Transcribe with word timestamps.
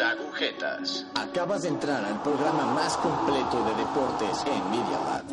agujetas. 0.00 1.06
Acabas 1.14 1.62
de 1.62 1.68
entrar 1.68 2.04
al 2.04 2.22
programa 2.22 2.66
más 2.74 2.96
completo 2.96 3.64
de 3.64 3.74
deportes 3.76 4.44
en 4.46 4.70
Media 4.70 4.98
Lab. 5.04 5.24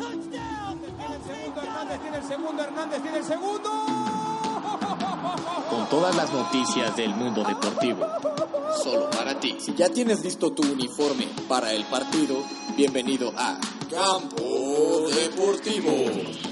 Hernández 1.56 2.00
tiene 2.00 2.16
el 2.18 2.24
segundo, 2.24 2.62
Hernández 2.62 3.02
tiene 3.02 3.18
el 3.18 3.24
segundo. 3.24 3.70
Con 5.70 5.88
todas 5.88 6.14
las 6.14 6.32
noticias 6.32 6.96
del 6.96 7.14
mundo 7.14 7.44
deportivo. 7.44 8.06
Solo 8.82 9.10
para 9.10 9.38
ti. 9.38 9.56
Si 9.58 9.74
ya 9.74 9.88
tienes 9.88 10.24
listo 10.24 10.52
tu 10.52 10.62
uniforme 10.62 11.28
para 11.48 11.72
el 11.72 11.84
partido, 11.84 12.36
bienvenido 12.76 13.32
a 13.36 13.58
Campo 13.90 15.08
Deportivo. 15.14 16.47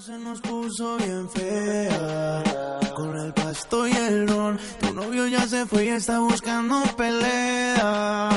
Se 0.00 0.18
nos 0.18 0.42
puso 0.42 0.98
bien 0.98 1.26
fea. 1.30 2.42
Con 2.94 3.16
el 3.16 3.32
pasto 3.32 3.88
y 3.88 3.92
el 3.92 4.28
ron. 4.28 4.58
Tu 4.78 4.92
novio 4.92 5.26
ya 5.26 5.48
se 5.48 5.64
fue 5.64 5.86
y 5.86 5.88
está 5.88 6.20
buscando 6.20 6.82
pelea. 6.98 8.28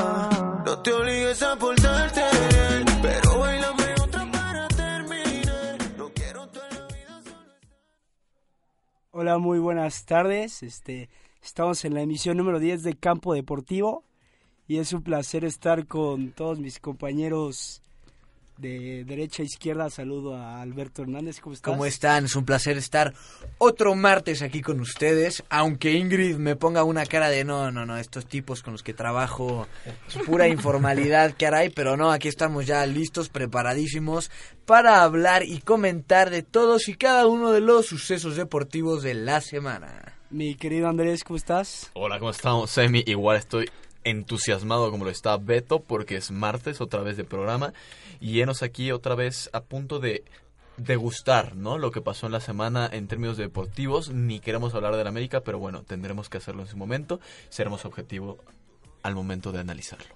No 0.64 0.78
te 0.78 0.90
obligues 0.90 1.42
a 1.42 1.56
portarte 1.56 2.22
bien, 2.48 2.84
pero 3.02 3.38
bailame 3.38 3.94
para 4.32 4.68
terminar. 4.68 5.78
No 5.98 6.08
quiero 6.14 6.48
toda 6.48 6.68
la 6.70 6.86
vida. 6.86 7.20
Hola, 9.10 9.36
muy 9.36 9.58
buenas 9.58 10.06
tardes. 10.06 10.62
Este, 10.62 11.10
estamos 11.42 11.84
en 11.84 11.92
la 11.92 12.00
emisión 12.00 12.38
número 12.38 12.58
10 12.58 12.82
de 12.84 12.94
Campo 12.94 13.34
Deportivo 13.34 14.04
y 14.66 14.78
es 14.78 14.94
un 14.94 15.02
placer 15.02 15.44
estar 15.44 15.86
con 15.86 16.32
todos 16.32 16.58
mis 16.58 16.80
compañeros 16.80 17.82
de 18.60 19.04
derecha 19.04 19.42
a 19.42 19.46
izquierda. 19.46 19.90
Saludo 19.90 20.36
a 20.36 20.60
Alberto 20.60 21.02
Hernández, 21.02 21.40
¿cómo 21.40 21.54
estás? 21.54 21.72
¿Cómo 21.72 21.86
están? 21.86 22.26
Es 22.26 22.36
un 22.36 22.44
placer 22.44 22.76
estar 22.76 23.14
otro 23.58 23.94
martes 23.94 24.42
aquí 24.42 24.60
con 24.60 24.80
ustedes. 24.80 25.42
Aunque 25.48 25.92
Ingrid 25.92 26.36
me 26.36 26.56
ponga 26.56 26.84
una 26.84 27.06
cara 27.06 27.30
de 27.30 27.44
no, 27.44 27.70
no, 27.70 27.86
no, 27.86 27.96
estos 27.96 28.26
tipos 28.26 28.62
con 28.62 28.72
los 28.72 28.82
que 28.82 28.94
trabajo 28.94 29.66
es 30.08 30.16
pura 30.26 30.48
informalidad, 30.48 31.34
caray. 31.38 31.70
Pero 31.70 31.96
no, 31.96 32.10
aquí 32.10 32.28
estamos 32.28 32.66
ya 32.66 32.84
listos, 32.86 33.28
preparadísimos 33.28 34.30
para 34.66 35.02
hablar 35.02 35.42
y 35.42 35.60
comentar 35.60 36.30
de 36.30 36.42
todos 36.42 36.88
y 36.88 36.94
cada 36.94 37.26
uno 37.26 37.52
de 37.52 37.60
los 37.60 37.86
sucesos 37.86 38.36
deportivos 38.36 39.02
de 39.02 39.14
la 39.14 39.40
semana. 39.40 40.14
Mi 40.30 40.54
querido 40.54 40.88
Andrés, 40.88 41.24
¿cómo 41.24 41.36
estás? 41.36 41.90
Hola, 41.94 42.18
¿cómo 42.18 42.30
estamos, 42.30 42.70
Semi? 42.70 43.02
Igual 43.06 43.38
estoy 43.38 43.68
entusiasmado 44.04 44.90
como 44.90 45.04
lo 45.04 45.10
está 45.10 45.36
Beto 45.36 45.80
porque 45.80 46.16
es 46.16 46.30
martes 46.30 46.80
otra 46.80 47.00
vez 47.02 47.16
de 47.16 47.24
programa 47.24 47.72
y 48.20 48.40
enos 48.40 48.62
aquí 48.62 48.92
otra 48.92 49.14
vez 49.14 49.50
a 49.52 49.60
punto 49.62 49.98
de 49.98 50.24
degustar, 50.76 51.56
¿no? 51.56 51.76
Lo 51.78 51.90
que 51.90 52.00
pasó 52.00 52.26
en 52.26 52.32
la 52.32 52.40
semana 52.40 52.88
en 52.90 53.06
términos 53.06 53.36
deportivos. 53.36 54.10
Ni 54.10 54.40
queremos 54.40 54.74
hablar 54.74 54.96
de 54.96 55.04
la 55.04 55.10
América, 55.10 55.40
pero 55.42 55.58
bueno, 55.58 55.82
tendremos 55.82 56.28
que 56.30 56.38
hacerlo 56.38 56.62
en 56.62 56.68
su 56.68 56.76
momento. 56.76 57.20
Seremos 57.50 57.84
objetivo 57.84 58.38
al 59.02 59.14
momento 59.14 59.52
de 59.52 59.60
analizarlo. 59.60 60.06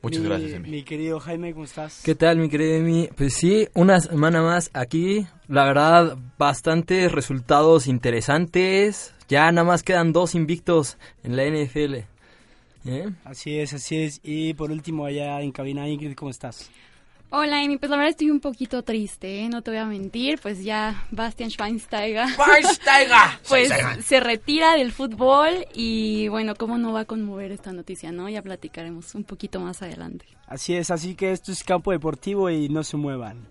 Muchas 0.00 0.22
Mi- 0.22 0.28
gracias, 0.28 0.52
Emi. 0.52 0.70
Mi 0.70 0.82
querido 0.84 1.18
Jaime, 1.20 1.52
¿cómo 1.52 1.64
estás? 1.64 2.02
¿Qué 2.04 2.14
tal, 2.14 2.38
mi 2.38 2.48
querido 2.48 2.74
Emi? 2.76 3.08
Pues 3.16 3.34
sí, 3.34 3.68
una 3.74 4.00
semana 4.00 4.40
más 4.42 4.70
aquí. 4.72 5.26
La 5.48 5.64
verdad, 5.64 6.16
bastantes 6.38 7.10
resultados 7.12 7.86
interesantes. 7.86 9.12
Ya 9.28 9.50
nada 9.52 9.66
más 9.66 9.82
quedan 9.82 10.12
dos 10.12 10.34
invictos 10.34 10.96
en 11.22 11.36
la 11.36 11.44
NFL. 11.44 12.04
¿Eh? 12.84 13.10
Así 13.24 13.58
es, 13.58 13.72
así 13.74 13.96
es. 13.96 14.20
Y 14.22 14.54
por 14.54 14.70
último, 14.70 15.04
allá 15.04 15.40
en 15.40 15.52
cabina, 15.52 15.88
Ingrid, 15.88 16.14
¿cómo 16.14 16.30
estás? 16.30 16.70
Hola, 17.30 17.60
Amy. 17.60 17.76
Pues 17.76 17.90
la 17.90 17.96
verdad 17.98 18.10
estoy 18.10 18.30
un 18.30 18.40
poquito 18.40 18.82
triste, 18.82 19.40
¿eh? 19.40 19.48
no 19.50 19.60
te 19.60 19.70
voy 19.70 19.78
a 19.78 19.84
mentir. 19.84 20.38
Pues 20.40 20.64
ya 20.64 21.04
Bastian 21.10 21.50
Schweinsteiger 21.50 22.26
pues 23.48 23.70
se 24.04 24.20
retira 24.20 24.76
del 24.76 24.92
fútbol 24.92 25.66
y 25.74 26.28
bueno, 26.28 26.54
cómo 26.54 26.78
no 26.78 26.92
va 26.92 27.00
a 27.00 27.04
conmover 27.04 27.52
esta 27.52 27.72
noticia, 27.72 28.12
¿no? 28.12 28.30
Ya 28.30 28.40
platicaremos 28.40 29.14
un 29.14 29.24
poquito 29.24 29.60
más 29.60 29.82
adelante. 29.82 30.24
Así 30.46 30.74
es, 30.74 30.90
así 30.90 31.14
que 31.14 31.32
esto 31.32 31.52
es 31.52 31.62
Campo 31.64 31.92
Deportivo 31.92 32.48
y 32.48 32.70
no 32.70 32.82
se 32.82 32.96
muevan. 32.96 33.50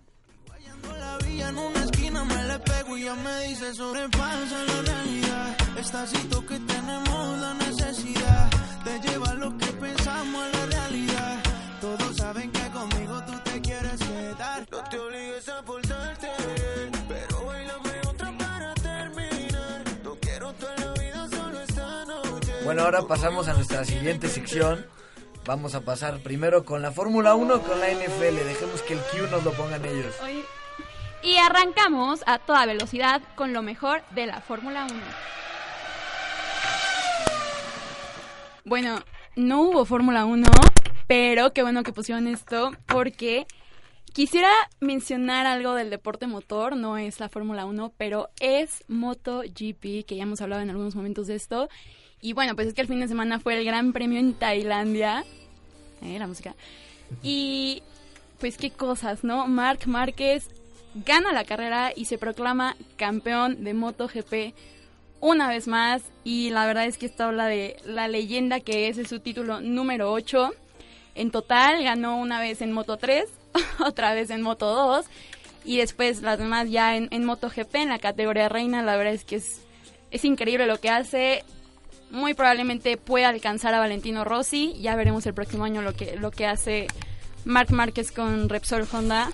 En 0.84 1.00
la 1.00 1.18
villa 1.18 1.50
en 1.50 1.58
una 1.58 1.84
esquina 1.84 2.24
me 2.24 2.44
le 2.48 2.60
pego 2.60 2.98
y 2.98 3.04
ya 3.04 3.14
me 3.14 3.48
dice 3.48 3.74
la 3.78 4.82
realidad. 4.82 5.58
Bueno, 22.68 22.82
ahora 22.82 23.04
pasamos 23.04 23.48
a 23.48 23.54
nuestra 23.54 23.86
siguiente 23.86 24.28
sección. 24.28 24.86
Vamos 25.46 25.74
a 25.74 25.86
pasar 25.86 26.20
primero 26.20 26.66
con 26.66 26.82
la 26.82 26.92
Fórmula 26.92 27.34
1 27.34 27.62
con 27.62 27.80
la 27.80 27.88
NFL. 27.90 28.46
Dejemos 28.46 28.82
que 28.82 28.96
el 28.96 29.00
Q 29.00 29.32
nos 29.32 29.46
lo 29.46 29.54
pongan 29.54 29.86
ellos. 29.86 30.14
Y 31.24 31.38
arrancamos 31.38 32.24
a 32.26 32.40
toda 32.40 32.66
velocidad 32.66 33.22
con 33.36 33.54
lo 33.54 33.62
mejor 33.62 34.02
de 34.12 34.26
la 34.26 34.42
Fórmula 34.42 34.84
1. 34.84 35.02
Bueno, 38.66 39.00
no 39.38 39.62
hubo 39.62 39.86
Fórmula 39.86 40.26
1, 40.26 40.52
pero 41.08 41.54
qué 41.54 41.64
bueno 41.64 41.84
que 41.84 41.94
pusieron 41.94 42.28
esto 42.28 42.74
porque 42.86 43.48
quisiera 44.12 44.52
mencionar 44.82 45.46
algo 45.46 45.74
del 45.74 45.90
deporte 45.90 46.28
motor, 46.28 46.76
no 46.76 46.98
es 46.98 47.22
la 47.22 47.30
Fórmula 47.30 47.66
1, 47.66 47.94
pero 47.98 48.30
es 48.42 48.84
MotoGP, 48.90 50.06
que 50.06 50.18
ya 50.18 50.24
hemos 50.24 50.42
hablado 50.42 50.62
en 50.64 50.70
algunos 50.70 50.96
momentos 50.96 51.28
de 51.28 51.36
esto. 51.36 51.70
Y 52.22 52.34
bueno, 52.34 52.56
pues 52.56 52.68
es 52.68 52.74
que 52.74 52.82
el 52.82 52.88
fin 52.88 53.00
de 53.00 53.08
semana 53.08 53.40
fue 53.40 53.58
el 53.58 53.66
Gran 53.66 53.94
Premio 53.94 54.20
en 54.20 54.34
Tailandia. 54.34 55.24
Eh, 56.02 56.18
la 56.20 56.28
música. 56.28 56.56
Y 57.24 57.84
pues 58.40 58.58
qué 58.58 58.72
cosas, 58.72 59.24
¿no? 59.24 59.48
Marc 59.48 59.86
Márquez 59.86 60.50
gana 61.06 61.32
la 61.32 61.44
carrera 61.44 61.92
y 61.96 62.06
se 62.06 62.18
proclama 62.18 62.76
campeón 62.96 63.64
de 63.64 63.74
MotoGP 63.74 64.56
una 65.20 65.48
vez 65.48 65.68
más. 65.68 66.04
Y 66.24 66.50
la 66.50 66.66
verdad 66.66 66.86
es 66.86 66.98
que 66.98 67.06
esto 67.06 67.26
habla 67.26 67.48
de 67.48 67.78
la 67.86 68.08
leyenda 68.08 68.60
que 68.60 68.88
es, 68.88 68.98
es 68.98 69.10
su 69.10 69.20
título 69.20 69.62
número 69.62 70.12
8. 70.12 70.52
En 71.16 71.32
total 71.32 71.84
ganó 71.84 72.18
una 72.20 72.40
vez 72.40 72.62
en 72.62 72.72
Moto 72.72 72.98
3, 72.98 73.26
otra 73.86 74.14
vez 74.14 74.30
en 74.30 74.42
Moto 74.42 74.74
2 74.74 75.06
y 75.66 75.78
después 75.78 76.22
las 76.22 76.40
demás 76.40 76.70
ya 76.70 76.96
en, 76.96 77.10
en 77.12 77.26
MotoGP 77.26 77.76
en 77.76 77.90
la 77.90 78.00
categoría 78.00 78.50
reina. 78.50 78.84
La 78.84 78.96
verdad 78.96 79.14
es 79.14 79.26
que 79.26 79.38
es, 79.38 79.62
es 80.12 80.24
increíble 80.26 80.68
lo 80.68 80.80
que 80.80 80.90
hace. 80.90 81.44
Muy 82.10 82.34
probablemente 82.34 82.98
pueda 82.98 83.30
alcanzar 83.30 83.74
a 83.74 83.80
Valentino 83.80 84.24
Rossi. 84.24 84.74
Ya 84.80 84.96
veremos 84.96 85.26
el 85.26 85.34
próximo 85.34 85.66
año 85.66 85.82
lo 85.82 85.94
que, 85.94 86.16
lo 86.16 86.32
que 86.32 86.46
hace 86.46 86.88
Marc 87.46 87.72
Márquez 87.72 88.12
con 88.12 88.50
Repsol 88.50 88.88
Honda. 88.92 89.32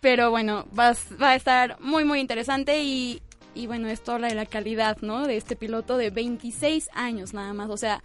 Pero 0.00 0.30
bueno, 0.30 0.66
va, 0.78 0.94
va 1.20 1.30
a 1.30 1.34
estar 1.36 1.78
muy, 1.80 2.04
muy 2.04 2.20
interesante 2.20 2.82
y, 2.82 3.22
y 3.54 3.66
bueno, 3.66 3.88
esto 3.88 4.12
habla 4.12 4.28
de 4.28 4.34
la 4.34 4.46
calidad, 4.46 4.98
¿no? 5.00 5.26
De 5.26 5.36
este 5.36 5.54
piloto 5.54 5.96
de 5.96 6.10
26 6.10 6.88
años 6.94 7.34
nada 7.34 7.52
más. 7.52 7.70
O 7.70 7.76
sea, 7.76 8.02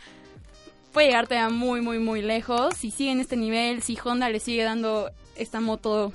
puede 0.92 1.08
llegarte 1.08 1.38
a 1.38 1.50
muy, 1.50 1.82
muy, 1.82 2.00
muy 2.00 2.22
lejos. 2.22 2.76
Si 2.76 2.92
sigue 2.92 3.12
en 3.12 3.20
este 3.20 3.38
nivel, 3.38 3.82
si 3.82 3.98
Honda 4.04 4.30
le 4.30 4.40
sigue 4.40 4.64
dando 4.64 5.12
esta 5.36 5.60
moto, 5.60 6.12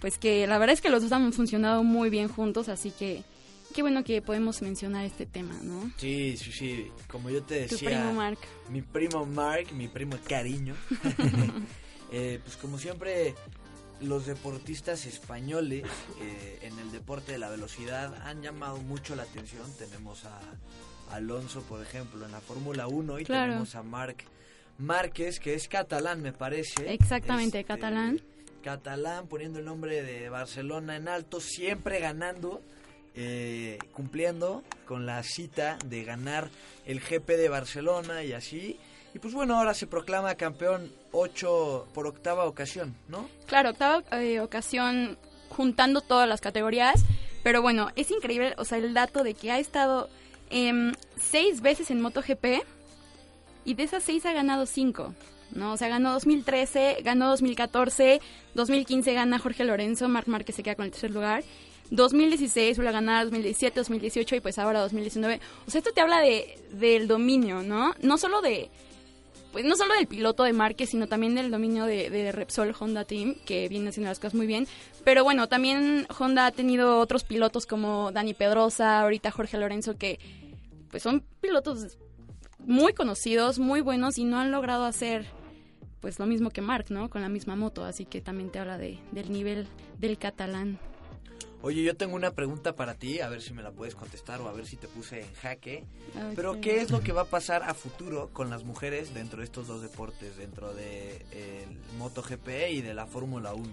pues 0.00 0.18
que 0.18 0.46
la 0.46 0.58
verdad 0.58 0.74
es 0.74 0.80
que 0.80 0.90
los 0.90 1.02
dos 1.02 1.12
han 1.12 1.32
funcionado 1.32 1.84
muy 1.84 2.10
bien 2.10 2.28
juntos, 2.28 2.68
así 2.68 2.90
que 2.90 3.22
qué 3.74 3.82
bueno 3.82 4.04
que 4.04 4.20
podemos 4.22 4.62
mencionar 4.62 5.04
este 5.04 5.26
tema, 5.26 5.54
¿no? 5.62 5.90
Sí, 5.98 6.36
sí, 6.36 6.52
sí. 6.52 6.92
Como 7.10 7.30
yo 7.30 7.42
te 7.42 7.66
Tu 7.66 7.74
decía. 7.76 7.88
primo 7.90 8.12
Mark. 8.14 8.38
Mi 8.70 8.82
primo 8.82 9.26
Mark, 9.26 9.72
mi 9.72 9.88
primo 9.88 10.16
Cariño. 10.28 10.74
Eh, 12.10 12.40
pues 12.42 12.56
como 12.56 12.78
siempre, 12.78 13.34
los 14.00 14.24
deportistas 14.24 15.04
españoles 15.04 15.84
eh, 16.22 16.58
en 16.62 16.78
el 16.78 16.90
deporte 16.90 17.32
de 17.32 17.38
la 17.38 17.50
velocidad 17.50 18.14
han 18.26 18.40
llamado 18.40 18.78
mucho 18.78 19.14
la 19.14 19.24
atención. 19.24 19.70
Tenemos 19.78 20.24
a 20.24 20.40
Alonso, 21.14 21.60
por 21.64 21.82
ejemplo, 21.82 22.24
en 22.24 22.32
la 22.32 22.40
Fórmula 22.40 22.86
1 22.86 23.18
y 23.20 23.24
Claro. 23.26 23.48
tenemos 23.52 23.74
a 23.74 23.82
Marc 23.82 24.24
Márquez, 24.78 25.38
que 25.38 25.52
es 25.52 25.68
catalán, 25.68 26.22
me 26.22 26.32
parece. 26.32 26.90
Exactamente, 26.94 27.60
Este, 27.60 27.68
catalán. 27.74 28.22
Catalán, 28.64 29.26
poniendo 29.26 29.58
el 29.58 29.66
nombre 29.66 30.00
de 30.02 30.30
Barcelona 30.30 30.96
en 30.96 31.08
alto, 31.08 31.40
siempre 31.42 32.00
ganando. 32.00 32.62
Eh, 33.14 33.78
cumpliendo 33.92 34.62
con 34.86 35.06
la 35.06 35.22
cita 35.22 35.78
de 35.84 36.04
ganar 36.04 36.48
el 36.86 37.00
GP 37.00 37.28
de 37.36 37.48
Barcelona 37.48 38.24
y 38.24 38.32
así. 38.32 38.78
Y 39.14 39.18
pues 39.18 39.34
bueno, 39.34 39.56
ahora 39.58 39.74
se 39.74 39.86
proclama 39.86 40.34
campeón 40.34 40.92
8 41.12 41.88
por 41.94 42.06
octava 42.06 42.44
ocasión, 42.44 42.94
¿no? 43.08 43.28
Claro, 43.46 43.70
octava 43.70 44.02
eh, 44.20 44.40
ocasión 44.40 45.18
juntando 45.48 46.00
todas 46.00 46.28
las 46.28 46.40
categorías. 46.40 47.04
Pero 47.42 47.62
bueno, 47.62 47.90
es 47.96 48.10
increíble, 48.10 48.54
o 48.58 48.64
sea, 48.64 48.78
el 48.78 48.94
dato 48.94 49.22
de 49.22 49.34
que 49.34 49.50
ha 49.50 49.58
estado 49.58 50.08
em, 50.50 50.92
seis 51.16 51.60
veces 51.60 51.90
en 51.90 52.00
MotoGP 52.00 52.62
y 53.64 53.74
de 53.74 53.82
esas 53.82 54.02
seis 54.02 54.26
ha 54.26 54.32
ganado 54.32 54.66
cinco. 54.66 55.14
¿no? 55.52 55.72
O 55.72 55.76
sea, 55.76 55.88
ganó 55.88 56.12
2013, 56.12 56.98
ganó 57.02 57.28
2014, 57.28 58.20
2015 58.54 59.14
gana 59.14 59.38
Jorge 59.38 59.64
Lorenzo, 59.64 60.08
Marc 60.08 60.26
Márquez 60.26 60.56
se 60.56 60.62
queda 60.62 60.74
con 60.74 60.84
el 60.86 60.90
tercer 60.90 61.10
lugar. 61.10 61.42
2016 61.90 62.76
vuelve 62.76 62.90
a 62.90 62.92
ganar, 62.92 63.24
2017, 63.24 63.80
2018 63.80 64.36
y 64.36 64.40
pues 64.40 64.58
ahora 64.58 64.80
2019. 64.80 65.40
O 65.66 65.70
sea, 65.70 65.78
esto 65.78 65.92
te 65.92 66.00
habla 66.00 66.20
de, 66.20 66.58
del 66.72 67.08
dominio, 67.08 67.62
¿no? 67.62 67.94
No 68.02 68.18
solo 68.18 68.40
de, 68.42 68.70
pues 69.52 69.64
no 69.64 69.76
solo 69.76 69.94
del 69.94 70.06
piloto 70.06 70.44
de 70.44 70.52
Márquez, 70.52 70.90
sino 70.90 71.06
también 71.06 71.34
del 71.34 71.50
dominio 71.50 71.84
de, 71.84 72.10
de, 72.10 72.32
Repsol 72.32 72.74
Honda 72.78 73.04
Team, 73.04 73.36
que 73.46 73.68
viene 73.68 73.88
haciendo 73.88 74.10
las 74.10 74.18
cosas 74.18 74.34
muy 74.34 74.46
bien. 74.46 74.66
Pero 75.04 75.24
bueno, 75.24 75.48
también 75.48 76.06
Honda 76.18 76.46
ha 76.46 76.50
tenido 76.52 76.98
otros 76.98 77.24
pilotos 77.24 77.66
como 77.66 78.12
Dani 78.12 78.34
Pedrosa, 78.34 79.00
ahorita 79.00 79.30
Jorge 79.30 79.56
Lorenzo, 79.56 79.96
que 79.96 80.18
pues 80.90 81.02
son 81.02 81.24
pilotos 81.40 81.98
muy 82.58 82.92
conocidos, 82.92 83.58
muy 83.58 83.80
buenos 83.80 84.18
y 84.18 84.24
no 84.24 84.38
han 84.38 84.50
logrado 84.50 84.84
hacer 84.84 85.26
pues 86.00 86.18
lo 86.18 86.26
mismo 86.26 86.50
que 86.50 86.60
Mark, 86.60 86.86
¿no? 86.90 87.10
Con 87.10 87.22
la 87.22 87.28
misma 87.28 87.56
moto, 87.56 87.84
así 87.84 88.04
que 88.04 88.20
también 88.20 88.50
te 88.50 88.58
habla 88.58 88.78
de, 88.78 88.98
del 89.12 89.32
nivel 89.32 89.66
del 89.98 90.18
catalán. 90.18 90.78
Oye, 91.60 91.82
yo 91.82 91.96
tengo 91.96 92.14
una 92.14 92.30
pregunta 92.32 92.76
para 92.76 92.94
ti, 92.94 93.20
a 93.20 93.28
ver 93.28 93.42
si 93.42 93.52
me 93.52 93.62
la 93.62 93.72
puedes 93.72 93.96
contestar 93.96 94.40
o 94.40 94.48
a 94.48 94.52
ver 94.52 94.66
si 94.66 94.76
te 94.76 94.86
puse 94.86 95.22
en 95.22 95.34
jaque. 95.34 95.84
Pero, 96.36 96.60
¿qué 96.60 96.80
es 96.80 96.90
lo 96.90 97.00
que 97.00 97.12
va 97.12 97.22
a 97.22 97.26
pasar 97.26 97.64
a 97.64 97.74
futuro 97.74 98.30
con 98.32 98.48
las 98.48 98.62
mujeres 98.62 99.12
dentro 99.12 99.38
de 99.38 99.44
estos 99.44 99.66
dos 99.66 99.82
deportes, 99.82 100.36
dentro 100.36 100.72
de 100.72 101.16
el 101.32 101.98
MotoGP 101.98 102.48
y 102.70 102.80
de 102.80 102.94
la 102.94 103.06
Fórmula 103.06 103.54
1? 103.54 103.68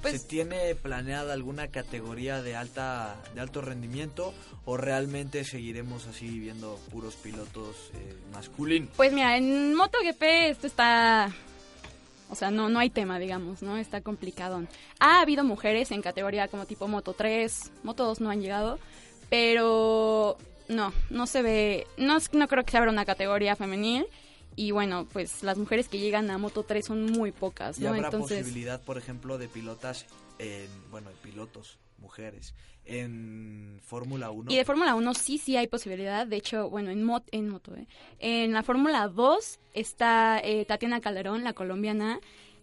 Pues, 0.00 0.20
¿Se 0.20 0.28
tiene 0.28 0.74
planeada 0.74 1.32
alguna 1.32 1.68
categoría 1.68 2.42
de 2.42 2.56
alta 2.56 3.16
de 3.34 3.40
alto 3.40 3.62
rendimiento 3.62 4.34
o 4.66 4.76
realmente 4.76 5.44
seguiremos 5.44 6.06
así 6.06 6.38
viendo 6.38 6.78
puros 6.92 7.14
pilotos 7.16 7.90
eh, 7.94 8.14
masculinos? 8.30 8.90
Pues 8.96 9.12
mira, 9.12 9.38
en 9.38 9.74
MotoGP 9.74 10.22
esto 10.50 10.66
está 10.66 11.32
o 12.30 12.34
sea, 12.34 12.50
no, 12.50 12.68
no 12.68 12.78
hay 12.78 12.90
tema, 12.90 13.18
digamos, 13.18 13.62
¿no? 13.62 13.76
Está 13.76 14.00
complicado. 14.00 14.62
Ha 14.98 15.20
habido 15.20 15.44
mujeres 15.44 15.90
en 15.90 16.02
categoría 16.02 16.48
como 16.48 16.66
tipo 16.66 16.88
Moto 16.88 17.12
3, 17.12 17.72
Moto 17.82 18.04
2 18.04 18.20
no 18.20 18.30
han 18.30 18.40
llegado, 18.40 18.78
pero 19.30 20.36
no, 20.68 20.92
no 21.10 21.26
se 21.26 21.42
ve, 21.42 21.86
no, 21.96 22.18
no 22.32 22.48
creo 22.48 22.64
que 22.64 22.70
se 22.70 22.78
abra 22.78 22.90
una 22.90 23.04
categoría 23.04 23.56
femenil. 23.56 24.06
Y 24.56 24.70
bueno, 24.70 25.08
pues 25.12 25.42
las 25.42 25.58
mujeres 25.58 25.88
que 25.88 25.98
llegan 25.98 26.30
a 26.30 26.38
Moto 26.38 26.62
3 26.62 26.86
son 26.86 27.06
muy 27.06 27.32
pocas, 27.32 27.78
¿no? 27.80 27.86
¿Y 27.86 27.98
habrá 27.98 28.10
posibilidad, 28.10 28.80
por 28.80 28.98
ejemplo, 28.98 29.36
de 29.36 29.48
pilotas, 29.48 30.06
en, 30.38 30.68
bueno, 30.90 31.10
de 31.10 31.16
pilotos 31.16 31.78
mujeres 31.98 32.54
en 32.86 33.80
Fórmula 33.82 34.30
1. 34.30 34.50
Y 34.52 34.56
de 34.56 34.64
Fórmula 34.64 34.94
1 34.94 35.14
sí, 35.14 35.38
sí 35.38 35.56
hay 35.56 35.66
posibilidad. 35.66 36.26
De 36.26 36.36
hecho, 36.36 36.68
bueno, 36.70 36.90
en, 36.90 37.08
en 37.32 37.48
moto, 37.48 37.74
¿eh? 37.76 37.86
En 38.18 38.52
la 38.52 38.62
Fórmula 38.62 39.08
2 39.08 39.60
está 39.72 40.40
eh, 40.42 40.64
Tatiana 40.64 41.00
Calderón, 41.00 41.44
la 41.44 41.52
colombiana, 41.52 42.20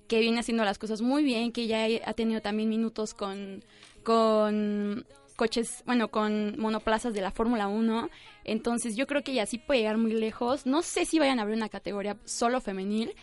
que 0.07 0.19
viene 0.19 0.39
haciendo 0.39 0.63
las 0.63 0.77
cosas 0.77 1.01
muy 1.01 1.23
bien, 1.23 1.51
que 1.51 1.68
ya 1.68 1.85
ha 2.06 2.13
tenido 2.13 2.41
también 2.41 2.69
minutos 2.69 3.13
con, 3.13 3.63
con 4.03 5.06
coches, 5.35 5.83
bueno, 5.85 6.09
con 6.09 6.59
monoplazas 6.59 7.13
de 7.13 7.21
la 7.21 7.31
Fórmula 7.31 7.68
1. 7.68 8.09
Entonces 8.44 8.95
yo 8.95 9.07
creo 9.07 9.23
que 9.23 9.31
ella 9.31 9.45
sí 9.45 9.57
puede 9.57 9.79
llegar 9.79 9.97
muy 9.97 10.13
lejos. 10.13 10.65
No 10.65 10.81
sé 10.81 11.06
si 11.06 11.18
vayan 11.18 11.39
a 11.39 11.44
abrir 11.44 11.57
una 11.57 11.69
categoría 11.69 12.18
solo 12.25 12.62
femenil, 12.62 13.15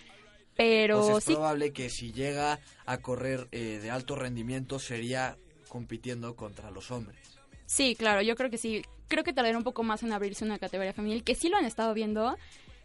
pero 0.57 1.01
pues 1.01 1.19
es 1.19 1.25
sí. 1.25 1.33
probable 1.35 1.73
que 1.73 1.91
si 1.91 2.13
llega 2.13 2.59
a 2.87 2.99
correr 2.99 3.47
eh, 3.53 3.79
de 3.81 3.91
alto 3.91 4.17
rendimiento 4.17 4.81
sería 4.81 5.37
compitiendo 5.69 6.35
contra 6.35 6.71
los 6.71 6.91
hombres. 6.91 7.19
Sí, 7.67 7.95
claro, 7.95 8.23
yo 8.23 8.35
creo 8.35 8.51
que 8.51 8.59
sí. 8.59 8.83
Creo 9.09 9.25
que 9.25 9.33
tardará 9.33 9.57
un 9.57 9.65
poco 9.65 9.83
más 9.83 10.03
en 10.03 10.13
abrirse 10.13 10.45
una 10.45 10.59
categoría 10.59 10.93
femenil, 10.93 11.25
que 11.25 11.35
sí 11.35 11.49
lo 11.49 11.57
han 11.57 11.65
estado 11.65 11.95
viendo, 11.95 12.37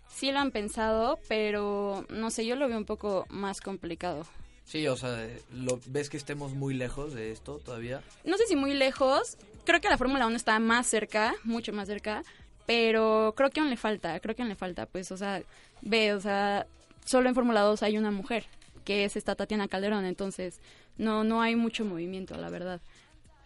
sí 0.07 0.31
lo 0.31 0.39
han 0.39 0.51
pensado, 0.51 1.19
pero 1.27 2.05
no 2.09 2.29
sé, 2.29 2.45
yo 2.45 2.55
lo 2.55 2.67
veo 2.67 2.77
un 2.77 2.85
poco 2.85 3.25
más 3.29 3.61
complicado. 3.61 4.25
Sí, 4.65 4.87
o 4.87 4.95
sea, 4.95 5.27
¿lo, 5.51 5.79
¿ves 5.87 6.09
que 6.09 6.17
estemos 6.17 6.53
muy 6.53 6.73
lejos 6.73 7.13
de 7.13 7.31
esto 7.31 7.59
todavía? 7.59 8.01
No 8.23 8.37
sé 8.37 8.45
si 8.47 8.55
muy 8.55 8.73
lejos, 8.73 9.37
creo 9.65 9.81
que 9.81 9.89
la 9.89 9.97
Fórmula 9.97 10.27
1 10.27 10.35
está 10.35 10.57
más 10.59 10.87
cerca, 10.87 11.33
mucho 11.43 11.73
más 11.73 11.87
cerca, 11.87 12.23
pero 12.65 13.33
creo 13.35 13.49
que 13.49 13.59
aún 13.59 13.69
le 13.69 13.77
falta, 13.77 14.19
creo 14.19 14.35
que 14.35 14.41
aún 14.41 14.49
le 14.49 14.55
falta, 14.55 14.85
pues, 14.85 15.11
o 15.11 15.17
sea, 15.17 15.41
ve, 15.81 16.13
o 16.13 16.21
sea, 16.21 16.65
solo 17.05 17.27
en 17.27 17.35
Fórmula 17.35 17.61
2 17.61 17.83
hay 17.83 17.97
una 17.97 18.11
mujer, 18.11 18.45
que 18.83 19.05
es 19.05 19.15
esta 19.15 19.35
Tatiana 19.35 19.67
Calderón, 19.67 20.05
entonces 20.05 20.59
no, 20.97 21.23
no 21.23 21.41
hay 21.41 21.55
mucho 21.55 21.85
movimiento, 21.85 22.35
la 22.37 22.49
verdad. 22.49 22.81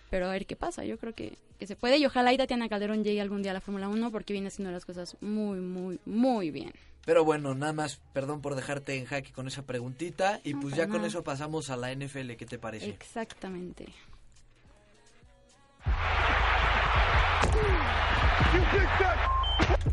Pero 0.09 0.27
a 0.27 0.31
ver 0.31 0.45
qué 0.45 0.55
pasa, 0.55 0.85
yo 0.85 0.97
creo 0.97 1.13
que, 1.13 1.37
que 1.59 1.67
se 1.67 1.75
puede 1.75 1.97
y 1.97 2.05
ojalá 2.05 2.33
y 2.33 2.37
Tatiana 2.37 2.69
Calderón 2.69 3.03
llegue 3.03 3.21
algún 3.21 3.41
día 3.41 3.51
a 3.51 3.53
la 3.55 3.61
Fórmula 3.61 3.89
1 3.89 4.11
porque 4.11 4.33
viene 4.33 4.47
haciendo 4.47 4.71
las 4.71 4.85
cosas 4.85 5.17
muy, 5.21 5.59
muy, 5.59 5.99
muy 6.05 6.51
bien. 6.51 6.73
Pero 7.07 7.23
bueno, 7.23 7.55
nada 7.55 7.71
más, 7.71 8.01
perdón 8.11 8.41
por 8.41 8.55
dejarte 8.55 8.97
en 8.97 9.05
jaque 9.05 9.31
con 9.31 9.47
esa 9.47 9.61
preguntita 9.61 10.41
y 10.43 10.55
pues 10.55 10.75
ya 10.75 10.89
con 10.89 11.05
eso 11.05 11.23
pasamos 11.23 11.69
a 11.69 11.77
la 11.77 11.93
NFL, 11.93 12.33
¿qué 12.33 12.45
te 12.45 12.59
parece? 12.59 12.89
Exactamente. 12.89 13.87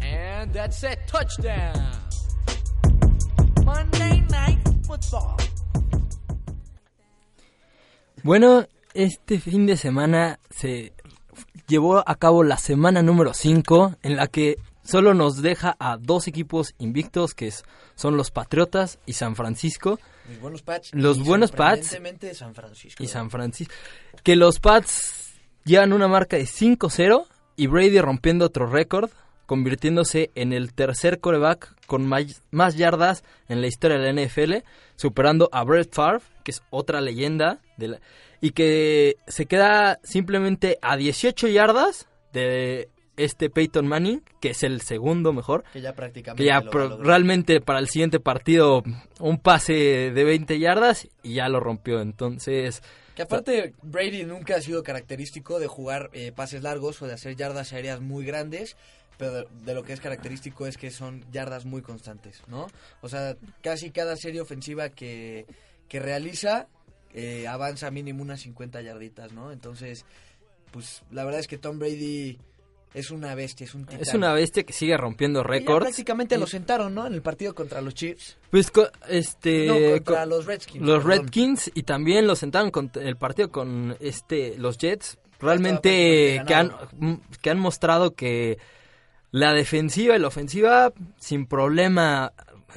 And 0.03 0.53
that's 0.53 0.83
it, 0.83 0.99
touchdown. 1.07 1.75
Monday 3.65 4.21
Night. 4.29 4.74
Bueno, 8.23 8.67
este 8.95 9.39
fin 9.39 9.67
de 9.67 9.77
semana 9.77 10.41
se 10.51 10.93
llevó 11.67 12.03
a 12.09 12.15
cabo 12.17 12.43
la 12.43 12.57
semana 12.59 13.03
número 13.03 13.35
5 13.35 13.97
en 14.03 14.17
la 14.17 14.29
que 14.29 14.59
solo 14.83 15.15
nos 15.15 15.43
deja 15.43 15.77
a 15.79 15.97
dos 15.97 16.29
equipos 16.29 16.75
invictos 16.79 17.35
que 17.35 17.53
son 17.95 18.17
los 18.17 18.31
Patriotas 18.31 18.99
y 19.07 19.15
San 19.15 19.37
Francisco. 19.37 19.99
Los 20.29 20.41
buenos 20.41 20.63
Pats. 20.63 20.91
Los 20.95 21.19
buenos 21.23 21.53
Pats. 21.53 21.99
San 22.35 22.55
Francisco. 22.55 23.03
Y 23.03 23.07
San 23.07 23.31
Francisco. 23.31 23.75
Que 24.23 24.37
los 24.37 24.61
Pats 24.61 25.35
llevan 25.65 25.93
una 25.93 26.09
marca 26.09 26.37
de 26.37 26.45
5-0 26.45 27.27
y 27.57 27.67
Brady 27.67 28.01
rompiendo 28.01 28.47
otro 28.47 28.67
récord, 28.67 29.11
convirtiéndose 29.47 30.31
en 30.35 30.53
el 30.53 30.73
tercer 30.73 31.21
coreback 31.21 31.75
con 31.87 32.07
más, 32.07 32.77
yardas 32.77 33.25
en 33.49 33.61
la 33.61 33.67
historia 33.67 33.99
de 33.99 34.13
la 34.13 34.23
NFL, 34.23 34.67
superando 34.97 35.49
a 35.53 35.65
Brett 35.65 35.95
Favre, 35.95 36.25
que 36.43 36.51
es 36.51 36.63
otra 36.71 37.01
leyenda, 37.01 37.61
de 37.77 37.89
la, 37.89 38.01
y 38.41 38.51
que 38.51 39.17
se 39.27 39.47
queda 39.47 40.01
simplemente 40.03 40.79
a 40.83 40.97
18 40.97 41.49
yardas 41.49 42.09
de 42.33 42.89
este 43.17 43.51
Peyton 43.51 43.87
Manning, 43.87 44.23
que 44.41 44.51
es 44.51 44.63
el 44.63 44.81
segundo 44.81 45.33
mejor. 45.33 45.65
Que 45.73 45.81
ya 45.81 45.95
prácticamente. 45.95 46.43
Que 46.43 46.49
ya 46.49 46.61
realmente 47.01 47.61
para 47.61 47.79
el 47.79 47.89
siguiente 47.89 48.21
partido 48.21 48.83
un 49.21 49.39
pase 49.39 50.11
de 50.11 50.25
20 50.25 50.59
yardas 50.59 51.09
y 51.23 51.35
ya 51.35 51.49
lo 51.49 51.61
rompió. 51.61 52.01
Entonces. 52.01 52.83
Que 53.15 53.23
aparte 53.23 53.75
Brady 53.83 54.25
nunca 54.25 54.57
ha 54.57 54.61
sido 54.61 54.83
característico 54.83 55.61
de 55.61 55.69
jugar 55.69 56.11
eh, 56.13 56.33
pases 56.33 56.63
largos 56.63 57.01
o 57.01 57.07
de 57.07 57.15
hacer 57.15 57.37
yardas 57.37 57.73
aéreas 57.73 58.01
muy 58.01 58.25
grandes, 58.25 58.77
pero 59.17 59.45
de 59.45 59.75
lo 59.75 59.83
que 59.83 59.93
es 59.93 60.01
característico 60.01 60.67
es 60.67 60.77
que 60.77 60.91
son 60.91 61.25
yardas 61.33 61.65
muy 61.65 61.83
constantes, 61.83 62.43
¿no? 62.49 62.67
O 63.01 63.09
sea, 63.09 63.37
casi 63.63 63.91
cada 63.91 64.17
serie 64.17 64.41
ofensiva 64.41 64.89
que, 64.89 65.47
que 65.89 66.01
realiza 66.01 66.69
eh, 67.13 67.47
avanza 67.47 67.91
mínimo 67.91 68.23
unas 68.23 68.41
50 68.41 68.83
yarditas, 68.83 69.33
¿no? 69.33 69.53
Entonces, 69.53 70.05
pues 70.73 71.03
la 71.13 71.25
verdad 71.25 71.41
es 71.41 71.47
que 71.47 71.59
Tom 71.59 71.79
Brady 71.79 72.39
es 72.95 73.11
una 73.11 73.35
bestia, 73.35 73.65
es 73.65 73.75
un 73.75 73.85
titán. 73.85 74.01
Es 74.01 74.15
una 74.15 74.33
bestia 74.33 74.63
que 74.63 74.73
sigue 74.73 74.97
rompiendo 74.97 75.43
récords. 75.43 75.85
Prácticamente 75.85 76.39
lo 76.39 76.47
sentaron, 76.47 76.95
¿no? 76.95 77.07
En 77.07 77.15
el 77.15 77.23
partido 77.23 77.55
contra 77.55 77.81
los 77.81 77.95
Chiefs. 77.95 78.37
Pues 78.51 78.73
este 79.09 79.67
no, 79.67 80.05
contra 80.05 80.27
los 80.27 80.47
Redskins. 80.47 80.85
Los 80.85 81.05
Redskins 81.05 81.71
y 81.75 81.83
también 81.83 82.27
lo 82.27 82.37
sentaron 82.37 82.71
con 82.71 82.91
el 82.95 83.17
partido 83.17 83.51
con 83.51 83.97
este 84.01 84.57
los 84.59 84.79
Jets. 84.79 85.19
Realmente 85.41 86.43
que 86.47 86.55
han 86.55 86.73
que 87.43 87.51
han 87.51 87.59
mostrado 87.59 88.15
que 88.15 88.59
la 89.35 89.53
defensiva 89.53 90.15
y 90.15 90.21
la 90.21 90.29
ofensiva 90.29 90.93
sin 91.19 91.47
problema 91.47 92.33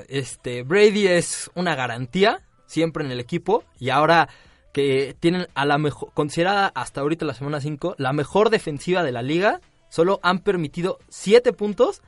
este 0.09 0.63
Brady 0.63 1.05
es 1.05 1.51
una 1.53 1.75
garantía 1.75 2.41
siempre 2.65 3.05
en 3.05 3.11
el 3.11 3.19
equipo 3.19 3.63
y 3.79 3.91
ahora 3.91 4.27
que 4.73 5.15
tienen 5.19 5.45
a 5.53 5.65
la 5.65 5.77
mejor 5.77 6.11
considerada 6.15 6.71
hasta 6.73 7.01
ahorita 7.01 7.25
la 7.25 7.35
semana 7.35 7.61
5 7.61 7.97
la 7.99 8.11
mejor 8.11 8.49
defensiva 8.49 9.03
de 9.03 9.11
la 9.11 9.21
liga 9.21 9.61
solo 9.89 10.19
han 10.23 10.39
permitido 10.39 10.97
7 11.09 11.53
puntos 11.53 12.01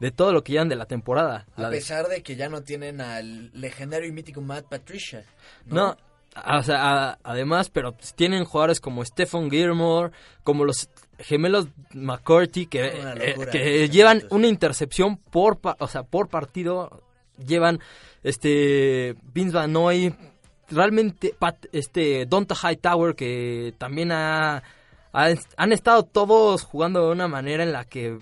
de 0.00 0.10
todo 0.10 0.32
lo 0.32 0.42
que 0.42 0.50
llevan 0.50 0.68
de 0.68 0.74
la 0.74 0.86
temporada. 0.86 1.46
A 1.54 1.70
pesar 1.70 2.08
de... 2.08 2.24
que 2.24 2.34
ya 2.34 2.48
no 2.48 2.64
tienen 2.64 3.00
al 3.00 3.52
legendario 3.52 4.08
y 4.08 4.12
mítico 4.12 4.40
Matt 4.40 4.66
Patricia. 4.68 5.24
No, 5.66 5.96
o 6.34 6.62
sea, 6.62 7.18
además, 7.22 7.70
pero 7.70 7.92
pues, 7.92 8.14
tienen 8.14 8.44
jugadores 8.44 8.80
como 8.80 9.04
Stephen 9.04 9.50
Gilmore, 9.50 10.12
como 10.42 10.64
los 10.64 10.88
gemelos 11.18 11.68
McCourty 11.92 12.66
que, 12.66 12.86
eh, 12.86 13.34
que 13.52 13.88
llevan 13.88 14.22
una 14.30 14.48
intercepción 14.48 15.16
por, 15.16 15.58
o 15.78 15.86
sea, 15.86 16.02
por 16.02 16.28
partido, 16.28 17.02
llevan 17.38 17.80
este 18.22 19.14
Vince 19.32 19.56
Van 19.56 19.72
Noy, 19.72 20.14
realmente 20.68 21.34
este 21.72 22.26
Donta 22.26 22.54
Hightower 22.54 23.14
que 23.14 23.74
también 23.78 24.10
ha, 24.12 24.62
han 25.12 25.72
estado 25.72 26.02
todos 26.04 26.62
jugando 26.64 27.06
de 27.06 27.12
una 27.12 27.28
manera 27.28 27.62
en 27.62 27.72
la 27.72 27.84
que 27.84 28.18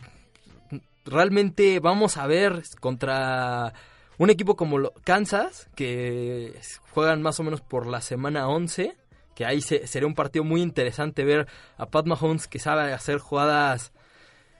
realmente 1.04 1.80
vamos 1.80 2.16
a 2.16 2.26
ver 2.26 2.62
contra 2.80 3.72
un 4.18 4.30
equipo 4.30 4.56
como 4.56 4.92
Kansas 5.04 5.68
que 5.74 6.54
juegan 6.90 7.22
más 7.22 7.40
o 7.40 7.42
menos 7.42 7.60
por 7.60 7.86
la 7.86 8.00
semana 8.00 8.48
11 8.48 8.96
que 9.34 9.46
ahí 9.46 9.60
se, 9.60 9.86
sería 9.86 10.06
un 10.06 10.14
partido 10.14 10.44
muy 10.44 10.60
interesante 10.60 11.24
ver 11.24 11.46
a 11.78 11.86
Pat 11.86 12.06
Mahomes 12.06 12.46
que 12.46 12.58
sabe 12.58 12.92
hacer 12.92 13.18
jugadas 13.18 13.92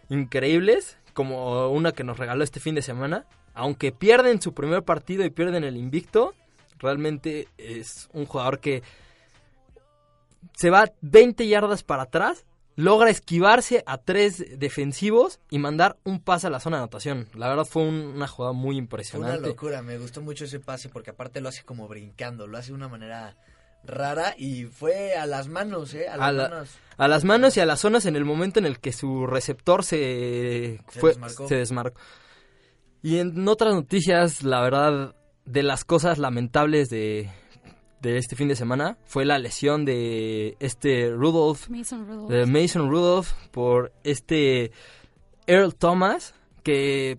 increíbles 0.09 0.99
como 1.13 1.69
una 1.69 1.93
que 1.93 2.05
nos 2.05 2.19
regaló 2.19 2.43
este 2.43 2.59
fin 2.59 2.75
de 2.75 2.81
semana. 2.81 3.27
Aunque 3.55 3.93
pierden 3.93 4.41
su 4.41 4.55
primer 4.55 4.83
partido 4.83 5.27
y 5.27 5.31
pierden 5.31 5.65
el 5.65 5.77
invicto 5.77 6.35
realmente 6.83 7.49
es 7.57 8.11
un 8.13 8.27
jugador 8.27 8.59
que 8.59 8.83
se 10.55 10.69
va 10.69 10.93
20 11.01 11.47
yardas 11.47 11.83
para 11.85 12.03
atrás, 12.03 12.45
logra 12.77 13.11
esquivarse 13.11 13.83
a 13.87 13.99
tres 13.99 14.59
defensivos 14.59 15.41
y 15.51 15.59
mandar 15.59 15.97
un 16.05 16.21
pase 16.21 16.47
a 16.47 16.51
la 16.51 16.61
zona 16.61 16.77
de 16.79 16.83
anotación. 16.85 17.29
La 17.35 17.49
verdad 17.49 17.65
fue 17.65 17.83
una 17.83 18.27
jugada 18.29 18.53
muy 18.53 18.77
impresionante. 18.77 19.39
Una 19.39 19.49
locura, 19.49 19.83
me 19.83 19.99
gustó 19.99 20.21
mucho 20.23 20.45
ese 20.45 20.61
pase 20.61 20.89
porque 20.89 21.11
aparte 21.11 21.41
lo 21.41 21.49
hace 21.49 21.65
como 21.65 21.89
brincando, 21.89 22.47
lo 22.47 22.59
hace 22.59 22.69
de 22.69 22.75
una 22.75 22.89
manera 22.89 23.37
rara 23.85 24.35
y 24.39 24.65
fue 24.65 25.15
a 25.15 25.27
las 25.27 25.49
manos, 25.49 25.95
¿eh? 25.95 26.09
A 26.09 26.17
las, 26.17 26.51
manos. 26.51 26.71
a 26.97 27.09
las 27.09 27.25
manos 27.25 27.57
y 27.57 27.61
a 27.61 27.67
las 27.67 27.81
zonas 27.81 28.07
en 28.07 28.17
el 28.17 28.25
momento 28.25 28.59
en 28.59 28.67
el 28.67 28.79
que 28.79 28.93
su 28.93 29.27
receptor 29.27 29.85
se, 29.85 30.81
fue, 30.89 31.15
se 31.49 31.57
desmarcó. 31.57 32.01
Y 33.03 33.19
en 33.19 33.49
otras 33.49 33.75
noticias, 33.75 34.45
la 34.45 34.61
verdad, 34.61 35.17
de 35.45 35.63
las 35.65 35.85
cosas 35.85 36.19
lamentables 36.19 36.89
de, 36.89 37.31
de 38.03 38.19
este 38.19 38.35
fin 38.35 38.49
de 38.49 38.57
semana 38.57 38.99
fue 39.05 39.25
la 39.25 39.39
lesión 39.39 39.85
de 39.85 40.57
este 40.59 41.09
Rudolph, 41.11 41.69
Mason 41.69 42.07
Rudolph, 42.07 42.31
de 42.31 42.47
Mason 42.47 42.91
Rudolph 42.91 43.29
por 43.53 43.93
este 44.03 44.73
Earl 45.47 45.75
Thomas, 45.75 46.35
que 46.65 47.17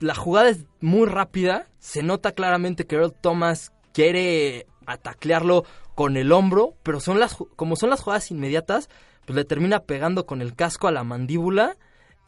la 0.00 0.14
jugada 0.14 0.50
es 0.50 0.66
muy 0.80 1.06
rápida, 1.06 1.66
se 1.78 2.02
nota 2.02 2.32
claramente 2.32 2.86
que 2.86 2.96
Earl 2.96 3.14
Thomas 3.14 3.72
quiere 3.92 4.66
ataclearlo 4.86 5.64
con 5.94 6.16
el 6.18 6.30
hombro, 6.30 6.74
pero 6.82 7.00
son 7.00 7.18
las 7.18 7.36
como 7.56 7.76
son 7.76 7.88
las 7.88 8.02
jugadas 8.02 8.30
inmediatas, 8.30 8.90
pues 9.24 9.34
le 9.34 9.44
termina 9.44 9.80
pegando 9.80 10.26
con 10.26 10.42
el 10.42 10.54
casco 10.54 10.88
a 10.88 10.92
la 10.92 11.04
mandíbula 11.04 11.76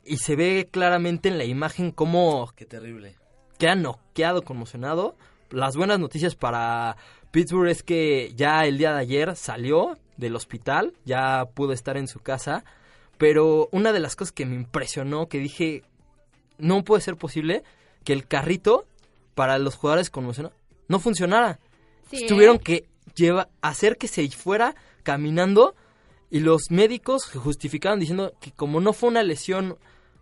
y 0.05 0.19
se 0.19 0.37
ve 0.37 0.69
claramente 0.71 1.29
en 1.29 1.37
la 1.37 1.45
imagen 1.45 1.91
cómo 1.91 2.51
qué 2.57 2.65
terrible 2.65 3.17
queda 3.59 3.75
noqueado, 3.75 4.43
conmocionado. 4.43 5.17
Las 5.51 5.77
buenas 5.77 6.01
noticias 6.01 6.35
para 6.35 6.97
Pittsburgh 7.35 7.69
es 7.69 7.83
que 7.83 8.33
ya 8.37 8.65
el 8.65 8.79
día 8.79 8.93
de 8.93 9.01
ayer 9.01 9.35
salió 9.35 9.99
del 10.17 10.37
hospital, 10.37 10.95
ya 11.05 11.47
pudo 11.53 11.73
estar 11.73 11.97
en 11.97 12.07
su 12.07 12.21
casa, 12.21 12.65
pero 13.19 13.69
una 13.73 13.93
de 13.93 13.99
las 13.99 14.15
cosas 14.15 14.31
que 14.31 14.47
me 14.47 14.55
impresionó, 14.55 15.27
que 15.27 15.41
dije, 15.41 15.83
no 16.59 16.85
puede 16.85 17.03
ser 17.03 17.17
posible 17.17 17.65
que 18.05 18.13
el 18.13 18.29
carrito 18.29 18.87
para 19.35 19.59
los 19.59 19.75
jugadores 19.75 20.11
conmocionados 20.11 20.57
no 20.87 21.01
funcionara. 21.01 21.59
Tuvieron 22.29 22.61
que 22.61 22.87
lleva, 23.17 23.49
hacer 23.63 23.97
que 23.97 24.07
se 24.07 24.29
fuera 24.29 24.77
caminando 25.03 25.75
y 26.31 26.39
los 26.39 26.71
médicos 26.71 27.25
justificaban 27.25 27.99
diciendo 27.99 28.33
que 28.41 28.53
como 28.53 28.81
no 28.81 28.93
fue 28.93 29.09
una 29.09 29.25
lesión 29.25 29.77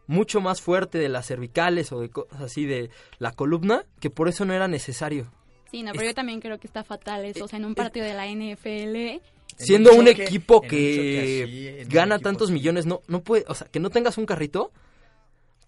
mucho 0.06 0.40
más 0.40 0.62
fuerte 0.62 0.96
de 0.96 1.10
las 1.10 1.26
cervicales 1.26 1.92
o 1.92 2.00
de 2.00 2.08
cosas 2.08 2.40
así 2.40 2.64
de 2.64 2.88
la 3.18 3.32
columna, 3.32 3.84
que 4.00 4.08
por 4.08 4.28
eso 4.28 4.46
no 4.46 4.54
era 4.54 4.66
necesario. 4.66 5.30
Sí, 5.72 5.82
no, 5.82 5.92
pero 5.92 6.04
yo 6.04 6.14
también 6.14 6.38
creo 6.38 6.60
que 6.60 6.66
está 6.66 6.84
fatal 6.84 7.24
eso, 7.24 7.46
o 7.46 7.48
sea, 7.48 7.58
en 7.58 7.64
un 7.64 7.74
partido 7.74 8.04
de 8.04 8.12
la 8.12 8.26
NFL... 8.26 9.22
Siendo 9.56 9.94
un 9.94 10.06
equipo 10.06 10.60
que, 10.60 11.86
gana 11.88 12.18
tantos 12.18 12.50
millones, 12.50 12.84
no, 12.84 13.00
no 13.08 13.22
puede, 13.22 13.44
o 13.48 13.54
sea, 13.54 13.66
que 13.68 13.80
no 13.80 13.88
tengas 13.90 14.18
un 14.18 14.26
carrito 14.26 14.70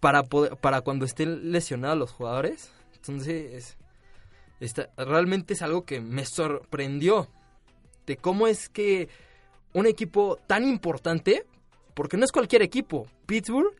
para 0.01 0.25
para 0.25 0.83
cuando 0.83 1.07
estén 1.07 1.53
lesionados 1.53 1.99
los 1.99 2.11
jugadores. 2.11 2.71
Entonces, 2.97 3.77
está, 4.61 4.91
realmente 4.97 5.55
es 5.55 5.63
algo 5.63 5.85
que 5.85 6.01
me 6.01 6.27
sorprendió 6.27 7.29
de 8.07 8.17
cómo 8.17 8.47
es 8.47 8.69
que 8.69 9.09
un 9.73 9.87
equipo 9.87 10.39
tan 10.47 10.65
importante, 10.65 11.47
porque 11.95 12.17
no 12.17 12.25
es 12.25 12.33
cualquier 12.33 12.63
equipo, 12.63 13.07
Pittsburgh 13.27 13.75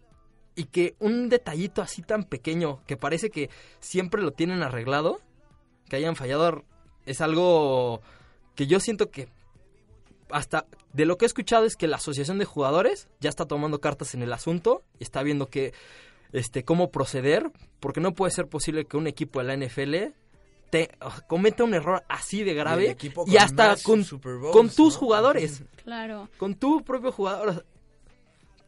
y 0.55 0.65
que 0.65 0.95
un 1.01 1.29
detallito 1.29 1.83
así 1.83 2.03
tan 2.03 2.25
pequeño 2.25 2.81
que 2.87 2.97
parece 2.97 3.31
que 3.31 3.51
siempre 3.81 4.23
lo 4.23 4.33
tienen 4.33 4.63
arreglado, 4.63 5.21
que 5.89 5.97
hayan 5.97 6.17
fallado, 6.17 6.65
es 7.07 7.21
algo 7.21 8.01
que 8.55 8.67
yo 8.67 8.81
siento 8.81 9.11
que 9.11 9.29
hasta 10.31 10.67
de 10.93 11.05
lo 11.05 11.17
que 11.17 11.25
he 11.25 11.29
escuchado 11.29 11.65
es 11.65 11.77
que 11.77 11.87
la 11.87 11.97
asociación 11.97 12.39
de 12.39 12.45
jugadores 12.45 13.09
ya 13.21 13.29
está 13.29 13.47
tomando 13.47 13.81
cartas 13.81 14.15
en 14.15 14.23
el 14.23 14.33
asunto 14.33 14.83
y 14.99 15.05
está 15.05 15.23
viendo 15.23 15.49
que 15.49 15.73
este 16.33 16.65
cómo 16.65 16.91
proceder, 16.91 17.51
porque 17.81 18.01
no 18.01 18.15
puede 18.15 18.33
ser 18.33 18.49
posible 18.49 18.87
que 18.87 18.97
un 18.97 19.07
equipo 19.07 19.41
de 19.41 19.45
la 19.45 19.57
NFL 19.57 20.15
te 20.71 20.91
cometa 21.29 21.63
un 21.63 21.75
error 21.75 22.03
así 22.09 22.43
de 22.43 22.55
grave 22.55 22.97
y, 23.27 23.37
hasta 23.37 23.77
con, 23.77 24.05
con 24.53 24.71
tus 24.71 24.97
jugadores. 24.97 25.63
Claro. 25.85 26.31
Con 26.39 26.55
tu 26.55 26.83
propio 26.83 27.13
jugador 27.13 27.67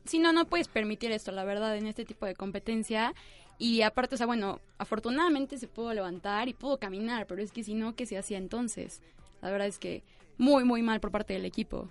sí, 0.07 0.19
no, 0.19 0.33
no 0.33 0.47
puedes 0.47 0.69
permitir 0.69 1.13
esto, 1.13 1.33
la 1.33 1.45
verdad, 1.45 1.77
en 1.77 1.87
este 1.87 2.05
tipo 2.05 2.27
de 2.27 2.35
competencia. 2.35 3.15
Y 3.59 3.83
aparte, 3.83 4.15
o 4.15 4.19
sea, 4.19 4.27
bueno, 4.27 4.61
afortunadamente 4.79 5.59
se 5.59 5.69
pudo 5.69 5.95
levantar 5.95 6.49
y 6.49 6.55
pudo 6.55 6.79
caminar, 6.79 7.27
pero 7.27 7.43
es 7.43 7.53
que 7.53 7.65
si 7.65 7.75
no, 7.75 7.95
¿qué 7.95 8.07
se 8.07 8.19
hacía 8.19 8.39
entonces? 8.39 9.01
La 9.41 9.51
verdad 9.51 9.67
es 9.67 9.79
que 9.79 10.03
muy, 10.39 10.65
muy 10.65 10.83
mal 10.83 11.01
por 11.01 11.11
parte 11.11 11.33
del 11.33 11.45
equipo. 11.45 11.89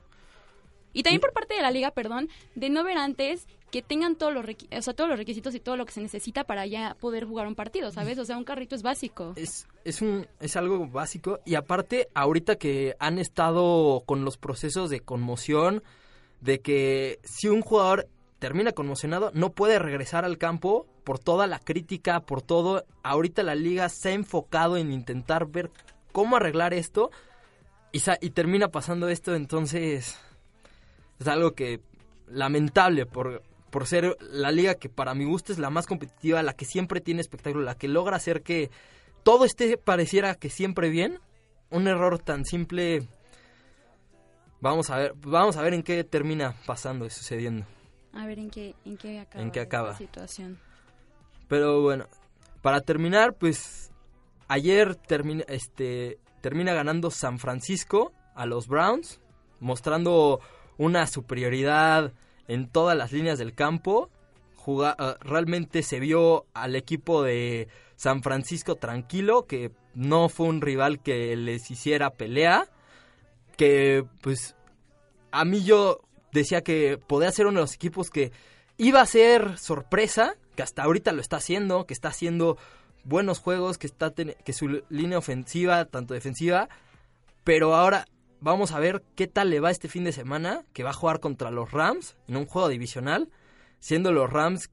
Y 0.94 1.04
también 1.04 1.20
por 1.20 1.34
parte 1.34 1.56
de 1.56 1.62
la 1.62 1.72
liga, 1.72 1.92
perdón, 1.92 2.30
de 2.56 2.70
no 2.70 2.84
ver 2.84 2.98
antes 2.98 3.48
que 3.70 3.82
tengan 3.82 4.16
todos 4.16 4.34
los, 4.34 4.46
o 4.46 4.82
sea, 4.82 4.94
todos 4.94 5.10
los 5.10 5.20
requisitos 5.20 5.54
y 5.54 5.60
todo 5.60 5.76
lo 5.76 5.86
que 5.86 5.92
se 5.92 6.00
necesita 6.00 6.46
para 6.46 6.66
ya 6.66 6.96
poder 6.98 7.26
jugar 7.26 7.48
un 7.48 7.56
partido, 7.56 7.92
¿sabes? 7.92 8.18
O 8.18 8.24
sea, 8.24 8.38
un 8.38 8.46
carrito 8.46 8.76
es 8.76 8.82
básico. 8.82 9.34
Es, 9.36 9.68
es, 9.84 10.02
un, 10.02 10.26
es 10.40 10.56
algo 10.56 10.88
básico. 10.88 11.42
Y 11.44 11.56
aparte, 11.56 12.08
ahorita 12.14 12.56
que 12.56 12.96
han 13.00 13.20
estado 13.20 14.04
con 14.06 14.24
los 14.24 14.38
procesos 14.38 14.90
de 14.90 15.02
conmoción, 15.02 15.84
de 16.40 16.62
que 16.62 17.20
si 17.24 17.50
un 17.50 17.62
jugador 17.62 18.08
termina 18.40 18.72
conmocionado, 18.72 19.32
no 19.34 19.52
puede 19.52 19.80
regresar 19.80 20.24
al 20.24 20.38
campo 20.38 20.88
por 21.06 21.20
toda 21.20 21.48
la 21.48 21.60
crítica, 21.60 22.20
por 22.20 22.42
todo. 22.42 22.84
Ahorita 23.04 23.44
la 23.44 23.56
liga 23.56 23.88
se 23.88 24.10
ha 24.10 24.12
enfocado 24.12 24.76
en 24.76 24.92
intentar 24.92 25.46
ver 25.48 25.72
cómo 26.12 26.36
arreglar 26.36 26.74
esto 26.74 27.12
y, 27.94 28.02
y 28.20 28.30
termina 28.32 28.68
pasando 28.68 29.08
esto, 29.08 29.36
entonces 29.36 30.20
es 31.20 31.28
algo 31.28 31.54
que 31.54 31.80
lamentable 32.28 33.06
por, 33.06 33.42
por 33.70 33.88
ser 33.88 34.18
la 34.20 34.52
liga 34.52 34.76
que 34.76 34.90
para 34.90 35.14
mi 35.14 35.24
gusto 35.24 35.54
es 35.54 35.60
la 35.60 35.70
más 35.70 35.86
competitiva, 35.88 36.44
la 36.44 36.54
que 36.54 36.66
siempre 36.66 37.00
tiene 37.00 37.22
espectáculo, 37.22 37.64
la 37.64 37.76
que 37.76 37.88
logra 37.88 38.18
hacer 38.18 38.42
que 38.42 38.70
todo 39.24 39.46
esté 39.46 39.78
pareciera 39.78 40.36
que 40.36 40.50
siempre 40.50 40.90
bien. 40.90 41.20
Un 41.70 41.88
error 41.88 42.20
tan 42.20 42.46
simple 42.46 43.08
Vamos 44.66 44.90
a 44.90 44.98
ver, 44.98 45.14
vamos 45.18 45.58
a 45.58 45.62
ver 45.62 45.76
en 45.76 45.84
qué 45.84 46.04
termina 46.04 46.56
pasando 46.66 47.06
y 47.06 47.12
sucediendo. 47.12 47.68
A 48.14 48.26
ver 48.26 48.40
en 48.40 48.50
qué, 48.50 48.74
en 48.84 48.98
qué 48.98 49.20
acaba, 49.20 49.44
¿En 49.44 49.52
qué 49.52 49.60
acaba? 49.60 49.90
la 49.90 49.98
situación. 49.98 50.60
Pero 51.48 51.82
bueno, 51.82 52.08
para 52.62 52.82
terminar, 52.82 53.34
pues 53.34 53.92
ayer 54.48 54.96
termina, 54.96 55.44
este, 55.48 56.20
termina 56.42 56.74
ganando 56.74 57.12
San 57.12 57.40
Francisco 57.40 58.12
a 58.36 58.46
los 58.46 58.68
Browns, 58.68 59.22
mostrando 59.60 60.40
una 60.78 61.08
superioridad 61.08 62.14
en 62.48 62.68
todas 62.70 62.98
las 62.98 63.12
líneas 63.12 63.38
del 63.38 63.54
campo. 63.54 64.10
Ah, 64.68 65.18
realmente 65.22 65.84
se 65.84 66.00
vio 66.00 66.48
al 66.56 66.76
equipo 66.76 67.22
de 67.22 67.68
San 67.96 68.24
Francisco 68.24 68.76
tranquilo, 68.76 69.46
que 69.46 69.72
no 69.94 70.28
fue 70.28 70.48
un 70.48 70.60
rival 70.60 71.02
que 71.04 71.36
les 71.36 71.70
hiciera 71.70 72.10
pelea 72.10 72.68
que 73.56 74.06
pues 74.22 74.56
a 75.32 75.46
mí 75.46 75.64
yo 75.64 76.02
decía 76.32 76.62
que 76.62 76.98
podía 76.98 77.32
ser 77.32 77.48
uno 77.48 77.60
de 77.60 77.64
los 77.64 77.76
equipos 77.76 78.10
que 78.10 78.32
iba 78.78 79.02
a 79.02 79.06
ser 79.06 79.58
sorpresa, 79.58 80.36
que 80.56 80.64
hasta 80.64 80.84
ahorita 80.84 81.12
lo 81.12 81.22
está 81.22 81.38
haciendo, 81.38 81.86
que 81.86 81.94
está 81.94 82.10
haciendo 82.10 82.58
buenos 83.04 83.40
juegos, 83.40 83.78
que 83.78 83.88
está 83.88 84.12
que 84.14 84.54
su 84.54 84.84
línea 84.90 85.18
ofensiva, 85.18 85.86
tanto 85.86 86.14
defensiva, 86.14 86.70
pero 87.44 87.76
ahora 87.76 88.08
vamos 88.42 88.72
a 88.72 88.80
ver 88.80 89.04
qué 89.16 89.28
tal 89.28 89.50
le 89.50 89.60
va 89.60 89.72
este 89.72 89.88
fin 89.88 90.04
de 90.04 90.12
semana, 90.12 90.64
que 90.74 90.84
va 90.84 90.90
a 90.90 90.94
jugar 90.94 91.20
contra 91.20 91.52
los 91.52 91.72
Rams 91.72 92.16
en 92.28 92.38
un 92.38 92.46
juego 92.46 92.68
divisional, 92.68 93.30
siendo 93.80 94.12
los 94.12 94.30
Rams 94.30 94.70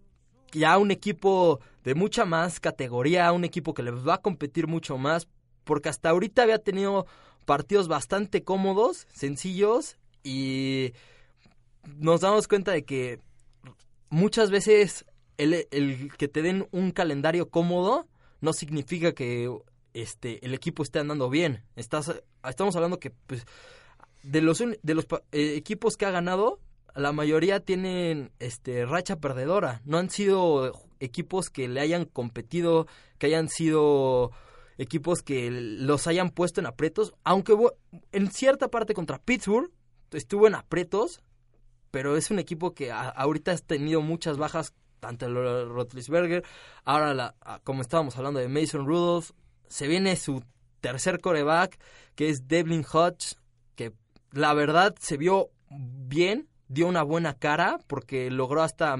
ya 0.52 0.76
un 0.78 0.90
equipo 0.90 1.60
de 1.84 1.94
mucha 1.94 2.24
más 2.24 2.60
categoría, 2.60 3.32
un 3.32 3.44
equipo 3.44 3.74
que 3.74 3.82
les 3.82 3.94
va 4.06 4.14
a 4.14 4.22
competir 4.22 4.66
mucho 4.66 4.98
más, 4.98 5.28
porque 5.64 5.88
hasta 5.88 6.10
ahorita 6.10 6.42
había 6.42 6.58
tenido 6.58 7.06
partidos 7.44 7.88
bastante 7.88 8.42
cómodos, 8.42 9.06
sencillos 9.12 9.96
y 10.22 10.92
nos 11.98 12.20
damos 12.20 12.48
cuenta 12.48 12.72
de 12.72 12.84
que 12.84 13.20
muchas 14.08 14.50
veces 14.50 15.04
el, 15.38 15.66
el 15.70 16.10
que 16.16 16.28
te 16.28 16.42
den 16.42 16.66
un 16.70 16.90
calendario 16.90 17.48
cómodo 17.48 18.06
no 18.40 18.52
significa 18.52 19.12
que 19.12 19.50
este 19.94 20.44
el 20.44 20.54
equipo 20.54 20.82
esté 20.82 20.98
andando 20.98 21.28
bien. 21.30 21.64
Estás, 21.76 22.22
estamos 22.48 22.74
hablando 22.76 22.98
que 22.98 23.10
pues, 23.10 23.44
de 24.22 24.40
los 24.40 24.58
de 24.58 24.94
los 24.94 25.06
eh, 25.32 25.54
equipos 25.56 25.96
que 25.96 26.06
ha 26.06 26.10
ganado, 26.10 26.60
la 26.94 27.12
mayoría 27.12 27.60
tienen 27.60 28.32
este 28.38 28.84
racha 28.86 29.16
perdedora. 29.16 29.80
No 29.84 29.98
han 29.98 30.10
sido 30.10 30.72
equipos 31.00 31.50
que 31.50 31.68
le 31.68 31.80
hayan 31.80 32.04
competido, 32.04 32.86
que 33.18 33.26
hayan 33.26 33.48
sido 33.48 34.30
equipos 34.78 35.22
que 35.22 35.50
los 35.50 36.06
hayan 36.06 36.30
puesto 36.30 36.60
en 36.60 36.66
aprietos, 36.66 37.14
aunque 37.24 37.54
en 38.12 38.30
cierta 38.30 38.68
parte 38.68 38.94
contra 38.94 39.18
Pittsburgh 39.18 39.70
estuvo 40.12 40.46
en 40.46 40.54
aprietos, 40.54 41.20
pero 41.90 42.16
es 42.16 42.30
un 42.30 42.38
equipo 42.38 42.74
que 42.74 42.90
a- 42.90 43.08
ahorita 43.08 43.52
ha 43.52 43.56
tenido 43.58 44.00
muchas 44.00 44.36
bajas, 44.38 44.72
tanto 45.02 45.26
el 45.26 45.34
Rotlisberger, 45.68 46.44
ahora 46.84 47.12
la- 47.12 47.34
a- 47.40 47.58
como 47.58 47.82
estábamos 47.82 48.16
hablando 48.16 48.38
de 48.38 48.46
Mason 48.48 48.86
Rudolph, 48.86 49.30
se 49.66 49.88
viene 49.88 50.14
su 50.14 50.44
tercer 50.80 51.20
coreback, 51.20 51.76
que 52.14 52.28
es 52.28 52.46
Devlin 52.46 52.84
Hodge, 52.90 53.34
que 53.74 53.92
la 54.30 54.54
verdad 54.54 54.94
se 55.00 55.16
vio 55.16 55.50
bien, 55.70 56.46
dio 56.68 56.86
una 56.86 57.02
buena 57.02 57.34
cara, 57.34 57.80
porque 57.88 58.30
logró 58.30 58.62
hasta 58.62 58.96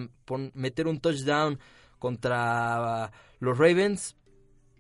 meter 0.55 0.89
un 0.89 0.99
touchdown 1.01 1.61
contra 2.01 3.13
los 3.39 3.57
Ravens, 3.57 4.17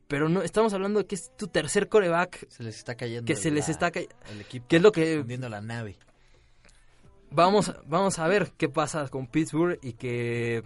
pero 0.08 0.28
no 0.28 0.42
estamos 0.42 0.74
hablando 0.74 0.98
de 1.00 1.06
que 1.06 1.14
es 1.14 1.30
tu 1.36 1.46
tercer 1.46 1.88
coreback. 1.88 2.48
Se 2.50 2.64
les 2.64 2.76
está 2.78 2.96
cayendo 2.96 3.26
Que 3.26 3.36
se 3.36 3.52
les 3.52 3.68
está 3.68 3.92
cayendo. 3.92 4.16
el 4.28 4.40
equipo. 4.40 4.66
Que 4.66 4.76
es 4.76 4.82
lo 4.82 4.90
que 4.90 5.20
hundiendo 5.20 5.48
la 5.48 5.60
nave. 5.60 5.98
vamos, 7.30 7.72
vamos 7.86 8.18
a 8.18 8.26
ver 8.28 8.52
qué 8.58 8.68
pasa 8.68 9.08
con 9.08 9.26
Pittsburgh 9.26 9.78
y 9.82 9.94
que 9.94 10.62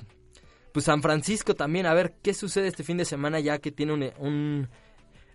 pues 0.76 0.84
San 0.84 1.00
Francisco 1.00 1.54
también, 1.54 1.86
a 1.86 1.94
ver 1.94 2.12
qué 2.22 2.34
sucede 2.34 2.68
este 2.68 2.84
fin 2.84 2.98
de 2.98 3.06
semana 3.06 3.40
ya 3.40 3.60
que 3.60 3.72
tiene 3.72 3.94
un, 3.94 4.02
un 4.18 4.68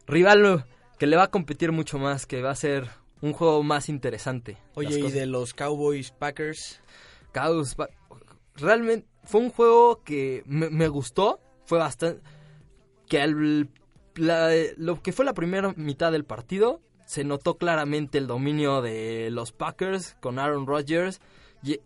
rival 0.05 0.65
que 0.99 1.07
le 1.07 1.15
va 1.17 1.23
a 1.23 1.31
competir 1.31 1.71
mucho 1.71 1.97
más, 1.97 2.27
que 2.27 2.43
va 2.43 2.51
a 2.51 2.55
ser 2.55 2.87
un 3.23 3.33
juego 3.33 3.63
más 3.63 3.89
interesante. 3.89 4.59
Oye, 4.75 4.99
y 4.99 5.09
de 5.09 5.25
los 5.25 5.55
Cowboys 5.55 6.11
Packers. 6.11 6.79
Cowboys, 7.31 7.73
pa- 7.73 7.89
realmente 8.55 9.07
fue 9.23 9.41
un 9.41 9.49
juego 9.49 10.03
que 10.03 10.43
me, 10.45 10.69
me 10.69 10.87
gustó, 10.89 11.39
fue 11.65 11.79
bastante 11.79 12.21
que 13.07 13.19
al- 13.19 13.67
la- 14.13 14.51
lo 14.77 15.01
que 15.01 15.11
fue 15.11 15.25
la 15.25 15.33
primera 15.33 15.73
mitad 15.75 16.11
del 16.11 16.23
partido 16.23 16.81
se 17.07 17.23
notó 17.23 17.57
claramente 17.57 18.19
el 18.19 18.27
dominio 18.27 18.83
de 18.83 19.29
los 19.31 19.53
Packers 19.53 20.15
con 20.19 20.37
Aaron 20.37 20.67
Rodgers 20.67 21.19
y 21.63 21.79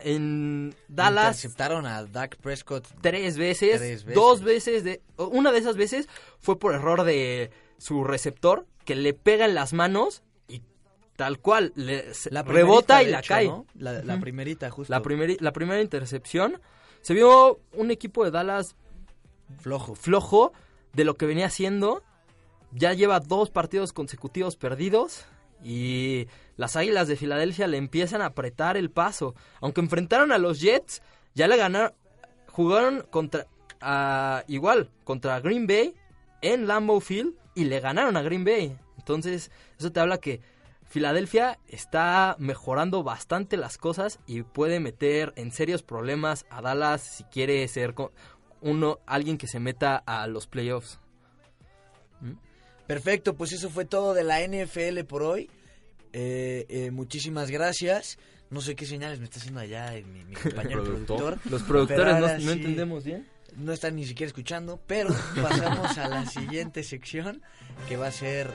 en 0.00 0.74
Dallas 0.88 1.36
Interceptaron 1.36 1.86
a 1.86 2.04
Dak 2.04 2.36
Prescott 2.36 2.86
tres 3.00 3.36
veces, 3.38 3.78
Tres 3.78 4.04
veces. 4.04 4.14
dos 4.14 4.42
veces 4.42 4.84
de 4.84 5.00
una 5.16 5.52
de 5.52 5.58
esas 5.58 5.76
veces 5.76 6.08
fue 6.38 6.58
por 6.58 6.74
error 6.74 7.04
de 7.04 7.50
su 7.78 8.04
receptor 8.04 8.66
que 8.84 8.94
le 8.94 9.12
pega 9.14 9.44
en 9.44 9.54
las 9.54 9.72
manos 9.72 10.22
y 10.48 10.62
tal 11.16 11.38
cual 11.40 11.72
le 11.74 12.04
La 12.30 12.42
rebota 12.42 13.02
y 13.02 13.10
la 13.10 13.18
hecho, 13.20 13.28
cae. 13.34 13.48
¿no? 13.48 13.66
La- 13.74 14.18
primerita, 14.20 14.70
justo. 14.70 14.92
La, 14.92 15.02
primeri- 15.02 15.38
la 15.40 15.52
primera 15.52 15.80
intercepción. 15.82 16.60
Se 17.02 17.14
vio 17.14 17.60
un 17.72 17.90
equipo 17.90 18.24
de 18.24 18.30
Dallas 18.30 18.76
flojo. 19.60 19.94
flojo 19.94 20.52
de 20.92 21.04
lo 21.04 21.14
que 21.14 21.26
venía 21.26 21.46
haciendo. 21.46 22.02
Ya 22.72 22.92
lleva 22.94 23.20
dos 23.20 23.50
partidos 23.50 23.92
consecutivos 23.92 24.56
perdidos. 24.56 25.24
Y 25.62 26.26
las 26.56 26.76
Águilas 26.76 27.08
de 27.08 27.16
Filadelfia 27.16 27.66
le 27.66 27.76
empiezan 27.76 28.22
a 28.22 28.26
apretar 28.26 28.76
el 28.76 28.90
paso. 28.90 29.34
Aunque 29.60 29.80
enfrentaron 29.80 30.32
a 30.32 30.38
los 30.38 30.60
Jets, 30.60 31.02
ya 31.34 31.48
le 31.48 31.56
ganaron. 31.56 31.92
Jugaron 32.48 33.06
contra. 33.10 33.46
igual, 34.48 34.90
contra 35.04 35.40
Green 35.40 35.66
Bay 35.66 35.94
en 36.40 36.66
Lambeau 36.66 37.00
Field. 37.00 37.34
Y 37.54 37.64
le 37.64 37.80
ganaron 37.80 38.16
a 38.16 38.22
Green 38.22 38.44
Bay. 38.44 38.76
Entonces, 38.98 39.50
eso 39.78 39.92
te 39.92 40.00
habla 40.00 40.18
que 40.18 40.40
Filadelfia 40.88 41.58
está 41.68 42.36
mejorando 42.38 43.02
bastante 43.02 43.56
las 43.56 43.76
cosas 43.76 44.18
y 44.26 44.42
puede 44.42 44.78
meter 44.78 45.32
en 45.36 45.50
serios 45.50 45.82
problemas 45.82 46.46
a 46.48 46.60
Dallas 46.60 47.02
si 47.02 47.24
quiere 47.24 47.66
ser 47.68 47.94
uno 48.60 48.98
alguien 49.06 49.36
que 49.36 49.48
se 49.48 49.58
meta 49.58 49.96
a 49.96 50.26
los 50.26 50.46
playoffs. 50.46 51.00
Perfecto, 52.86 53.34
pues 53.34 53.52
eso 53.52 53.68
fue 53.68 53.84
todo 53.84 54.14
de 54.14 54.22
la 54.22 54.46
NFL 54.46 55.04
por 55.04 55.22
hoy. 55.22 55.50
Eh, 56.12 56.66
eh, 56.68 56.90
muchísimas 56.90 57.50
gracias. 57.50 58.18
No 58.50 58.60
sé 58.60 58.76
qué 58.76 58.86
señales 58.86 59.18
me 59.18 59.24
está 59.24 59.38
haciendo 59.40 59.60
allá 59.60 59.94
eh, 59.96 60.04
mi, 60.04 60.24
mi 60.24 60.34
compañero 60.36 60.84
Productor. 60.84 61.38
Los 61.50 61.62
productores 61.62 62.14
Pero 62.14 62.20
no- 62.20 62.38
no 62.44 62.52
entendemos 62.52 63.04
bien. 63.04 63.26
No 63.56 63.72
están 63.72 63.96
ni 63.96 64.04
siquiera 64.04 64.28
escuchando, 64.28 64.78
pero 64.86 65.08
pasamos 65.40 65.96
a 65.96 66.08
la 66.08 66.26
siguiente 66.26 66.82
sección 66.82 67.40
que 67.88 67.96
va 67.96 68.08
a 68.08 68.12
ser 68.12 68.50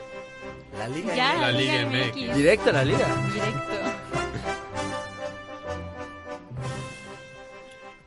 la 0.78 0.88
Liga 0.88 1.16
Ya, 1.16 1.34
MX. 1.34 1.42
La 1.42 1.52
Liga 1.52 1.86
MX. 1.88 2.36
Directo 2.36 2.70
a 2.70 2.74
la 2.74 2.86
liga. 2.86 3.08
Directo. 3.34 3.74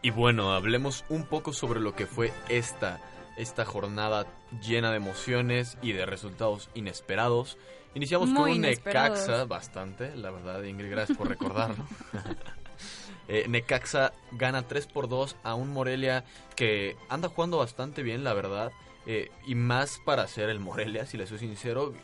Y 0.03 0.11
bueno, 0.11 0.53
hablemos 0.53 1.05
un 1.09 1.25
poco 1.25 1.53
sobre 1.53 1.81
lo 1.81 1.95
que 1.95 2.07
fue 2.07 2.33
esta, 2.49 3.01
esta 3.39 3.65
jornada 3.65 4.27
llena 4.63 4.91
de 4.91 4.99
emociones 4.99 5.79
y 5.83 5.93
de 5.93 6.05
resultados 6.07 6.69
inesperados. 6.75 7.57
Iniciamos 7.95 8.29
Muy 8.31 8.37
con 8.41 8.51
un 8.51 8.57
inesperados. 8.57 9.19
Necaxa 9.21 9.45
bastante, 9.45 10.17
la 10.17 10.31
verdad, 10.31 10.63
Ingrid, 10.63 10.91
gracias 10.91 11.17
por 11.17 11.29
recordarlo. 11.29 11.85
Eh, 13.27 13.47
Necaxa 13.49 14.13
gana 14.33 14.69
3 14.69 14.87
por 14.87 15.09
2 15.09 15.37
a 15.45 15.55
un 15.55 15.73
Morelia 15.73 16.25
que 16.57 16.95
anda 17.09 17.29
jugando 17.31 17.57
bastante 17.57 18.03
bien, 18.03 18.23
la 18.23 18.35
verdad. 18.35 18.71
eh, 19.07 19.31
y 19.47 19.55
más 19.55 19.99
para 20.05 20.27
ser 20.29 20.51
el 20.51 20.61
Morelia, 20.61 21.07
si 21.07 21.17
le 21.17 21.27
soy 21.27 21.39
sincero. 21.39 21.95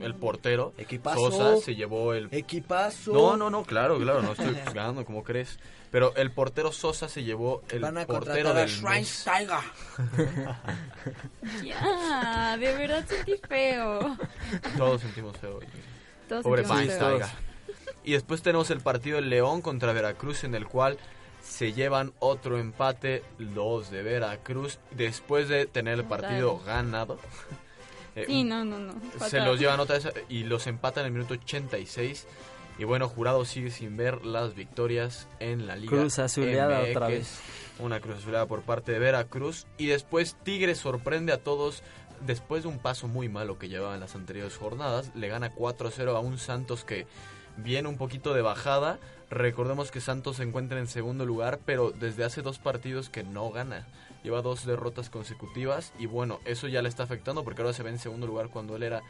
El 0.00 0.14
portero, 0.14 0.72
Equipazo. 0.78 1.30
Sosa, 1.30 1.64
se 1.64 1.74
llevó 1.74 2.14
el 2.14 2.28
Equipazo. 2.30 3.12
no, 3.12 3.36
no, 3.36 3.50
no, 3.50 3.64
claro, 3.64 3.98
claro, 3.98 4.22
no 4.22 4.32
estoy 4.32 4.54
juzgando, 4.64 5.04
como 5.04 5.22
crees? 5.22 5.58
Pero 5.90 6.14
el 6.16 6.30
portero 6.32 6.72
Sosa 6.72 7.08
se 7.08 7.22
llevó 7.22 7.62
el 7.70 7.80
Van 7.80 7.96
a 7.98 8.06
portero 8.06 8.50
a 8.50 8.54
del 8.54 8.66
mes. 8.66 8.76
Schweinsteiger. 8.78 9.58
Ya, 11.64 12.56
de 12.58 12.72
verdad 12.74 13.04
sentí 13.06 13.34
feo. 13.48 14.16
Todos 14.76 15.00
sentimos 15.02 15.36
feo. 15.38 15.60
Todos 16.28 16.42
Pobre 16.42 16.64
sentimos 16.64 16.86
feo. 16.86 16.98
Schweinsteiger. 17.18 17.46
Y 18.04 18.12
después 18.12 18.42
tenemos 18.42 18.70
el 18.70 18.80
partido 18.80 19.16
del 19.16 19.30
León 19.30 19.62
contra 19.62 19.92
Veracruz 19.92 20.44
en 20.44 20.54
el 20.54 20.66
cual 20.66 20.98
se 21.42 21.72
llevan 21.72 22.12
otro 22.18 22.58
empate 22.58 23.22
los 23.38 23.90
de 23.90 24.02
Veracruz 24.02 24.78
después 24.90 25.48
de 25.48 25.66
tener 25.66 25.94
el 26.00 26.04
partido 26.04 26.58
ganado. 26.58 27.18
Eh, 28.16 28.24
Sí, 28.26 28.44
no, 28.44 28.64
no, 28.64 28.78
no. 28.78 28.94
se 29.28 29.40
los 29.40 29.60
llevan 29.60 29.78
otra 29.80 29.96
vez 29.98 30.08
y 30.28 30.44
los 30.44 30.66
empatan 30.66 31.02
en 31.02 31.06
el 31.06 31.12
minuto 31.12 31.34
86. 31.34 32.26
Y 32.78 32.84
bueno, 32.84 33.08
Jurado 33.08 33.44
sigue 33.44 33.70
sin 33.70 33.96
ver 33.96 34.26
las 34.26 34.54
victorias 34.54 35.28
en 35.38 35.66
la 35.66 35.76
Liga. 35.76 35.90
Cruz 35.96 36.18
azuleada 36.18 36.80
MX. 36.80 36.90
otra 36.90 37.08
vez. 37.08 37.40
Una 37.78 38.00
cruz 38.00 38.16
azuleada 38.16 38.46
por 38.46 38.62
parte 38.62 38.92
de 38.92 38.98
Veracruz. 38.98 39.66
Y 39.78 39.86
después 39.86 40.36
Tigres 40.42 40.78
sorprende 40.78 41.32
a 41.32 41.38
todos. 41.38 41.82
Después 42.26 42.62
de 42.62 42.68
un 42.70 42.78
paso 42.78 43.08
muy 43.08 43.28
malo 43.28 43.58
que 43.58 43.68
llevaba 43.68 43.94
en 43.94 44.00
las 44.00 44.14
anteriores 44.14 44.56
jornadas, 44.56 45.10
le 45.14 45.28
gana 45.28 45.54
4-0 45.54 46.16
a 46.16 46.20
un 46.20 46.38
Santos 46.38 46.84
que 46.84 47.06
viene 47.58 47.88
un 47.88 47.98
poquito 47.98 48.32
de 48.34 48.40
bajada. 48.42 48.98
Recordemos 49.30 49.90
que 49.90 50.00
Santos 50.00 50.36
se 50.36 50.44
encuentra 50.44 50.78
en 50.78 50.86
segundo 50.86 51.26
lugar, 51.26 51.58
pero 51.64 51.90
desde 51.90 52.24
hace 52.24 52.42
dos 52.42 52.58
partidos 52.58 53.10
que 53.10 53.24
no 53.24 53.50
gana. 53.50 53.86
Lleva 54.22 54.40
dos 54.42 54.64
derrotas 54.64 55.10
consecutivas 55.10 55.92
y 55.98 56.06
bueno, 56.06 56.40
eso 56.44 56.68
ya 56.68 56.82
le 56.82 56.88
está 56.88 57.02
afectando 57.04 57.44
porque 57.44 57.62
ahora 57.62 57.74
se 57.74 57.82
ve 57.82 57.90
en 57.90 57.98
segundo 57.98 58.26
lugar 58.26 58.48
cuando 58.48 58.76
él 58.76 58.82
era... 58.84 59.02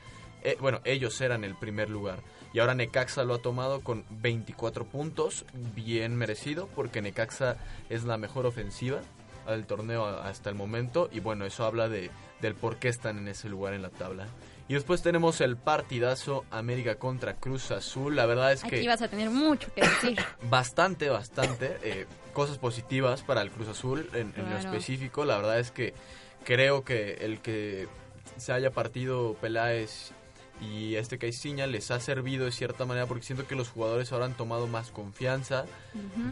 eh, 0.42 0.56
bueno, 0.60 0.80
ellos 0.84 1.20
eran 1.20 1.44
el 1.44 1.54
primer 1.54 1.90
lugar. 1.90 2.20
Y 2.52 2.60
ahora 2.60 2.74
Necaxa 2.74 3.24
lo 3.24 3.34
ha 3.34 3.38
tomado 3.42 3.80
con 3.80 4.04
24 4.10 4.86
puntos, 4.86 5.44
bien 5.74 6.16
merecido, 6.16 6.68
porque 6.74 7.02
Necaxa 7.02 7.56
es 7.90 8.04
la 8.04 8.16
mejor 8.16 8.46
ofensiva 8.46 9.00
del 9.46 9.66
torneo 9.66 10.06
hasta 10.06 10.48
el 10.48 10.56
momento. 10.56 11.08
Y 11.12 11.20
bueno, 11.20 11.44
eso 11.44 11.64
habla 11.64 11.88
de, 11.88 12.10
del 12.40 12.54
por 12.54 12.76
qué 12.76 12.88
están 12.88 13.18
en 13.18 13.28
ese 13.28 13.48
lugar 13.48 13.74
en 13.74 13.82
la 13.82 13.90
tabla. 13.90 14.26
Y 14.68 14.74
después 14.74 15.00
tenemos 15.02 15.40
el 15.40 15.56
partidazo 15.56 16.44
América 16.50 16.96
contra 16.96 17.34
Cruz 17.36 17.70
Azul. 17.70 18.16
La 18.16 18.26
verdad 18.26 18.52
es 18.52 18.62
que... 18.64 18.76
Aquí 18.78 18.86
vas 18.88 19.00
a 19.02 19.08
tener 19.08 19.30
mucho 19.30 19.72
que 19.74 19.82
decir. 19.82 20.18
Bastante, 20.50 21.08
bastante. 21.08 21.78
eh, 21.82 22.06
cosas 22.32 22.58
positivas 22.58 23.22
para 23.22 23.42
el 23.42 23.50
Cruz 23.50 23.68
Azul 23.68 24.08
en, 24.12 24.32
en 24.36 24.50
lo 24.50 24.58
específico. 24.58 25.24
La 25.24 25.36
verdad 25.36 25.58
es 25.60 25.70
que 25.70 25.94
creo 26.44 26.82
que 26.84 27.14
el 27.20 27.40
que 27.40 27.86
se 28.38 28.52
haya 28.52 28.70
partido 28.72 29.34
Peláez 29.40 30.10
y 30.60 30.96
este 30.96 31.18
Caiciña 31.18 31.66
les 31.66 31.90
ha 31.90 32.00
servido 32.00 32.44
de 32.46 32.50
cierta 32.52 32.84
manera 32.86 33.06
porque 33.06 33.24
siento 33.24 33.46
que 33.46 33.54
los 33.54 33.68
jugadores 33.68 34.10
ahora 34.12 34.24
han 34.24 34.34
tomado 34.36 34.66
más 34.66 34.90
confianza. 34.90 35.64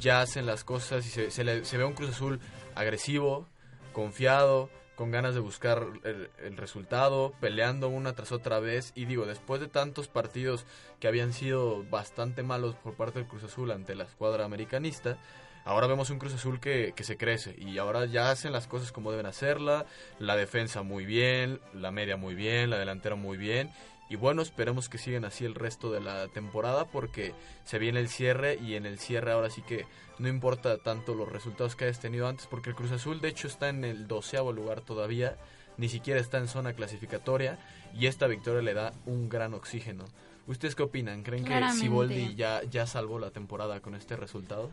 Ya 0.00 0.20
hacen 0.22 0.44
las 0.46 0.64
cosas 0.64 1.06
y 1.06 1.10
se, 1.10 1.30
se 1.30 1.44
le- 1.44 1.64
se 1.64 1.78
ve 1.78 1.84
un 1.84 1.92
Cruz 1.92 2.10
Azul 2.10 2.40
agresivo, 2.74 3.46
confiado, 3.92 4.68
con 4.94 5.10
ganas 5.10 5.34
de 5.34 5.40
buscar 5.40 5.86
el, 6.04 6.56
resultado, 6.56 7.34
peleando 7.40 7.88
una 7.88 8.14
tras 8.14 8.32
otra 8.32 8.60
vez. 8.60 8.92
Y 8.94 9.06
digo, 9.06 9.26
después 9.26 9.60
de 9.60 9.68
tantos 9.68 10.08
partidos 10.08 10.64
que 11.00 11.08
habían 11.08 11.32
sido 11.32 11.84
bastante 11.84 12.42
malos 12.42 12.74
por 12.76 12.94
parte 12.94 13.18
del 13.18 13.28
Cruz 13.28 13.44
Azul 13.44 13.70
ante 13.70 13.94
la 13.94 14.04
escuadra 14.04 14.44
americanista, 14.44 15.18
ahora 15.64 15.86
vemos 15.86 16.10
un 16.10 16.18
Cruz 16.18 16.34
Azul 16.34 16.60
que, 16.60 16.92
que 16.94 17.04
se 17.04 17.16
crece 17.16 17.54
y 17.58 17.78
ahora 17.78 18.06
ya 18.06 18.30
hacen 18.30 18.52
las 18.52 18.66
cosas 18.66 18.92
como 18.92 19.10
deben 19.10 19.26
hacerla, 19.26 19.86
la 20.18 20.36
defensa 20.36 20.82
muy 20.82 21.04
bien, 21.04 21.60
la 21.72 21.90
media 21.90 22.16
muy 22.16 22.34
bien, 22.34 22.70
la 22.70 22.78
delantera 22.78 23.16
muy 23.16 23.36
bien. 23.36 23.70
Y 24.08 24.16
bueno, 24.16 24.42
esperemos 24.42 24.88
que 24.88 24.98
sigan 24.98 25.24
así 25.24 25.44
el 25.44 25.54
resto 25.54 25.90
de 25.90 26.00
la 26.00 26.28
temporada 26.28 26.84
porque 26.84 27.32
se 27.64 27.78
viene 27.78 28.00
el 28.00 28.08
cierre 28.08 28.58
y 28.62 28.74
en 28.74 28.84
el 28.84 28.98
cierre 28.98 29.32
ahora 29.32 29.48
sí 29.48 29.62
que 29.62 29.86
no 30.18 30.28
importa 30.28 30.78
tanto 30.78 31.14
los 31.14 31.30
resultados 31.30 31.74
que 31.74 31.84
hayas 31.84 32.00
tenido 32.00 32.28
antes 32.28 32.46
porque 32.46 32.70
el 32.70 32.76
Cruz 32.76 32.92
Azul 32.92 33.20
de 33.20 33.28
hecho 33.28 33.48
está 33.48 33.70
en 33.70 33.84
el 33.84 34.06
doceavo 34.06 34.52
lugar 34.52 34.82
todavía, 34.82 35.36
ni 35.78 35.88
siquiera 35.88 36.20
está 36.20 36.38
en 36.38 36.48
zona 36.48 36.74
clasificatoria 36.74 37.58
y 37.98 38.06
esta 38.06 38.26
victoria 38.26 38.62
le 38.62 38.74
da 38.74 38.92
un 39.06 39.28
gran 39.28 39.54
oxígeno. 39.54 40.04
¿Ustedes 40.46 40.74
qué 40.74 40.82
opinan? 40.82 41.22
¿Creen 41.22 41.44
que 41.44 41.72
Siboldi 41.72 42.34
ya, 42.34 42.62
ya 42.64 42.86
salvó 42.86 43.18
la 43.18 43.30
temporada 43.30 43.80
con 43.80 43.94
este 43.94 44.16
resultado? 44.16 44.70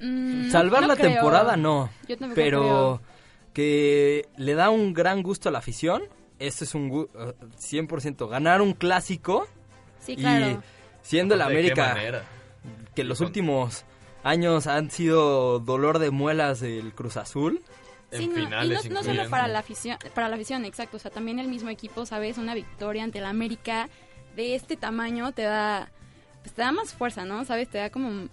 Mm, 0.00 0.50
Salvar 0.50 0.84
la 0.84 0.96
temporada 0.96 1.56
no, 1.56 1.88
pero 2.34 3.00
que 3.52 4.28
le 4.36 4.54
da 4.54 4.70
un 4.70 4.92
gran 4.92 5.22
gusto 5.22 5.48
a 5.48 5.52
la 5.52 5.58
afición 5.58 6.02
este 6.46 6.64
es 6.64 6.74
un 6.74 6.90
100% 6.90 8.28
ganar 8.28 8.60
un 8.60 8.74
clásico 8.74 9.46
sí, 10.00 10.16
claro. 10.16 10.50
y 10.50 10.58
siendo 11.02 11.36
la 11.36 11.46
América 11.46 12.24
que 12.94 13.04
los 13.04 13.20
últimos 13.20 13.84
años 14.22 14.66
han 14.66 14.90
sido 14.90 15.58
dolor 15.58 15.98
de 15.98 16.10
muelas 16.10 16.60
del 16.60 16.94
Cruz 16.94 17.16
Azul 17.16 17.62
Sí, 18.12 18.26
no, 18.28 18.62
y 18.62 18.88
no, 18.90 19.02
solo 19.02 19.30
para 19.30 19.48
la 19.48 19.60
afición, 19.60 19.96
para 20.14 20.28
la 20.28 20.34
afición, 20.34 20.66
exacto, 20.66 20.98
o 20.98 21.00
sea, 21.00 21.10
también 21.10 21.38
el 21.38 21.48
mismo 21.48 21.70
equipo, 21.70 22.04
sabes, 22.04 22.36
una 22.36 22.54
victoria 22.54 23.04
ante 23.04 23.22
la 23.22 23.30
América 23.30 23.88
de 24.36 24.54
este 24.54 24.76
tamaño 24.76 25.32
te 25.32 25.42
da 25.42 25.90
pues 26.42 26.54
te 26.54 26.60
da 26.60 26.72
más 26.72 26.92
fuerza, 26.92 27.24
¿no? 27.24 27.44
Sabes, 27.46 27.68
te 27.70 27.78
da 27.78 27.90
como 27.90 28.28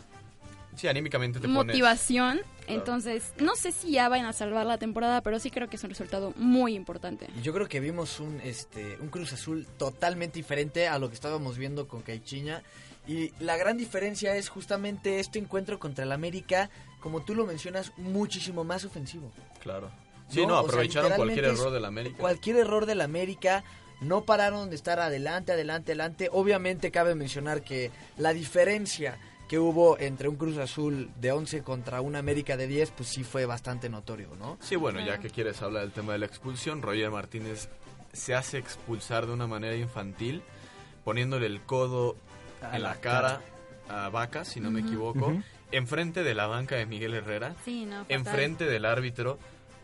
Sí, 0.75 0.87
anímicamente 0.87 1.39
te 1.39 1.47
motivación. 1.47 2.41
Entonces, 2.69 3.33
no 3.39 3.55
sé 3.55 3.71
si 3.71 3.91
ya 3.91 4.07
vayan 4.09 4.27
a 4.27 4.33
salvar 4.33 4.65
la 4.65 4.77
temporada, 4.77 5.21
pero 5.21 5.39
sí 5.39 5.49
creo 5.51 5.69
que 5.69 5.75
es 5.75 5.83
un 5.83 5.89
resultado 5.89 6.33
muy 6.35 6.75
importante. 6.75 7.27
Yo 7.43 7.53
creo 7.53 7.67
que 7.67 7.79
vimos 7.79 8.19
un 8.19 8.39
este 8.41 8.97
un 9.01 9.09
Cruz 9.09 9.33
Azul 9.33 9.67
totalmente 9.77 10.39
diferente 10.39 10.87
a 10.87 10.99
lo 10.99 11.09
que 11.09 11.15
estábamos 11.15 11.57
viendo 11.57 11.87
con 11.87 12.01
Caichiña 12.01 12.61
y 13.07 13.33
la 13.39 13.57
gran 13.57 13.75
diferencia 13.75 14.35
es 14.35 14.49
justamente 14.49 15.19
este 15.19 15.39
encuentro 15.39 15.79
contra 15.79 16.03
el 16.03 16.11
América, 16.11 16.69
como 16.99 17.21
tú 17.21 17.33
lo 17.33 17.45
mencionas, 17.45 17.91
muchísimo 17.97 18.63
más 18.63 18.85
ofensivo. 18.85 19.31
Claro. 19.61 19.89
Sí, 20.29 20.45
no, 20.45 20.55
aprovecharon 20.57 21.13
cualquier 21.13 21.45
error 21.45 21.71
del 21.71 21.85
América. 21.85 22.17
Cualquier 22.19 22.57
error 22.57 22.85
del 22.85 23.01
América 23.01 23.63
no 23.99 24.25
pararon 24.25 24.69
de 24.69 24.75
estar 24.75 24.99
adelante, 24.99 25.53
adelante, 25.53 25.91
adelante. 25.91 26.29
Obviamente 26.31 26.91
cabe 26.91 27.15
mencionar 27.15 27.63
que 27.63 27.89
la 28.17 28.33
diferencia 28.33 29.17
que 29.49 29.57
hubo 29.57 29.97
entre 29.99 30.29
un 30.29 30.35
Cruz 30.35 30.57
Azul 30.59 31.09
de 31.19 31.31
11 31.31 31.63
contra 31.63 32.01
un 32.01 32.15
América 32.15 32.55
de 32.55 32.67
10, 32.67 32.91
pues 32.91 33.09
sí 33.09 33.23
fue 33.23 33.47
bastante 33.47 33.89
notorio, 33.89 34.29
¿no? 34.37 34.59
Sí, 34.61 34.75
bueno, 34.75 35.03
ya 35.03 35.17
que 35.17 35.31
quieres 35.31 35.61
hablar 35.63 35.81
del 35.81 35.91
tema 35.91 36.13
de 36.13 36.19
la 36.19 36.27
expulsión, 36.27 36.83
Roger 36.83 37.09
Martínez 37.09 37.67
se 38.13 38.35
hace 38.35 38.59
expulsar 38.59 39.25
de 39.25 39.33
una 39.33 39.47
manera 39.47 39.75
infantil, 39.75 40.43
poniéndole 41.03 41.47
el 41.47 41.61
codo 41.61 42.15
en 42.71 42.83
la, 42.83 42.95
cara, 42.97 43.41
a 43.89 44.09
Vaca, 44.09 44.45
si 44.45 44.59
no 44.59 44.69
me 44.69 44.81
equivoco, 44.81 45.33
enfrente 45.71 46.23
de 46.23 46.35
la 46.35 46.45
banca 46.45 46.75
de 46.75 46.85
Miguel 46.85 47.15
Herrera, 47.15 47.55
sí, 47.65 47.85
no, 47.85 48.05
enfrente 48.07 48.65
del 48.65 48.85
árbitro 48.85 49.39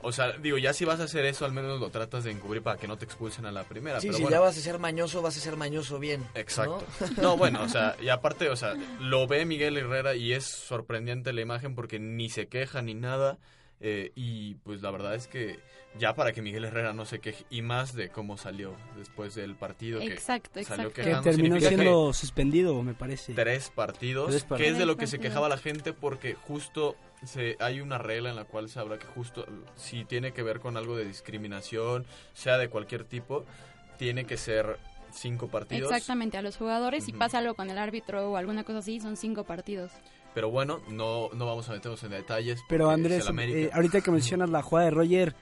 o 0.05 0.11
sea, 0.11 0.33
digo, 0.33 0.57
ya 0.57 0.73
si 0.73 0.85
vas 0.85 0.99
a 0.99 1.03
hacer 1.03 1.25
eso, 1.25 1.45
al 1.45 1.51
menos 1.51 1.79
lo 1.79 1.89
tratas 1.89 2.23
de 2.23 2.31
encubrir 2.31 2.61
para 2.61 2.77
que 2.79 2.87
no 2.87 2.97
te 2.97 3.05
expulsen 3.05 3.45
a 3.45 3.51
la 3.51 3.63
primera. 3.63 3.99
Sí, 3.99 4.07
pero 4.07 4.19
si 4.19 4.31
ya 4.31 4.39
vas 4.39 4.57
a 4.57 4.61
ser 4.61 4.79
mañoso, 4.79 5.21
vas 5.21 5.35
a 5.35 5.39
ser 5.39 5.57
mañoso 5.57 5.99
bien. 5.99 6.25
Exacto. 6.35 6.85
¿no? 7.21 7.37
bueno, 7.37 7.63
o 7.63 7.69
sea, 7.69 7.95
y 8.01 8.09
aparte, 8.09 8.49
o 8.49 8.55
sea, 8.55 8.75
lo 8.99 9.27
ve 9.27 9.45
Miguel 9.45 9.77
Herrera 9.77 10.15
y 10.15 10.33
es 10.33 10.45
sorprendente 10.45 11.33
la 11.33 11.41
imagen 11.41 11.75
porque 11.75 11.99
ni 11.99 12.29
se 12.29 12.47
queja 12.47 12.81
ni 12.81 12.93
nada. 12.93 13.39
Eh, 13.81 14.11
y 14.15 14.55
pues 14.55 14.81
la 14.81 14.89
verdad 14.89 15.15
es 15.15 15.27
que 15.27 15.59
ya 15.99 16.15
para 16.15 16.31
que 16.31 16.41
Miguel 16.41 16.63
Herrera 16.63 16.93
no 16.93 17.05
se 17.05 17.19
queje 17.19 17.45
y 17.49 17.61
más 17.61 17.93
de 17.93 18.09
cómo 18.09 18.37
salió 18.37 18.73
después 18.97 19.35
del 19.35 19.55
partido 19.55 20.01
exacto, 20.01 20.51
que 20.53 20.61
exacto. 20.61 20.93
que 20.93 21.15
terminó 21.21 21.59
siendo 21.59 22.13
suspendido 22.13 22.81
me 22.83 22.93
parece 22.93 23.33
tres 23.33 23.69
partidos, 23.69 24.29
tres 24.29 24.43
partidos, 24.43 24.59
que 24.59 24.73
es 24.73 24.77
de 24.77 24.85
lo 24.85 24.95
que 24.95 25.07
se 25.07 25.19
quejaba 25.19 25.49
la 25.49 25.57
gente 25.57 25.91
porque 25.91 26.35
justo 26.35 26.95
se, 27.23 27.57
hay 27.59 27.81
una 27.81 27.97
regla 27.97 28.29
en 28.29 28.37
la 28.37 28.45
cual 28.45 28.69
se 28.69 28.79
habla 28.79 28.97
que 28.97 29.07
justo 29.07 29.45
si 29.75 30.05
tiene 30.05 30.31
que 30.31 30.41
ver 30.41 30.59
con 30.61 30.77
algo 30.77 30.95
de 30.95 31.05
discriminación, 31.05 32.05
sea 32.33 32.57
de 32.57 32.69
cualquier 32.69 33.03
tipo, 33.03 33.45
tiene 33.97 34.25
que 34.25 34.37
ser 34.37 34.79
cinco 35.11 35.47
partidos. 35.47 35.91
Exactamente, 35.91 36.37
a 36.37 36.41
los 36.41 36.57
jugadores, 36.57 37.05
si 37.05 37.13
pasa 37.13 37.39
algo 37.39 37.55
con 37.55 37.69
el 37.69 37.77
árbitro 37.77 38.31
o 38.31 38.37
alguna 38.37 38.63
cosa 38.63 38.79
así, 38.79 38.99
son 38.99 39.17
cinco 39.17 39.43
partidos. 39.43 39.91
Pero 40.35 40.51
bueno, 40.51 40.81
no, 40.89 41.29
no 41.33 41.45
vamos 41.45 41.67
a 41.69 41.71
meternos 41.71 42.03
en 42.03 42.11
detalles. 42.11 42.59
Pero 42.67 42.89
Andrés, 42.91 43.27
eh, 43.39 43.69
ahorita 43.73 44.01
que 44.01 44.11
mencionas 44.11 44.49
la 44.49 44.61
jugada 44.61 44.85
de 44.85 44.91
Roger, 44.91 45.35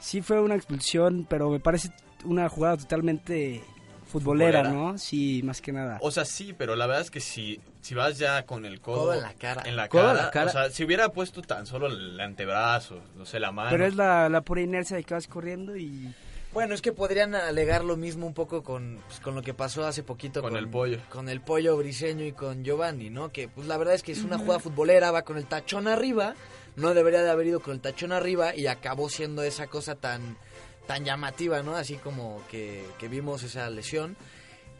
sí 0.00 0.20
fue 0.20 0.40
una 0.40 0.56
expulsión, 0.56 1.26
pero 1.30 1.48
me 1.48 1.60
parece 1.60 1.90
una 2.24 2.48
jugada 2.48 2.76
totalmente 2.76 3.62
futbolera, 4.04 4.64
¿no? 4.64 4.98
Sí, 4.98 5.42
más 5.44 5.60
que 5.60 5.72
nada. 5.72 5.98
O 6.02 6.10
sea, 6.10 6.24
sí, 6.24 6.54
pero 6.58 6.74
la 6.74 6.86
verdad 6.86 7.02
es 7.02 7.10
que 7.12 7.20
si, 7.20 7.60
si 7.80 7.94
vas 7.94 8.18
ya 8.18 8.44
con 8.44 8.66
el 8.66 8.80
codo, 8.80 9.14
en 9.14 9.22
la 9.22 9.32
cara, 9.34 9.62
en 9.64 9.76
la 9.76 9.88
cara, 9.88 10.30
o 10.44 10.48
sea, 10.48 10.70
si 10.70 10.84
hubiera 10.84 11.08
puesto 11.10 11.40
tan 11.40 11.64
solo 11.64 11.86
el 11.86 12.20
antebrazo, 12.20 13.00
no 13.16 13.24
sé, 13.24 13.38
la 13.38 13.52
mano. 13.52 13.70
Pero 13.70 13.86
es 13.86 13.94
la, 13.94 14.28
la 14.28 14.40
pura 14.40 14.60
inercia 14.60 14.96
de 14.96 15.04
que 15.04 15.14
vas 15.14 15.28
corriendo 15.28 15.76
y... 15.76 16.12
Bueno, 16.52 16.74
es 16.74 16.82
que 16.82 16.92
podrían 16.92 17.34
alegar 17.34 17.82
lo 17.82 17.96
mismo 17.96 18.26
un 18.26 18.34
poco 18.34 18.62
con, 18.62 19.00
pues, 19.06 19.20
con 19.20 19.34
lo 19.34 19.42
que 19.42 19.54
pasó 19.54 19.86
hace 19.86 20.02
poquito 20.02 20.42
con, 20.42 20.54
el 20.56 20.68
pollo. 20.68 20.98
Con 21.08 21.30
el 21.30 21.40
pollo 21.40 21.76
briseño 21.78 22.26
y 22.26 22.32
con 22.32 22.62
Giovanni, 22.62 23.08
¿no? 23.08 23.32
Que 23.32 23.48
pues 23.48 23.66
la 23.66 23.78
verdad 23.78 23.94
es 23.94 24.02
que 24.02 24.12
es 24.12 24.22
una 24.22 24.38
jugada 24.38 24.60
futbolera, 24.60 25.10
va 25.10 25.22
con 25.22 25.38
el 25.38 25.46
tachón 25.46 25.88
arriba, 25.88 26.34
no 26.76 26.92
debería 26.92 27.22
de 27.22 27.30
haber 27.30 27.46
ido 27.46 27.60
con 27.60 27.72
el 27.72 27.80
tachón 27.80 28.12
arriba 28.12 28.54
y 28.54 28.66
acabó 28.66 29.08
siendo 29.08 29.42
esa 29.42 29.66
cosa 29.66 29.94
tan 29.94 30.36
tan 30.86 31.04
llamativa, 31.04 31.62
¿no? 31.62 31.76
Así 31.76 31.96
como 31.96 32.42
que, 32.50 32.84
vimos 33.10 33.42
esa 33.42 33.68
lesión. 33.70 34.16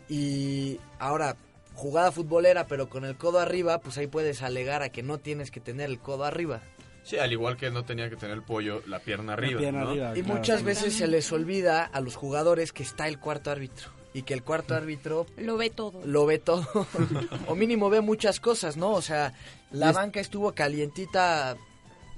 Y 0.09 0.79
ahora, 0.99 1.37
jugada 1.75 2.13
futbolera, 2.13 2.67
pero 2.67 2.89
con 2.89 3.05
el 3.05 3.17
codo 3.17 3.39
arriba, 3.39 3.79
pues 3.79 3.97
ahí 3.99 4.07
puedes 4.07 4.43
alegar 4.43 4.83
a 4.83 4.91
que 4.91 5.03
no 5.03 5.19
tienes 5.19 5.51
que 5.51 5.61
tener 5.61 5.89
el 5.89 5.99
codo 5.99 6.25
arriba. 6.25 6.61
Sí, 7.05 7.19
al 7.19 7.33
igual 7.33 7.57
que 7.57 7.71
no 7.71 7.85
tenía 7.85 8.09
que 8.09 8.17
tener 8.17 8.37
el 8.37 8.43
pollo 8.43 8.83
la 8.87 9.01
pierna 9.01 9.33
arriba. 9.33 10.17
y 10.17 10.23
muchas 10.23 10.63
veces 10.63 10.95
se 10.95 11.07
les 11.07 11.31
olvida 11.33 11.85
a 11.85 12.01
los 12.01 12.17
jugadores 12.17 12.73
que 12.73 12.83
está 12.83 13.09
el 13.09 13.19
cuarto 13.19 13.51
árbitro. 13.51 13.91
Y 14.15 14.23
que 14.23 14.35
el 14.35 14.43
cuarto 14.43 14.75
árbitro... 14.75 15.27
Lo 15.39 15.57
ve 15.57 15.71
todo. 15.71 16.03
Lo 16.05 16.27
ve 16.27 16.39
todo. 16.39 16.87
o 17.49 17.55
mínimo 17.55 17.89
ve 17.89 18.03
muchas 18.03 18.41
cosas, 18.41 18.77
¿no? 18.77 18.91
O 18.91 19.01
sea, 19.01 19.33
la 19.71 19.91
banca 19.91 20.21
estuvo 20.21 20.53
calientita 20.53 21.57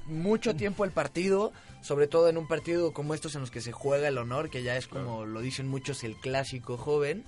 mucho 0.07 0.57
tiempo 0.57 0.85
el 0.85 0.91
partido 0.91 1.53
sobre 1.85 2.07
todo 2.07 2.31
en 2.31 2.39
un 2.39 2.49
partido 2.49 2.95
como 2.95 3.13
estos 3.13 3.35
en 3.35 3.43
los 3.43 3.51
que 3.51 3.61
se 3.61 3.71
juega 3.71 4.09
el 4.09 4.17
honor, 4.17 4.49
que 4.49 4.63
ya 4.63 4.75
es 4.79 4.89
como 4.89 5.27
lo 5.27 5.43
dicen 5.43 5.69
muchos 5.69 6.03
el 6.03 6.17
clásico 6.17 6.79
joven. 6.79 7.25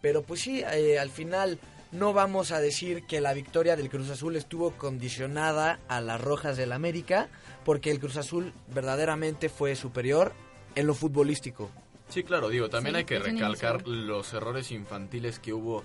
Pero 0.00 0.22
pues 0.22 0.40
sí, 0.40 0.62
eh, 0.72 0.98
al 0.98 1.10
final 1.10 1.58
no 1.92 2.12
vamos 2.12 2.52
a 2.52 2.60
decir 2.60 3.04
que 3.04 3.20
la 3.20 3.34
victoria 3.34 3.76
del 3.76 3.88
Cruz 3.88 4.10
Azul 4.10 4.36
estuvo 4.36 4.72
condicionada 4.72 5.78
a 5.88 6.00
las 6.00 6.20
rojas 6.20 6.56
del 6.56 6.72
América, 6.72 7.28
porque 7.64 7.90
el 7.90 8.00
Cruz 8.00 8.16
Azul 8.16 8.52
verdaderamente 8.68 9.48
fue 9.48 9.76
superior 9.76 10.32
en 10.74 10.86
lo 10.86 10.94
futbolístico. 10.94 11.70
Sí, 12.08 12.22
claro, 12.22 12.48
digo, 12.48 12.68
también 12.68 12.96
hay 12.96 13.04
que 13.04 13.18
recalcar 13.18 13.86
los 13.86 14.32
errores 14.32 14.70
infantiles 14.70 15.38
que 15.38 15.52
hubo 15.52 15.82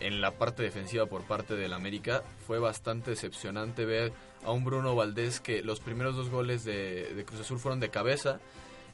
en 0.00 0.20
la 0.20 0.32
parte 0.32 0.62
defensiva 0.62 1.06
por 1.06 1.22
parte 1.22 1.54
del 1.54 1.72
América. 1.72 2.22
Fue 2.46 2.58
bastante 2.58 3.10
decepcionante 3.10 3.84
ver 3.84 4.12
a 4.44 4.50
un 4.50 4.64
Bruno 4.64 4.96
Valdés 4.96 5.40
que 5.40 5.62
los 5.62 5.80
primeros 5.80 6.16
dos 6.16 6.30
goles 6.30 6.64
de, 6.64 7.24
Cruz 7.26 7.40
Azul 7.40 7.60
fueron 7.60 7.78
de 7.78 7.90
cabeza 7.90 8.40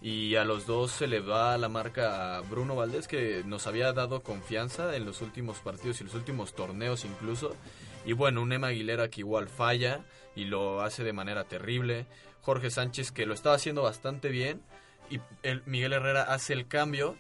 y 0.01 0.37
a 0.37 0.45
los 0.45 0.67
dos 0.67 0.93
se 0.93 1.09
le 1.09 1.21
va 1.21 1.59
la 1.59 1.69
marca 1.69 2.37
a 2.37 2.41
Bruno 2.43 2.77
Valdés 2.77 3.09
que 3.09 3.43
nos 3.45 3.67
había 3.67 3.93
dado 3.93 4.23
confianza 4.23 4.95
en 4.95 5.05
los 5.05 5.23
últimos 5.23 5.59
partidos 5.59 6.01
y 6.01 6.05
los 6.05 6.15
últimos 6.15 6.55
torneos 6.55 7.05
incluso. 7.05 7.57
Y 8.05 8.13
bueno, 8.13 8.43
un 8.43 8.53
Emma 8.53 8.69
Aguilera 8.69 9.09
que 9.09 9.21
igual 9.21 9.49
falla 9.49 10.05
y 10.37 10.45
lo 10.45 10.83
hace 10.83 11.03
de 11.03 11.13
manera 11.13 11.45
terrible. 11.45 12.07
Jorge 12.43 12.71
Sánchez 12.71 13.11
que 13.11 13.27
lo 13.27 13.35
estaba 13.35 13.57
haciendo 13.57 13.83
bastante 13.83 14.29
bien 14.29 14.63
y 15.11 15.21
el 15.43 15.63
Miguel 15.67 15.95
Herrera 15.95 16.23
hace 16.23 16.53
el 16.53 16.69
cambio 16.69 17.17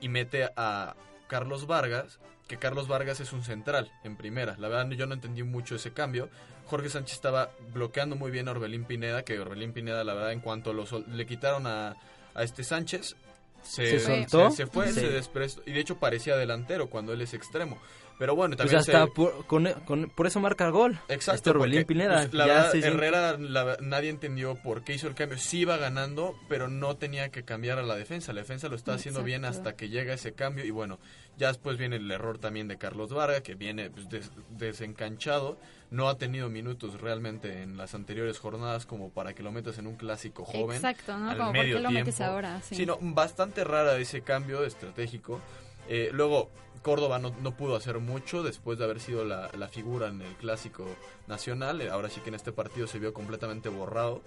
y 0.00 0.08
mete 0.08 0.48
a 0.56 0.96
Carlos 1.28 1.66
Vargas, 1.66 2.20
que 2.48 2.58
Carlos 2.58 2.88
Vargas 2.88 3.20
es 3.20 3.32
un 3.32 3.42
central 3.42 3.92
en 4.02 4.16
primera. 4.16 4.56
La 4.58 4.68
verdad 4.68 4.90
yo 4.90 5.06
no 5.06 5.14
entendí 5.14 5.42
mucho 5.42 5.76
ese 5.76 5.92
cambio. 5.92 6.30
Jorge 6.66 6.88
Sánchez 6.88 7.16
estaba 7.16 7.50
bloqueando 7.72 8.16
muy 8.16 8.30
bien 8.30 8.48
a 8.48 8.52
Orbelín 8.52 8.84
Pineda, 8.84 9.24
que 9.24 9.38
Orbelín 9.38 9.72
Pineda 9.72 10.04
la 10.04 10.14
verdad 10.14 10.32
en 10.32 10.40
cuanto 10.40 10.72
le 10.72 11.26
quitaron 11.26 11.66
a, 11.66 11.96
a 12.34 12.42
este 12.42 12.64
Sánchez, 12.64 13.16
se, 13.62 13.98
¿Se 13.98 14.00
soltó? 14.00 14.50
Se, 14.50 14.66
fue, 14.66 14.92
se 14.92 15.08
desprestó. 15.08 15.62
Y 15.66 15.72
de 15.72 15.80
hecho 15.80 15.96
parecía 15.98 16.36
delantero 16.36 16.90
cuando 16.90 17.12
él 17.12 17.22
es 17.22 17.34
extremo. 17.34 17.78
Pero 18.18 18.36
bueno, 18.36 18.56
Pues 18.56 18.70
también 18.70 18.78
hasta 18.80 19.06
se- 19.06 19.10
por, 19.10 19.44
con- 19.46 19.72
con- 19.84 20.08
por 20.08 20.26
eso 20.28 20.38
marca 20.38 20.64
el 20.66 20.70
gol. 20.72 21.00
Exacto. 21.08 21.50
Este 21.50 21.52
porque, 21.52 21.84
Pineda. 21.84 22.14
pues, 22.22 22.34
la 22.34 22.46
ya 22.46 22.52
verdad, 22.54 22.70
se 22.72 22.80
siente- 22.80 22.88
Herrera, 22.96 23.36
la- 23.38 23.76
nadie 23.80 24.10
entendió 24.10 24.54
por 24.54 24.84
qué 24.84 24.94
hizo 24.94 25.08
el 25.08 25.14
cambio. 25.16 25.36
Sí 25.38 25.60
iba 25.60 25.76
ganando, 25.78 26.36
pero 26.48 26.68
no 26.68 26.96
tenía 26.96 27.30
que 27.30 27.42
cambiar 27.42 27.78
a 27.78 27.82
la 27.82 27.96
defensa. 27.96 28.32
La 28.32 28.40
defensa 28.42 28.68
lo 28.68 28.76
está 28.76 28.94
haciendo 28.94 29.24
bien 29.24 29.44
hasta 29.44 29.74
que 29.74 29.88
llega 29.88 30.14
ese 30.14 30.32
cambio. 30.32 30.64
Y 30.64 30.70
bueno, 30.70 31.00
ya 31.38 31.48
después 31.48 31.76
viene 31.76 31.96
el 31.96 32.08
error 32.10 32.38
también 32.38 32.68
de 32.68 32.78
Carlos 32.78 33.12
Vargas, 33.12 33.42
que 33.42 33.56
viene 33.56 33.90
pues, 33.90 34.08
des- 34.08 34.30
desencanchado. 34.78 35.56
No 35.90 36.08
ha 36.08 36.16
tenido 36.18 36.48
minutos 36.48 37.00
realmente 37.00 37.62
en 37.62 37.76
las 37.76 37.94
anteriores 37.94 38.38
jornadas 38.38 38.84
como 38.86 39.10
para 39.10 39.32
que 39.34 39.42
lo 39.42 39.52
metas 39.52 39.78
en 39.78 39.86
un 39.86 39.94
clásico 39.96 40.44
joven. 40.44 40.76
Exacto, 40.76 41.16
¿no? 41.16 41.30
al 41.30 41.36
Como, 41.36 41.48
¿por 41.50 41.54
qué 41.56 41.62
medio 41.62 41.80
lo 41.80 41.90
metes 41.90 42.16
tiempo. 42.16 42.32
ahora? 42.32 42.60
Sí. 42.62 42.74
Sí, 42.76 42.86
no, 42.86 42.98
bastante 43.00 43.62
rara 43.64 43.96
ese 43.98 44.22
cambio 44.22 44.64
estratégico. 44.64 45.40
Eh, 45.88 46.10
luego, 46.12 46.50
Córdoba 46.84 47.18
no, 47.18 47.34
no 47.42 47.56
pudo 47.56 47.76
hacer 47.76 47.98
mucho 47.98 48.42
después 48.42 48.78
de 48.78 48.84
haber 48.84 49.00
sido 49.00 49.24
la, 49.24 49.50
la 49.58 49.68
figura 49.68 50.08
en 50.08 50.20
el 50.20 50.34
clásico 50.36 50.84
nacional. 51.26 51.80
Eh, 51.80 51.88
Ahora 51.88 52.10
sí 52.10 52.20
que 52.20 52.28
en 52.28 52.34
este 52.34 52.52
partido 52.52 52.86
se 52.86 52.98
vio 52.98 53.14
completamente 53.14 53.70
borrado. 53.70 54.22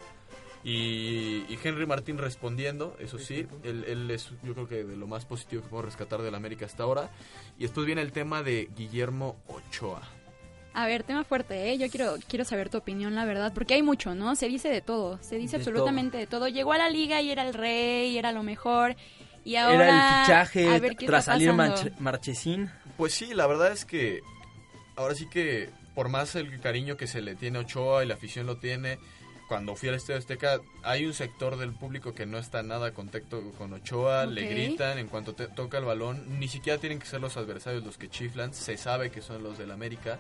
Y, 0.64 1.46
y 1.48 1.60
Henry 1.64 1.86
Martín 1.86 2.18
respondiendo, 2.18 2.98
eso 3.00 3.20
sí, 3.20 3.46
él, 3.64 3.86
él 3.88 4.10
es 4.10 4.32
yo 4.44 4.56
creo 4.56 4.68
que 4.68 4.84
de 4.84 4.98
lo 4.98 5.06
más 5.06 5.24
positivo 5.24 5.62
que 5.62 5.70
puedo 5.70 5.84
rescatar 5.84 6.24
del 6.24 6.34
América 6.34 6.66
hasta 6.66 6.82
ahora. 6.84 7.12
Y 7.60 7.62
después 7.62 7.86
viene 7.86 8.02
el 8.02 8.12
tema 8.12 8.42
de 8.42 8.70
Guillermo 8.76 9.38
Ochoa. 9.48 10.02
A 10.74 10.86
ver, 10.86 11.04
tema 11.04 11.24
fuerte, 11.24 11.72
¿eh? 11.72 11.78
Yo 11.78 11.90
quiero, 11.90 12.16
quiero 12.28 12.46
saber 12.46 12.70
tu 12.70 12.78
opinión, 12.78 13.16
la 13.16 13.26
verdad, 13.26 13.52
porque 13.54 13.74
hay 13.74 13.82
mucho, 13.82 14.14
¿no? 14.14 14.36
Se 14.36 14.48
dice 14.48 14.70
de 14.70 14.82
todo, 14.82 15.18
se 15.22 15.38
dice 15.38 15.58
De 15.58 15.64
absolutamente 15.64 16.18
de 16.18 16.28
todo. 16.28 16.48
Llegó 16.48 16.74
a 16.74 16.78
la 16.78 16.90
liga 16.90 17.20
y 17.20 17.32
era 17.32 17.48
el 17.48 17.56
rey, 17.56 18.12
y 18.12 18.18
era 18.18 18.32
lo 18.32 18.44
mejor, 18.44 18.96
y 19.48 19.56
ahora... 19.56 19.76
Era 19.76 20.20
el 20.20 20.26
fichaje 20.26 20.80
ver 20.82 20.96
tras 20.96 21.26
salir 21.26 21.54
Marchesín. 22.00 22.70
Pues 22.98 23.14
sí, 23.14 23.34
la 23.34 23.48
verdad 23.48 23.72
es 23.72 23.86
que 23.86 24.22
ahora 24.98 25.16
sí 25.16 25.30
que 25.30 25.70
por 25.96 26.10
más 26.10 26.36
el 26.36 26.60
cariño 26.60 26.98
que 26.98 27.08
se 27.08 27.22
le 27.22 27.36
tiene 27.36 27.60
a 27.60 27.62
Ochoa 27.62 28.04
y 28.04 28.08
la 28.08 28.16
afición 28.16 28.46
lo 28.46 28.58
tiene, 28.58 29.00
cuando 29.48 29.76
fui 29.78 29.88
al 29.88 29.96
Estadio 29.96 30.20
Azteca 30.20 30.60
hay 30.84 31.06
un 31.06 31.14
sector 31.14 31.58
del 31.58 31.72
público 31.72 32.14
que 32.14 32.26
no 32.26 32.38
está 32.38 32.62
nada 32.62 32.92
contacto 32.92 33.52
con 33.58 33.72
Ochoa, 33.72 34.26
le 34.26 34.48
gritan 34.48 35.00
en 35.00 35.08
cuanto 35.08 35.34
te 35.34 35.48
toca 35.48 35.78
el 35.78 35.86
balón, 35.86 36.40
ni 36.40 36.50
siquiera 36.50 36.78
tienen 36.78 37.00
que 37.00 37.06
ser 37.06 37.22
los 37.22 37.38
adversarios 37.38 37.86
los 37.86 37.98
que 37.98 38.10
chiflan, 38.10 38.54
se 38.54 38.76
sabe 38.76 39.12
que 39.12 39.22
son 39.22 39.44
los 39.44 39.58
del 39.58 39.72
América. 39.72 40.20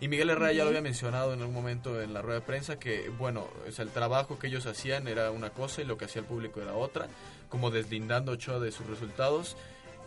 Y 0.00 0.08
Miguel 0.08 0.30
Herrera 0.30 0.52
ya 0.52 0.64
lo 0.64 0.70
había 0.70 0.80
mencionado 0.80 1.34
en 1.34 1.40
algún 1.40 1.54
momento 1.54 2.02
en 2.02 2.12
la 2.12 2.22
rueda 2.22 2.40
de 2.40 2.46
prensa 2.46 2.76
que, 2.76 3.08
bueno, 3.10 3.46
o 3.68 3.70
sea, 3.70 3.84
el 3.84 3.90
trabajo 3.92 4.38
que 4.38 4.48
ellos 4.48 4.66
hacían 4.66 5.06
era 5.06 5.30
una 5.30 5.50
cosa 5.50 5.82
y 5.82 5.84
lo 5.84 5.96
que 5.96 6.06
hacía 6.06 6.22
el 6.22 6.26
público 6.26 6.60
era 6.60 6.74
otra, 6.74 7.06
como 7.52 7.70
deslindando 7.70 8.32
Ochoa 8.32 8.58
de 8.58 8.72
sus 8.72 8.86
resultados. 8.88 9.56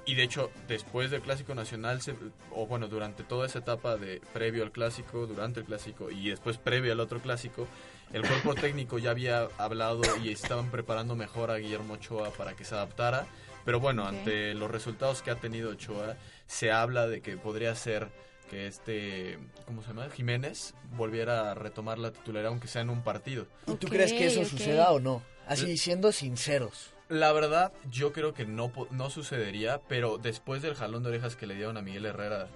Y 0.08 0.16
de 0.16 0.24
hecho, 0.24 0.52
después 0.68 1.10
del 1.12 1.22
Clásico 1.22 1.54
Nacional, 1.56 2.02
se- 2.02 2.16
o 2.52 2.66
bueno, 2.68 2.88
durante 2.88 3.24
toda 3.24 3.46
esa 3.46 3.60
etapa 3.60 3.98
de 3.98 4.20
previo 4.34 4.64
al 4.64 4.72
Clásico, 4.72 5.26
durante 5.28 5.60
el 5.60 5.66
Clásico 5.68 6.10
y 6.12 6.30
después 6.30 6.58
previo 6.58 6.92
al 6.92 7.00
otro 7.00 7.20
Clásico, 7.22 7.68
el 8.14 8.22
cuerpo 8.28 8.54
técnico 8.56 8.98
ya 8.98 9.12
había 9.12 9.48
hablado 9.60 10.02
y 10.24 10.32
estaban 10.32 10.70
preparando 10.72 11.16
mejor 11.16 11.50
a 11.52 11.58
Guillermo 11.58 11.94
Ochoa 11.96 12.32
para 12.32 12.56
que 12.56 12.66
se 12.66 12.74
adaptara. 12.76 13.28
Pero 13.64 13.80
bueno, 13.80 14.04
Ok. 14.04 14.10
ante 14.10 14.54
los 14.56 14.70
resultados 14.70 15.22
que 15.22 15.32
ha 15.32 15.36
tenido 15.40 15.70
Ochoa, 15.72 16.18
se 16.48 16.72
habla 16.72 17.08
de 17.08 17.22
que 17.22 17.38
podría 17.38 17.74
ser 17.76 18.10
que 18.50 18.68
este, 18.68 19.40
¿cómo 19.66 19.82
se 19.82 19.88
llama? 19.88 20.08
Jiménez 20.12 20.76
volviera 20.96 21.50
a 21.52 21.56
retomar 21.56 21.98
la 21.98 22.12
titularidad 22.12 22.52
aunque 22.52 22.68
sea 22.68 22.82
en 22.84 22.92
un 22.92 23.04
partido. 23.04 23.48
¿Y 23.68 23.74
tú 23.76 23.88
Ok, 23.88 23.94
crees 23.94 24.14
que 24.14 24.26
eso 24.28 24.42
ok. 24.42 24.48
suceda 24.48 24.92
o 24.92 25.00
no? 25.00 25.24
Así, 25.48 25.78
siendo 25.78 26.12
sinceros. 26.12 26.92
La 27.10 27.32
verdad, 27.34 27.72
yo 27.92 28.12
creo 28.14 28.34
que 28.34 28.46
no, 28.46 28.72
no 28.92 29.10
sucedería, 29.10 29.80
pero 29.88 30.18
después 30.18 30.62
del 30.62 30.74
jalón 30.76 31.04
de 31.04 31.10
orejas 31.10 31.36
que 31.36 31.46
le 31.46 31.56
dieron 31.56 31.78
a 31.78 31.82
Miguel 31.82 32.06
Herrera 32.06 32.48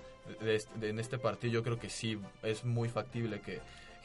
de- 0.41 0.89
en 0.89 0.99
este 0.99 1.17
partido, 1.19 1.53
yo 1.53 1.63
creo 1.63 1.79
que 1.79 1.89
sí 1.89 2.19
es 2.43 2.63
muy 2.65 2.89
factible 2.89 3.41
que 3.41 3.61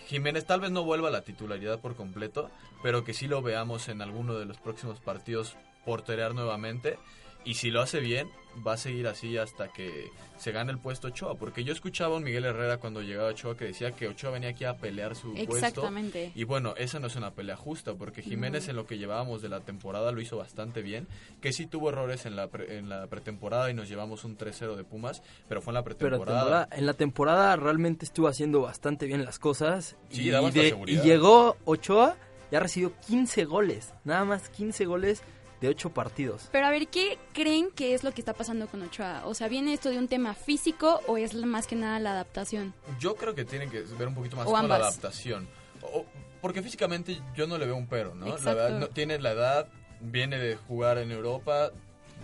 Jiménez 0.07 0.45
tal 0.45 0.61
vez 0.61 0.71
no 0.71 0.85
vuelva 0.85 1.09
a 1.09 1.13
la 1.13 1.23
titularidad 1.23 1.81
por 1.81 1.97
completo, 1.97 2.51
pero 2.83 3.05
que 3.05 3.15
sí 3.15 3.27
lo 3.27 3.41
veamos 3.41 3.89
en 3.89 4.03
alguno 4.03 4.35
de 4.35 4.45
los 4.45 4.59
próximos 4.59 5.01
partidos 5.01 5.57
porterear 5.87 6.35
nuevamente. 6.35 6.99
Y 7.45 7.55
si 7.55 7.71
lo 7.71 7.83
hace 7.83 8.01
bien, 8.01 8.29
va 8.67 8.75
a 8.75 8.77
seguir 8.77 9.07
así 9.07 9.37
hasta 9.37 9.69
que 9.69 10.11
se 10.39 10.51
gane 10.53 10.73
el 10.73 10.79
puesto 10.79 11.09
Ochoa. 11.09 11.35
Porque 11.35 11.63
yo 11.65 11.73
escuchaba 11.75 12.15
a 12.15 12.19
un 12.19 12.25
Miguel 12.25 12.45
Herrera 12.47 12.79
cuando 12.79 13.03
llegaba 13.03 13.29
Ochoa 13.31 13.55
que 13.57 13.67
decía 13.67 13.93
que 13.93 14.09
Ochoa 14.09 14.31
venía 14.31 14.49
aquí 14.51 14.65
a 14.65 14.77
pelear 14.79 15.15
su 15.15 15.35
puesto. 15.35 15.55
Exactamente. 15.57 16.33
Y 16.35 16.45
bueno, 16.45 16.75
esa 16.79 16.99
no 17.01 17.09
es 17.09 17.17
una 17.17 17.33
pelea 17.33 17.57
justa, 17.57 17.93
porque 17.95 18.23
Jiménez 18.23 18.65
No. 18.65 18.71
en 18.71 18.77
lo 18.77 18.87
que 18.87 18.97
llevábamos 18.97 19.43
de 19.43 19.49
la 19.51 19.61
temporada 19.61 20.11
lo 20.13 20.21
hizo 20.23 20.37
bastante 20.39 20.81
bien, 20.83 21.07
que 21.43 21.53
sí 21.53 21.67
tuvo 21.67 21.91
errores 21.91 22.25
en 22.25 22.37
la, 22.37 22.47
pre- 22.49 22.79
en 22.79 22.89
la 22.89 23.07
pretemporada 23.09 23.71
y 23.71 23.75
nos 23.75 23.89
llevamos 23.89 24.25
un 24.25 24.39
3-0 24.39 24.75
de 24.77 24.85
Pumas, 24.85 25.23
pero 25.49 25.61
fue 25.61 25.73
en 25.73 25.75
la 25.75 25.85
Pero 25.85 25.97
pretemporada. 25.99 26.41
temporada- 26.41 26.69
en 26.79 26.87
la 26.87 26.95
temporada 26.95 27.57
realmente 27.57 28.05
estuvo 28.07 28.29
haciendo 28.29 28.63
bastante 28.63 29.05
bien 29.07 29.25
las 29.25 29.39
cosas. 29.39 29.97
Sí, 30.09 30.23
y, 30.23 30.31
de- 30.31 30.69
seguridad. 30.71 31.03
y 31.05 31.07
llegó 31.07 31.57
Ochoa 31.67 32.17
y 32.51 32.57
ha 32.57 32.61
recibido 32.61 32.93
15 33.07 33.45
goles. 33.45 33.93
Nada 34.05 34.25
más 34.25 34.49
15 34.49 34.87
goles 34.87 35.23
de 35.65 35.71
8 35.71 35.91
partidos. 35.91 36.49
Pero 36.53 36.67
a 36.67 36.71
ver, 36.71 36.89
¿qué 36.89 37.19
creen 37.33 37.71
que 37.71 37.95
es 37.95 38.05
lo 38.05 38.13
que 38.13 38.21
está 38.21 38.35
pasando 38.35 38.67
con 38.69 38.83
Ochoa? 38.83 39.23
O 39.27 39.35
sea, 39.35 39.49
¿viene 39.49 39.73
esto 39.73 39.89
de 39.91 39.99
un 39.99 40.09
tema 40.09 40.35
físico 40.35 41.01
o 41.07 41.17
es 41.17 41.35
más 41.35 41.67
que 41.67 41.75
nada 41.77 41.99
la 42.01 42.13
adaptación? 42.13 42.75
Yo 43.01 43.15
creo 43.17 43.35
que 43.35 43.45
tienen 43.45 43.71
que 43.71 43.81
ver 43.99 44.09
un 44.09 44.15
poquito 44.15 44.37
más 44.37 44.47
O 44.47 44.51
con 44.53 44.69
la 44.69 44.77
adaptación. 44.77 45.49
O- 45.83 46.05
porque 46.41 46.63
físicamente 46.63 47.21
yo 47.35 47.47
no 47.47 47.57
le 47.57 47.65
veo 47.67 47.77
un 47.77 47.87
pero, 47.87 48.15
¿no? 48.15 48.37
La 48.39 48.55
verdad, 48.55 48.79
no- 48.79 48.89
tiene 48.89 49.19
la 49.19 49.33
edad, 49.33 49.69
viene 50.01 50.39
de 50.39 50.57
jugar 50.57 50.99
en 50.99 51.11
Europa, 51.11 51.71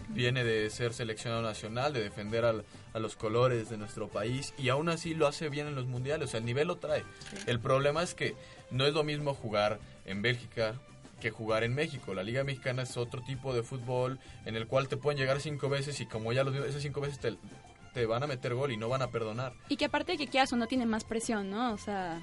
viene 0.08 0.44
de 0.44 0.68
ser 0.70 0.92
seleccionado 0.92 1.40
nacional, 1.42 1.92
de 1.94 2.02
defender 2.02 2.44
al- 2.44 2.64
a 2.92 2.98
los 2.98 3.16
colores 3.16 3.70
de 3.70 3.76
nuestro 3.78 4.08
país 4.08 4.52
y 4.58 4.68
aún 4.68 4.88
así 4.88 5.14
lo 5.14 5.26
hace 5.26 5.48
bien 5.48 5.68
en 5.68 5.74
los 5.74 5.86
mundiales, 5.86 6.28
o 6.28 6.30
sea, 6.32 6.38
el 6.40 6.44
nivel 6.46 6.68
lo 6.68 6.76
trae. 6.76 7.04
El 7.46 7.60
problema 7.60 8.02
es 8.02 8.14
que 8.14 8.34
no 8.70 8.84
es 8.86 8.92
lo 8.92 9.04
mismo 9.04 9.32
jugar 9.34 9.78
en 10.04 10.20
Bélgica 10.22 10.74
que 11.20 11.30
jugar 11.30 11.62
en 11.64 11.74
México. 11.74 12.14
La 12.14 12.22
Liga 12.22 12.42
Mexicana 12.42 12.82
es 12.82 12.96
otro 12.96 13.22
tipo 13.22 13.54
de 13.54 13.62
fútbol 13.62 14.18
en 14.46 14.56
el 14.56 14.66
cual 14.66 14.88
te 14.88 14.96
pueden 14.96 15.18
llegar 15.18 15.40
cinco 15.40 15.68
veces 15.68 16.00
y 16.00 16.06
como 16.06 16.32
ya 16.32 16.42
los 16.42 16.52
vimos, 16.52 16.68
esas 16.68 16.82
cinco 16.82 17.00
veces 17.00 17.18
te, 17.20 17.36
te 17.94 18.06
van 18.06 18.22
a 18.22 18.26
meter 18.26 18.54
gol 18.54 18.72
y 18.72 18.76
no 18.76 18.88
van 18.88 19.02
a 19.02 19.08
perdonar. 19.10 19.52
Y 19.68 19.76
que 19.76 19.84
aparte 19.84 20.12
de 20.12 20.18
que 20.18 20.26
quieras 20.26 20.52
o 20.52 20.56
no 20.56 20.66
tiene 20.66 20.86
más 20.86 21.04
presión, 21.04 21.50
¿no? 21.50 21.72
O 21.72 21.78
sea, 21.78 22.22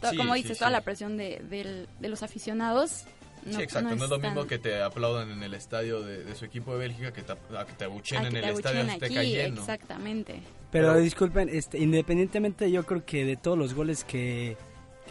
to- 0.00 0.10
Sí, 0.10 0.16
como 0.16 0.34
dices, 0.34 0.52
sí. 0.52 0.58
toda 0.58 0.70
la 0.70 0.80
presión 0.82 1.16
de, 1.16 1.86
los 2.00 2.22
aficionados. 2.22 3.04
No, 3.44 3.56
sí, 3.56 3.62
exacto. 3.62 3.88
No, 3.96 4.04
es 4.04 4.10
lo 4.10 4.18
tan- 4.20 4.30
mismo 4.34 4.46
que 4.46 4.58
te 4.58 4.80
aplaudan 4.82 5.30
en 5.32 5.42
el 5.42 5.54
estadio 5.54 6.00
de, 6.02 6.22
de 6.22 6.34
su 6.36 6.44
equipo 6.44 6.72
de 6.74 6.78
Bélgica 6.78 7.12
que 7.12 7.22
te, 7.22 7.32
a 7.32 7.66
que 7.66 7.72
te 7.72 7.84
abuchen 7.84 8.18
a 8.18 8.26
en 8.28 8.32
que 8.34 8.38
el 8.38 8.44
te 8.44 8.50
estadio 8.52 8.80
Azteca 8.82 9.20
aquí, 9.20 9.30
lleno. 9.32 9.60
Exactamente. 9.60 10.34
Pero, 10.70 10.88
Pero- 10.92 11.00
disculpen, 11.00 11.48
este, 11.48 11.78
independientemente 11.78 12.70
yo 12.70 12.84
creo 12.86 13.04
que 13.04 13.24
de 13.24 13.36
todos 13.36 13.58
los 13.58 13.74
goles 13.74 14.04
que, 14.04 14.56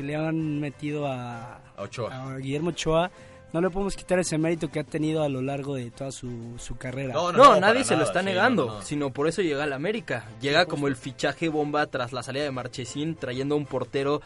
que 0.01 0.07
le 0.07 0.15
han 0.15 0.59
metido 0.59 1.07
a, 1.07 1.57
A 1.77 1.81
Ochoa. 1.83 2.33
a 2.33 2.37
Guillermo 2.37 2.69
Ochoa, 2.71 3.11
no 3.53 3.61
le 3.61 3.69
podemos 3.69 3.95
quitar 3.95 4.17
ese 4.19 4.37
mérito 4.37 4.69
que 4.71 4.79
ha 4.79 4.83
tenido 4.83 5.23
a 5.23 5.29
lo 5.29 5.41
largo 5.41 5.75
de 5.75 5.91
toda 5.91 6.11
su, 6.11 6.55
su 6.57 6.77
carrera. 6.77 7.13
No, 7.13 7.59
nadie 7.59 7.83
se 7.83 7.95
lo 7.97 8.03
está 8.03 8.19
sí, 8.21 8.25
negando, 8.25 8.65
no, 8.65 8.73
no. 8.75 8.81
sino 8.81 9.11
por 9.11 9.27
eso 9.27 9.41
llega 9.41 9.63
al 9.65 9.73
América. 9.73 10.25
Llega 10.41 10.65
como 10.65 10.87
el 10.87 10.95
fichaje 10.95 11.49
bomba 11.49 11.85
tras 11.87 12.13
la 12.13 12.23
salida 12.23 12.43
de 12.43 12.51
Marchesín, 12.51 13.15
trayendo 13.15 13.55
a 13.55 13.57
un 13.57 13.65
portero 13.65 14.21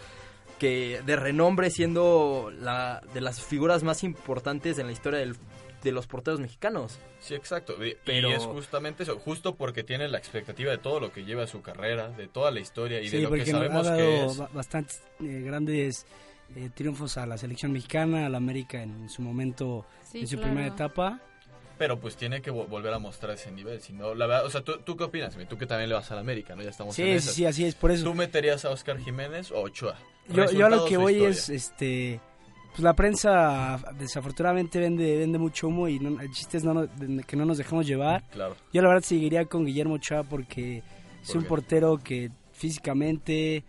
que 0.59 1.01
de 1.05 1.15
renombre 1.17 1.69
siendo 1.69 2.51
la 2.61 3.01
de 3.13 3.19
las 3.21 3.41
figuras 3.41 3.83
más 3.83 4.03
importantes 4.03 4.77
en 4.79 4.85
la 4.85 4.93
historia 4.93 5.19
del- 5.19 5.35
de 5.85 5.91
los 5.93 6.07
porteros 6.07 6.39
mexicanos. 6.41 6.99
Sí, 7.21 7.35
exacto. 7.35 7.73
Y- 7.85 7.95
Pero- 8.03 8.29
Y 8.29 8.33
es 8.33 8.43
justamente 8.43 9.03
eso, 9.03 9.17
justo 9.19 9.55
porque 9.55 9.83
tiene 9.83 10.09
la 10.09 10.17
expectativa 10.17 10.71
de 10.71 10.77
todo 10.79 10.99
lo 10.99 11.13
que 11.13 11.23
lleva 11.23 11.47
su 11.47 11.61
carrera, 11.61 12.09
de 12.09 12.27
toda 12.27 12.51
la 12.51 12.59
historia 12.59 12.99
y 12.99 13.07
Sí, 13.07 13.17
de 13.17 13.23
lo 13.23 13.31
que 13.31 13.37
nos 13.39 13.47
ha 13.47 13.51
sabemos 13.51 13.85
dado 13.85 13.97
que 13.97 14.25
es. 14.25 14.37
ba- 14.37 14.49
bastantes 14.53 15.01
eh, 15.21 15.41
grandes 15.45 16.05
eh, 16.55 16.69
triunfos 16.75 17.17
a 17.17 17.25
la 17.25 17.37
selección 17.37 17.71
mexicana, 17.71 18.25
a 18.25 18.29
la 18.29 18.37
América 18.37 18.83
en 18.83 19.09
su 19.09 19.21
momento, 19.21 19.85
Sí, 20.11 20.19
en 20.19 20.27
su 20.27 20.35
claro. 20.35 20.51
primera 20.53 20.73
etapa. 20.73 21.19
Pero 21.77 21.99
pues 21.99 22.15
tiene 22.15 22.41
que 22.41 22.51
vo- 22.53 22.67
volver 22.67 22.93
a 22.93 22.99
mostrar 22.99 23.33
ese 23.35 23.51
nivel. 23.51 23.81
Si 23.81 23.93
no, 23.93 24.13
la 24.15 24.27
verdad, 24.27 24.45
o 24.45 24.49
sea, 24.49 24.61
¿tú, 24.61 24.77
tú 24.79 24.95
qué 24.95 25.03
opinas? 25.05 25.35
Tú 25.49 25.57
que 25.57 25.65
también 25.65 25.89
le 25.89 25.95
vas 25.95 26.09
a 26.11 26.15
la 26.15 26.21
América, 26.21 26.55
¿no? 26.55 26.61
Ya 26.63 26.69
estamos 26.69 26.97
en 26.99 27.05
Sí, 27.05 27.11
sí, 27.11 27.17
esas. 27.17 27.33
sí, 27.35 27.45
así 27.45 27.65
es, 27.65 27.75
por 27.75 27.91
eso. 27.91 28.03
¿Tú 28.05 28.13
meterías 28.13 28.63
a 28.63 28.69
Oscar 28.69 28.97
Jiménez 28.99 29.51
o 29.51 29.59
Ochoa? 29.61 29.97
Yo, 30.29 30.49
yo 30.51 30.65
a 30.67 30.69
lo 30.69 30.85
que 30.85 30.97
voy 30.97 31.13
historia. 31.15 31.29
es, 31.31 31.49
este, 31.49 32.19
pues 32.75 32.83
la 32.83 32.93
prensa 32.93 33.79
desafortunadamente 33.97 34.79
vende, 34.79 35.17
vende 35.17 35.37
mucho 35.39 35.67
humo 35.69 35.87
y 35.87 35.99
no- 35.99 36.19
el 36.19 36.29
chiste 36.31 36.57
es 36.57 36.63
no 36.63 36.85
de- 36.85 37.23
que 37.23 37.35
no 37.37 37.45
nos 37.45 37.57
dejemos 37.57 37.87
llevar. 37.87 38.23
Claro. 38.31 38.55
Yo 38.73 38.81
la 38.81 38.89
verdad 38.89 39.03
seguiría 39.03 39.45
con 39.45 39.65
Guillermo 39.65 39.95
Ochoa 39.95 40.23
porque 40.23 40.79
es 41.21 41.27
¿Por 41.27 41.37
un 41.37 41.43
qué? 41.43 41.49
portero 41.49 41.97
que 41.97 42.31
físicamente, 42.51 43.63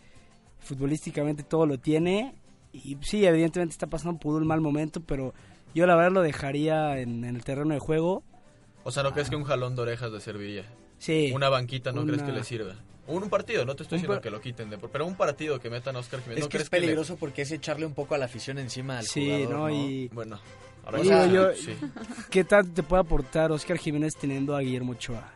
futbolísticamente 0.59 1.43
todo 1.43 1.67
lo 1.67 1.79
tiene 1.79 2.35
y 2.73 2.97
sí, 3.03 3.25
evidentemente 3.25 3.73
está 3.73 3.87
pasando 3.87 4.19
por 4.19 4.35
un 4.41 4.47
mal 4.47 4.61
momento, 4.61 5.01
pero 5.01 5.33
yo 5.75 5.87
la 5.87 5.95
verdad 5.97 6.13
lo 6.13 6.23
dejaría 6.23 6.99
en, 6.99 7.25
en 7.25 7.37
el 7.37 7.45
terreno 7.45 7.75
de 7.75 7.81
juego. 7.81 8.23
O 8.85 8.91
sea, 8.91 9.03
¿no 9.03 9.13
crees 9.13 9.31
que 9.31 9.37
un 9.37 9.45
jalón 9.45 9.77
de 9.77 9.83
orejas 9.83 10.11
le 10.13 10.21
serviría? 10.21 10.65
Sí. 10.99 11.31
Una 11.35 11.49
banquita, 11.49 11.93
¿no 11.93 12.05
crees 12.05 12.23
que 12.23 12.33
le 12.33 12.43
sirva? 12.45 12.75
Un, 13.09 13.29
partido, 13.31 13.65
no 13.65 13.77
te 13.77 13.83
estoy 13.85 13.97
Un 13.97 14.03
diciendo 14.03 14.21
que 14.21 14.31
lo 14.31 14.41
quiten, 14.41 14.69
de, 14.71 14.79
pero 14.79 15.07
un 15.07 15.15
partido 15.15 15.61
que 15.61 15.71
metan 15.71 15.95
a 15.97 16.01
Oscar 16.01 16.21
Jiménez. 16.21 16.39
Es 16.41 16.45
¿no 16.45 16.49
que 16.51 16.57
es 16.59 16.65
le- 16.65 16.71
peligroso 16.71 17.17
porque 17.17 17.43
es 17.43 17.51
echarle 17.53 17.87
un 17.87 17.95
poco 17.95 18.15
a 18.15 18.19
la 18.19 18.25
afición 18.25 18.59
encima 18.59 18.99
al 18.99 19.07
Sí, 19.07 19.25
jugador, 19.27 19.51
no, 19.51 19.71
y 19.71 20.09
Bueno, 20.09 20.41
Ahora 20.87 21.01
Digo 21.03 21.27
yo, 21.27 21.53
sí. 21.55 21.77
¿qué 22.31 22.45
tal 22.45 22.73
te 22.73 22.83
puede 22.83 23.03
aportar 23.03 23.51
Oscar 23.53 23.77
Jiménez 23.77 24.15
teniendo 24.17 24.55
a 24.57 24.61
Guillermo 24.61 24.93
Ochoa? 24.93 25.33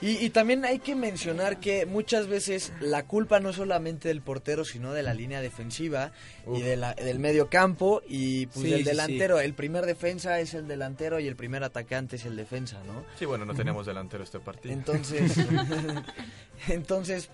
Y, 0.00 0.24
y 0.24 0.30
también 0.30 0.64
hay 0.64 0.78
que 0.78 0.94
mencionar 0.94 1.58
que 1.58 1.84
muchas 1.84 2.28
veces 2.28 2.72
la 2.80 3.04
culpa 3.04 3.40
no 3.40 3.50
es 3.50 3.56
solamente 3.56 4.06
del 4.06 4.20
portero, 4.22 4.64
sino 4.64 4.92
de 4.92 5.02
la 5.02 5.12
línea 5.14 5.40
defensiva 5.40 6.12
y 6.54 6.60
de 6.60 6.76
la- 6.76 6.94
del 6.94 7.18
medio 7.18 7.48
campo 7.48 8.02
y 8.08 8.46
pues 8.46 8.60
Sí, 8.60 8.70
del 8.70 8.84
sí, 8.84 8.90
delantero. 8.90 9.40
El 9.40 9.54
primer 9.54 9.84
defensa 9.86 10.38
es 10.38 10.54
el 10.54 10.68
delantero 10.68 11.18
y 11.18 11.26
el 11.26 11.34
primer 11.34 11.64
atacante 11.64 12.14
es 12.14 12.24
el 12.26 12.36
defensa, 12.36 12.78
¿no? 12.86 13.04
Sí, 13.18 13.24
bueno, 13.24 13.44
no 13.44 13.54
tenemos 13.54 13.86
delantero 13.86 14.22
este 14.22 14.38
partido. 14.38 14.72
Entonces, 14.72 15.36
entonces 16.68 17.28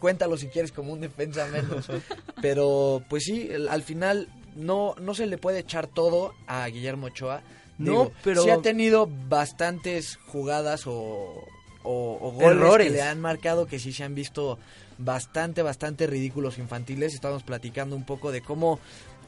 cuéntalo 0.00 0.36
si 0.36 0.48
quieres 0.48 0.72
como 0.72 0.92
un 0.92 1.00
defensa 1.00 1.46
menos. 1.46 1.88
Pero 2.42 3.02
pues 3.08 3.24
sí, 3.24 3.48
al 3.70 3.82
final 3.82 4.28
no, 4.58 4.94
no 5.00 5.14
se 5.14 5.26
le 5.26 5.38
puede 5.38 5.60
echar 5.60 5.86
todo 5.86 6.34
a 6.46 6.66
Guillermo 6.66 7.06
Ochoa. 7.06 7.40
No, 7.78 7.90
Digo, 7.92 8.12
pero- 8.24 8.42
sí 8.42 8.50
ha 8.50 8.60
tenido 8.60 9.08
bastantes 9.28 10.16
jugadas 10.26 10.86
o, 10.86 10.92
o, 11.84 12.18
o 12.20 12.30
goles 12.32 12.50
Errores. 12.56 12.86
que 12.88 12.92
le 12.94 13.02
han 13.02 13.20
marcado 13.20 13.66
que 13.66 13.78
sí 13.78 13.92
se 13.92 14.04
han 14.04 14.14
visto 14.14 14.58
bastante, 14.98 15.62
bastante 15.62 16.06
ridículos 16.06 16.58
infantiles. 16.58 17.14
Estábamos 17.14 17.44
platicando 17.44 17.94
un 17.94 18.04
poco 18.04 18.32
de 18.32 18.42
cómo 18.42 18.80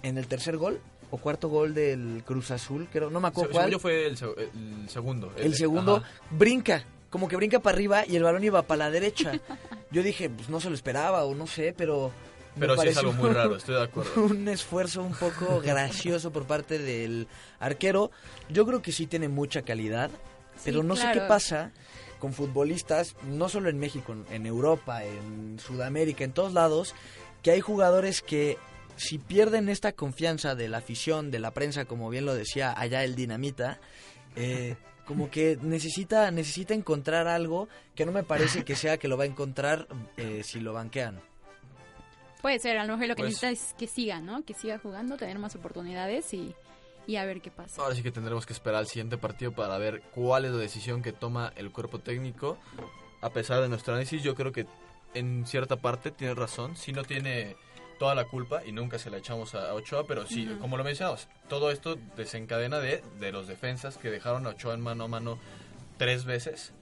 en 0.03 0.19
el 0.19 0.27
tercer 0.27 0.57
gol 0.57 0.81
o 1.12 1.16
cuarto 1.19 1.49
gol 1.49 1.75
del 1.75 2.23
Cruz 2.25 2.51
Azul, 2.51 2.88
creo, 2.93 3.11
no 3.11 3.21
me 3.21 3.29
acuerdo 3.29 3.51
Se- 3.51 3.55
cuál. 3.55 3.66
según 3.66 3.81
fue 3.81 4.07
el, 4.07 4.16
seg- 4.16 4.35
el 4.83 4.88
segundo. 4.88 5.33
El 5.37 5.55
segundo 5.55 5.97
Ajá. 5.97 6.09
brinca, 6.31 6.85
como 7.09 7.29
que 7.29 7.37
brinca 7.37 7.61
para 7.61 7.75
arriba 7.77 8.05
y 8.07 8.16
el 8.16 8.23
balón 8.23 8.43
iba 8.45 8.62
para 8.62 8.79
la 8.87 8.90
derecha. 8.90 9.33
Yo 9.93 10.03
dije, 10.03 10.29
pues 10.31 10.49
no 10.49 10.61
se 10.61 10.69
lo 10.69 10.75
esperaba 10.75 11.25
o 11.25 11.35
no 11.35 11.47
sé, 11.47 11.73
pero... 11.77 12.11
Pero 12.61 12.77
sí 12.77 12.88
es 12.88 12.96
algo 12.99 13.12
muy 13.12 13.31
raro, 13.35 13.57
estoy 13.57 13.75
de 13.75 13.83
acuerdo. 13.83 14.23
Un 14.23 14.46
esfuerzo 14.49 15.03
un 15.03 15.14
poco 15.14 15.61
gracioso 15.64 16.31
por 16.31 16.44
parte 16.44 16.79
del 16.79 17.27
arquero. 17.59 18.11
Yo 18.49 18.66
creo 18.66 18.83
que 18.83 18.92
sí 18.92 19.07
tiene 19.07 19.29
mucha 19.29 19.62
calidad, 19.62 20.11
pero 20.64 20.83
no 20.83 20.94
sé 20.94 21.09
qué 21.12 21.20
pasa 21.20 21.73
con 22.20 22.35
futbolistas, 22.35 23.16
no 23.25 23.49
solo 23.49 23.70
en 23.70 23.79
México, 23.79 24.14
en 24.31 24.46
Europa, 24.46 25.03
en 25.05 25.59
Sudamérica, 25.59 26.23
en 26.23 26.33
todos 26.33 26.53
lados, 26.53 26.94
que 27.42 27.51
hay 27.51 27.61
jugadores 27.61 28.20
que 28.20 28.59
si 28.96 29.18
pierden 29.18 29.70
esta 29.70 29.92
confianza 29.92 30.55
de 30.55 30.68
la 30.68 30.79
afición, 30.79 31.31
de 31.31 31.38
la 31.38 31.53
prensa, 31.53 31.87
como 31.87 32.11
bien 32.11 32.27
lo 32.27 32.35
decía 32.35 32.75
allá 32.77 33.03
el 33.03 33.16
Dinamita, 33.16 33.81
eh, 34.37 34.77
como 35.07 35.31
que 35.31 35.59
necesita, 35.62 36.31
necesita 36.31 36.75
encontrar 36.75 37.27
algo 37.27 37.68
que 37.94 38.05
no 38.05 38.12
me 38.12 38.23
parece 38.23 38.64
que 38.64 38.77
sea 38.77 38.99
que 38.99 39.09
lo 39.09 39.16
va 39.16 39.25
a 39.25 39.27
encontrar 39.27 39.88
eh, 40.16 40.42
si 40.44 40.61
lo 40.61 40.75
banquean. 40.75 41.20
Puede 42.42 42.59
ser, 42.59 42.79
a 42.79 42.85
lo 42.85 42.92
mejor 42.94 43.09
lo 43.09 43.16
que 43.16 43.22
Pues- 43.22 43.42
necesita 43.42 43.50
es 43.50 43.74
que 43.79 43.87
siga, 43.87 44.20
¿no? 44.20 44.44
Que 44.44 44.55
siga 44.55 44.79
jugando, 44.79 45.16
tener 45.16 45.38
más 45.38 45.55
oportunidades 45.57 46.33
y, 46.35 46.55
y 47.07 47.16
a 47.16 47.24
ver 47.24 47.40
qué 47.40 47.50
pasa. 47.50 47.83
Ahora 47.83 47.94
sí 47.94 48.03
que 48.03 48.11
tendremos 48.12 48.46
que 48.46 48.53
esperar 48.53 48.81
al 48.81 48.87
siguiente 48.87 49.18
partido 49.18 49.53
para 49.53 49.76
ver 49.79 50.03
cuál 50.14 50.44
es 50.46 50.50
la 50.53 50.59
decisión 50.59 51.03
que 51.03 51.12
toma 51.12 51.53
el 51.57 51.70
cuerpo 51.70 51.98
técnico. 51.98 52.59
A 53.20 53.31
pesar 53.31 53.61
de 53.61 53.68
nuestro 53.68 53.92
análisis, 53.94 54.22
yo 54.22 54.35
creo 54.35 54.53
que 54.53 54.66
en 55.14 55.46
cierta 55.46 55.76
parte 55.76 56.11
tiene 56.11 56.35
razón. 56.35 56.76
Si 56.76 56.92
no 56.92 57.05
tiene 57.05 57.57
toda 57.98 58.14
la 58.14 58.24
culpa 58.24 58.62
y 58.64 58.72
nunca 58.72 58.98
se 58.98 59.11
la 59.11 59.18
echamos 59.18 59.55
a 59.55 59.74
Ochoa, 59.74 60.07
pero 60.07 60.26
sí, 60.26 60.48
Ujú. 60.48 60.59
como 60.61 60.79
lo 60.79 60.85
mencionamos, 60.85 61.29
todo 61.48 61.70
esto 61.70 61.96
desencadena 62.16 62.79
de, 62.79 63.03
de 63.18 63.31
los 63.33 63.46
defensas 63.46 63.98
que 63.98 64.09
dejaron 64.11 64.46
a 64.46 64.50
Ochoa 64.50 64.72
en 64.72 64.81
mano 64.81 65.05
a 65.05 65.09
mano 65.09 65.38
tres 65.98 66.24
veces. 66.24 66.72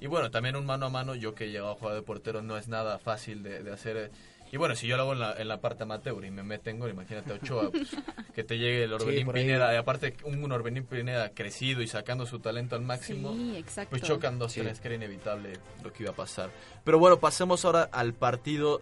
Y 0.00 0.06
bueno, 0.06 0.30
también 0.30 0.54
un 0.54 0.64
mano 0.66 0.86
a 0.86 0.90
mano, 0.90 1.16
yo 1.16 1.34
que 1.34 1.46
he 1.46 1.50
llegado 1.50 1.72
a 1.72 1.74
jugar 1.74 1.94
de 1.96 2.02
portero, 2.02 2.42
no 2.42 2.56
es 2.56 2.68
nada 2.68 3.00
fácil 3.00 3.42
de, 3.42 3.64
de 3.64 3.72
hacer. 3.72 4.12
Y 4.50 4.56
bueno, 4.56 4.74
si 4.74 4.86
yo 4.86 4.96
lo 4.96 5.02
hago 5.02 5.12
en 5.12 5.20
la, 5.20 5.32
en 5.34 5.46
la 5.48 5.60
parte 5.60 5.82
amateur 5.82 6.24
y 6.24 6.30
me 6.30 6.42
meten 6.42 6.78
gol, 6.78 6.90
imagínate 6.90 7.32
a 7.32 7.36
Ochoa, 7.36 7.70
pues, 7.70 7.88
que 8.34 8.44
te 8.44 8.56
llegue 8.58 8.84
el 8.84 8.92
Orbelín. 8.92 9.30
Pineda, 9.30 9.72
y 9.74 9.76
aparte 9.76 10.16
un 10.24 10.50
Orbelín 10.50 10.84
Pineda 10.84 11.30
crecido 11.30 11.82
y 11.82 11.86
sacando 11.88 12.24
su 12.26 12.38
talento 12.40 12.74
al 12.76 12.82
máximo, 12.82 13.32
Sí, 13.34 13.56
exacto. 13.56 13.90
pues 13.90 14.02
chocan 14.02 14.38
dos, 14.38 14.52
Sí. 14.52 14.60
tres, 14.62 14.80
que 14.80 14.88
era 14.88 14.94
inevitable 14.94 15.52
lo 15.84 15.92
que 15.92 16.04
iba 16.04 16.12
a 16.12 16.16
pasar. 16.16 16.50
Pero 16.84 16.98
bueno, 16.98 17.18
pasemos 17.20 17.64
ahora 17.64 17.88
al 17.92 18.14
partido 18.14 18.80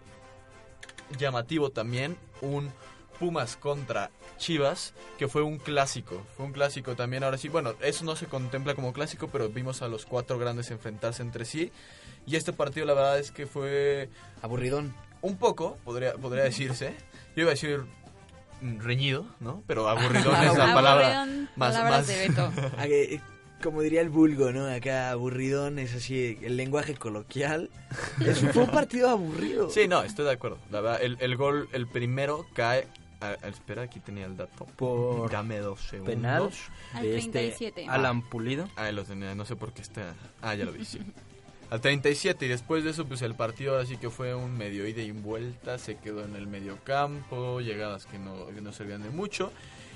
llamativo 1.17 1.69
también, 1.69 2.17
un 2.41 2.71
Pumas 3.19 3.57
contra 3.57 4.11
Chivas, 4.37 4.93
que 5.17 5.27
fue 5.27 5.41
un 5.41 5.57
clásico, 5.57 6.23
fue 6.35 6.45
un 6.45 6.51
clásico 6.51 6.95
también, 6.95 7.23
ahora 7.23 7.39
sí, 7.39 7.49
bueno, 7.49 7.73
eso 7.81 8.05
no 8.05 8.15
se 8.15 8.27
contempla 8.27 8.75
como 8.75 8.93
clásico, 8.93 9.27
pero 9.31 9.49
vimos 9.49 9.81
a 9.81 9.87
los 9.87 10.05
cuatro 10.05 10.37
grandes 10.37 10.69
enfrentarse 10.69 11.23
entre 11.23 11.43
sí, 11.43 11.71
y 12.27 12.35
este 12.35 12.53
partido 12.53 12.85
la 12.85 12.93
verdad 12.93 13.17
es 13.17 13.31
que 13.31 13.47
fue... 13.47 14.09
Aburridón. 14.43 14.93
Un 15.27 15.37
poco, 15.37 15.77
podría, 15.83 16.13
podría 16.13 16.43
decirse, 16.43 16.95
yo 17.35 17.41
iba 17.43 17.49
a 17.51 17.53
decir 17.53 17.83
reñido, 18.61 19.25
¿no? 19.39 19.63
Pero 19.67 19.87
aburridón 19.87 20.35
es 20.43 20.57
la 20.57 20.73
palabra 20.73 21.21
Aburridón, 21.23 21.49
más... 21.55 21.73
más 21.83 22.07
de 22.07 22.27
Beto. 22.27 22.51
Ah, 22.77 22.85
que, 22.85 23.21
Como 23.61 23.81
diría 23.81 24.01
el 24.01 24.09
vulgo, 24.09 24.51
¿no? 24.51 24.67
Acá 24.67 25.11
aburridón 25.11 25.77
es 25.79 25.93
así, 25.95 26.37
el 26.41 26.57
lenguaje 26.57 26.95
coloquial. 26.95 27.69
Es, 28.25 28.39
fue 28.53 28.63
un 28.63 28.71
partido 28.71 29.09
aburrido. 29.09 29.69
Sí, 29.69 29.87
no, 29.87 30.01
estoy 30.03 30.25
de 30.25 30.31
acuerdo. 30.31 30.57
La 30.71 30.81
verdad, 30.81 31.01
el, 31.03 31.17
el 31.19 31.35
gol, 31.37 31.69
el 31.71 31.87
primero 31.87 32.45
cae. 32.53 32.87
a- 33.21 33.29
a- 33.29 33.47
espera, 33.47 33.83
aquí 33.83 33.99
tenía 33.99 34.25
el 34.25 34.37
dato. 34.37 34.65
Por 34.75 35.29
Dame 35.31 35.59
dos 35.59 35.81
segundos. 35.81 36.15
penal 36.15 36.49
Al 36.93 37.03
de 37.03 37.17
este 37.17 37.31
37. 37.31 37.85
Alan 37.89 38.21
Pulido. 38.27 38.67
Ah, 38.75 38.91
lo 38.91 39.03
tenía, 39.03 39.33
no 39.35 39.45
sé 39.45 39.55
por 39.55 39.71
qué 39.73 39.81
está. 39.83 40.13
Ah, 40.41 40.55
ya 40.55 40.65
lo 40.65 40.71
vi, 40.71 40.83
sí. 40.85 40.99
Al 41.69 41.81
37 41.81 42.45
y 42.45 42.49
después 42.49 42.83
de 42.83 42.91
eso 42.91 43.05
pues 43.05 43.21
el 43.21 43.35
partido 43.35 43.77
así 43.77 43.97
que 43.97 44.09
fue 44.09 44.33
un 44.33 44.57
medio 44.57 44.87
ida 44.87 45.01
y 45.01 45.11
vuelta, 45.11 45.77
se 45.77 45.97
quedó 45.97 46.23
en 46.23 46.35
el 46.35 46.47
medio 46.47 46.77
campo, 46.83 47.59
llegadas 47.59 48.05
que 48.05 48.17
no, 48.19 48.47
que 48.47 48.61
no 48.61 48.71
servían 48.71 49.03
de 49.03 49.09
mucho 49.09 49.51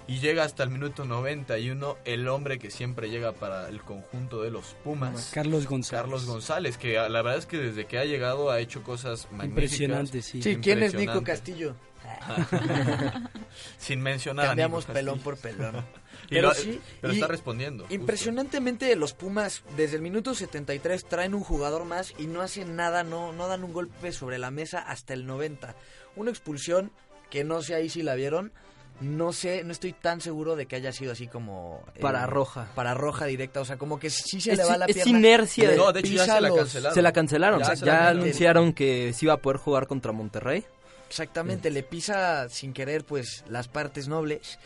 y 0.07 0.19
llega 0.19 0.43
hasta 0.43 0.63
el 0.63 0.69
minuto 0.69 1.05
91 1.05 1.97
el 2.03 2.27
hombre 2.27 2.59
que 2.59 2.69
siempre 2.69 3.09
llega 3.09 3.31
para 3.31 3.69
el 3.69 3.81
conjunto 3.81 4.41
de 4.41 4.51
los 4.51 4.75
Pumas. 4.83 5.31
Carlos 5.33 5.67
González. 5.67 6.01
Carlos 6.01 6.25
González, 6.25 6.77
que 6.77 6.93
la 6.95 7.21
verdad 7.21 7.37
es 7.37 7.45
que 7.45 7.57
desde 7.57 7.85
que 7.85 7.97
ha 7.97 8.05
llegado 8.05 8.51
ha 8.51 8.59
hecho 8.59 8.83
cosas 8.83 9.27
magníficas. 9.31 9.49
Impresionante, 9.49 10.21
sí. 10.21 10.41
Sí, 10.41 10.57
¿quién 10.57 10.83
es 10.83 10.93
Nico. 10.93 11.23
Castillo? 11.23 11.75
Sin 13.77 14.01
mencionar 14.01 14.47
Cambiamos 14.47 14.85
pelón 14.85 15.19
por 15.19 15.37
pelón. 15.37 15.83
Pero 16.29 16.49
lo- 16.49 16.53
sí, 16.53 16.79
pero 17.01 17.11
y 17.11 17.17
está 17.17 17.27
respondiendo. 17.27 17.83
justo. 17.83 17.93
Impresionantemente 17.93 18.95
los 18.95 19.13
Pumas 19.13 19.63
desde 19.75 19.97
el 19.97 20.01
minuto 20.01 20.33
73 20.33 21.03
traen 21.05 21.33
un 21.35 21.43
jugador 21.43 21.83
más 21.83 22.13
y 22.17 22.27
no 22.27 22.41
hacen 22.41 22.77
nada, 22.77 23.03
no, 23.03 23.33
no 23.33 23.49
dan 23.49 23.65
un 23.65 23.73
golpe 23.73 24.13
sobre 24.13 24.37
la 24.37 24.49
mesa 24.49 24.79
hasta 24.79 25.13
el 25.13 25.25
90. 25.27 25.75
Una 26.15 26.29
expulsión 26.31 26.91
que 27.29 27.43
no 27.43 27.61
sé 27.61 27.75
ahí 27.75 27.89
si 27.89 28.01
la 28.01 28.15
vieron, 28.15 28.53
no 29.01 29.33
sé, 29.33 29.65
no 29.65 29.73
estoy 29.73 29.91
tan 29.91 30.21
seguro 30.21 30.55
de 30.55 30.67
que 30.67 30.77
haya 30.77 30.93
sido 30.93 31.11
así 31.11 31.27
como... 31.27 31.83
eh, 31.95 31.99
Para 31.99 32.25
roja. 32.27 32.69
Para 32.75 32.93
roja 32.93 33.25
directa, 33.25 33.59
o 33.59 33.65
sea, 33.65 33.75
como 33.77 33.99
que 33.99 34.09
sí 34.09 34.39
se 34.39 34.53
Es, 34.53 34.57
le 34.57 34.63
va 34.63 34.77
la 34.77 34.85
es 34.85 34.93
pierna. 34.95 35.17
inercia. 35.19 35.69
le 35.71 35.75
No, 35.75 35.91
de 35.91 35.99
hecho 35.99 36.13
ya 36.13 36.25
se 36.35 36.39
la 36.39 36.53
cancelaron. 36.55 36.93
Se 36.95 37.01
la 37.01 37.11
cancelaron. 37.11 37.59
Ya 37.59 37.67
Ya, 37.67 37.75
se 37.75 37.85
la 37.85 37.91
cancelaron. 37.91 38.21
anunciaron 38.21 38.73
que 38.73 39.11
se 39.11 39.25
iba 39.25 39.33
a 39.33 39.37
poder 39.37 39.57
jugar 39.57 39.87
contra 39.87 40.13
Monterrey. 40.13 40.63
Exactamente, 41.11 41.69
le 41.71 41.83
pisa 41.83 42.47
sin 42.47 42.71
querer 42.71 43.03
pues 43.03 43.43
las 43.49 43.67
partes 43.67 44.07
nobles 44.07 44.59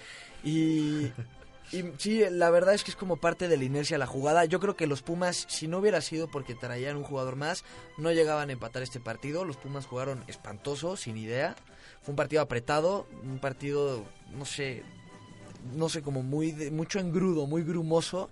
y, 0.43 1.07
y 1.71 1.83
sí, 1.97 2.21
la 2.29 2.51
verdad 2.51 2.75
es 2.75 2.83
que 2.83 2.91
es 2.91 2.95
como 2.95 3.17
parte 3.17 3.47
de 3.47 3.57
la 3.57 3.63
inercia 3.63 3.97
la 3.97 4.05
jugada. 4.05 4.45
Yo 4.45 4.59
creo 4.59 4.75
que 4.75 4.85
los 4.85 5.01
Pumas, 5.01 5.45
si 5.49 5.67
no 5.67 5.79
hubiera 5.79 6.01
sido 6.01 6.27
porque 6.29 6.53
traían 6.53 6.97
un 6.97 7.03
jugador 7.03 7.35
más, 7.35 7.63
no 7.97 8.11
llegaban 8.11 8.49
a 8.49 8.53
empatar 8.53 8.83
este 8.83 8.99
partido. 8.99 9.43
Los 9.43 9.57
Pumas 9.57 9.87
jugaron 9.87 10.23
espantoso, 10.27 10.95
sin 10.97 11.17
idea. 11.17 11.55
Fue 12.03 12.11
un 12.11 12.15
partido 12.15 12.43
apretado, 12.43 13.07
un 13.23 13.39
partido, 13.39 14.05
no 14.37 14.45
sé, 14.45 14.83
no 15.73 15.89
sé, 15.89 16.03
como 16.03 16.21
muy 16.21 16.51
de- 16.51 16.69
mucho 16.69 16.99
engrudo, 16.99 17.47
muy 17.47 17.63
grumoso. 17.63 18.29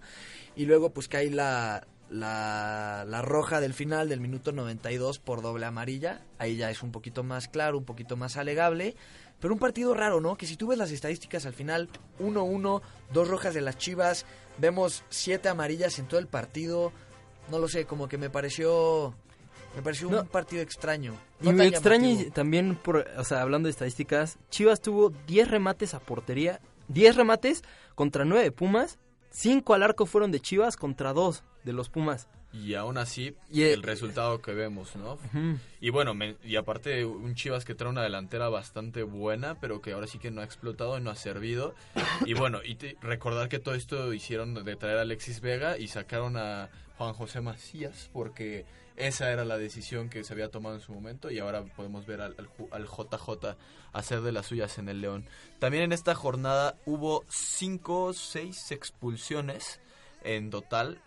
Y 0.56 0.65
luego 0.65 0.91
pues 0.91 1.08
cae 1.08 1.32
la, 1.32 1.88
la, 2.13 3.06
la 3.08 3.21
roja 3.21 3.60
del 3.60 3.73
final 3.73 4.08
del 4.10 4.19
minuto 4.21 4.52
92 4.52 5.19
por 5.19 5.41
doble 5.41 5.65
amarilla. 5.65 6.21
Ahí 6.38 6.56
ya 6.58 6.69
es 6.69 6.84
un 6.84 6.91
poquito 6.91 7.23
más 7.23 7.47
claro, 7.47 7.78
un 7.78 7.86
poquito 7.86 8.15
más 8.15 8.38
alegable. 8.38 8.95
Pero 9.39 9.54
un 9.54 9.60
partido 9.60 9.93
raro, 9.93 10.21
¿no? 10.21 10.38
Que 10.38 10.45
si 10.47 10.56
tú 10.56 10.67
ves 10.67 10.78
las 10.78 10.91
estadísticas 10.91 11.45
al 11.45 11.54
final, 11.54 11.89
1-1, 12.19 12.82
dos 13.12 13.28
rojas 13.28 13.54
de 13.54 13.62
las 13.62 13.78
Chivas, 13.78 14.26
vemos 14.58 15.04
siete 15.10 15.49
amarillas 15.49 15.99
en 15.99 16.08
todo 16.08 16.19
el 16.19 16.28
partido. 16.28 16.93
No 17.49 17.60
lo 17.60 17.67
sé, 17.67 17.86
como 17.86 18.08
que 18.08 18.17
me 18.17 18.30
pareció... 18.30 19.13
Me 19.76 19.82
pareció 19.82 20.10
No. 20.10 20.21
un 20.21 20.28
partido 20.28 20.62
extraño. 20.62 21.15
Y 21.41 21.52
me 21.52 21.65
extraña 21.65 22.30
también, 22.32 22.76
por, 22.76 23.08
o 23.17 23.23
sea, 23.23 23.41
hablando 23.41 23.65
de 23.67 23.71
estadísticas, 23.71 24.38
Chivas 24.52 24.80
tuvo 24.82 25.10
10 25.28 25.49
remates 25.49 25.95
a 25.95 25.99
portería, 25.99 26.62
10 26.89 27.15
remates 27.15 27.63
contra 27.95 28.23
9 28.23 28.43
de 28.43 28.52
Pumas, 28.52 28.99
5 29.34 29.74
al 29.74 29.82
arco 29.82 30.06
fueron 30.06 30.32
de 30.32 30.39
Chivas 30.39 30.78
contra 30.78 31.12
2 31.12 31.43
de 31.63 31.74
los 31.74 31.89
Pumas. 31.89 32.30
Y 32.54 32.76
aún 32.76 32.98
así 33.00 33.36
Y, 33.52 33.63
eh, 33.63 33.74
el 33.74 33.82
resultado 33.84 34.42
que 34.42 34.54
vemos, 34.54 34.96
¿no? 34.96 35.18
Y 35.82 35.89
bueno, 35.89 36.13
me- 36.13 36.38
y 36.44 36.56
aparte 36.56 37.04
un 37.06 37.34
Chivas 37.36 37.66
que 37.66 37.74
trae 37.76 37.89
una 37.89 38.04
delantera 38.04 38.48
bastante 38.50 39.02
buena, 39.04 39.60
pero 39.60 39.82
que 39.82 39.94
ahora 39.94 40.06
sí 40.08 40.19
que 40.19 40.30
no 40.32 40.42
ha 40.42 40.46
explotado 40.46 40.98
y 40.98 41.02
no 41.02 41.10
ha 41.10 41.15
servido. 41.15 41.73
Y 42.25 42.34
bueno, 42.36 42.60
y 42.63 42.75
te- 42.75 42.96
recordar 43.02 43.50
que 43.50 43.60
todo 43.60 43.73
esto 43.75 44.13
hicieron 44.13 44.54
de 44.63 44.75
traer 44.75 45.00
a 45.00 45.02
Alexis 45.02 45.42
Vega 45.42 45.77
y 45.77 45.88
sacaron 45.88 46.38
a 46.38 46.69
Juan 46.98 47.13
José 47.13 47.42
Macías 47.42 48.10
porque 48.13 48.65
esa 48.96 49.32
era 49.32 49.44
la 49.44 49.58
decisión 49.58 50.08
que 50.08 50.23
se 50.23 50.34
había 50.34 50.50
tomado 50.50 50.75
en 50.75 50.82
su 50.82 50.94
momento 50.94 51.32
y 51.32 51.40
ahora 51.40 51.63
podemos 51.75 52.06
ver 52.06 52.21
al, 52.21 52.36
al 52.38 52.48
al 52.71 52.86
JJ 52.86 53.58
hacer 53.94 54.21
de 54.21 54.32
las 54.32 54.46
suyas 54.46 54.77
en 54.77 54.88
el 54.90 55.02
León. 55.02 55.25
También 55.58 55.86
en 55.86 55.92
esta 55.92 56.13
jornada 56.13 56.75
hubo 56.86 57.25
cinco, 57.30 58.13
seis 58.13 58.71
expulsiones 58.71 59.80
en 60.23 60.52
total. 60.52 61.00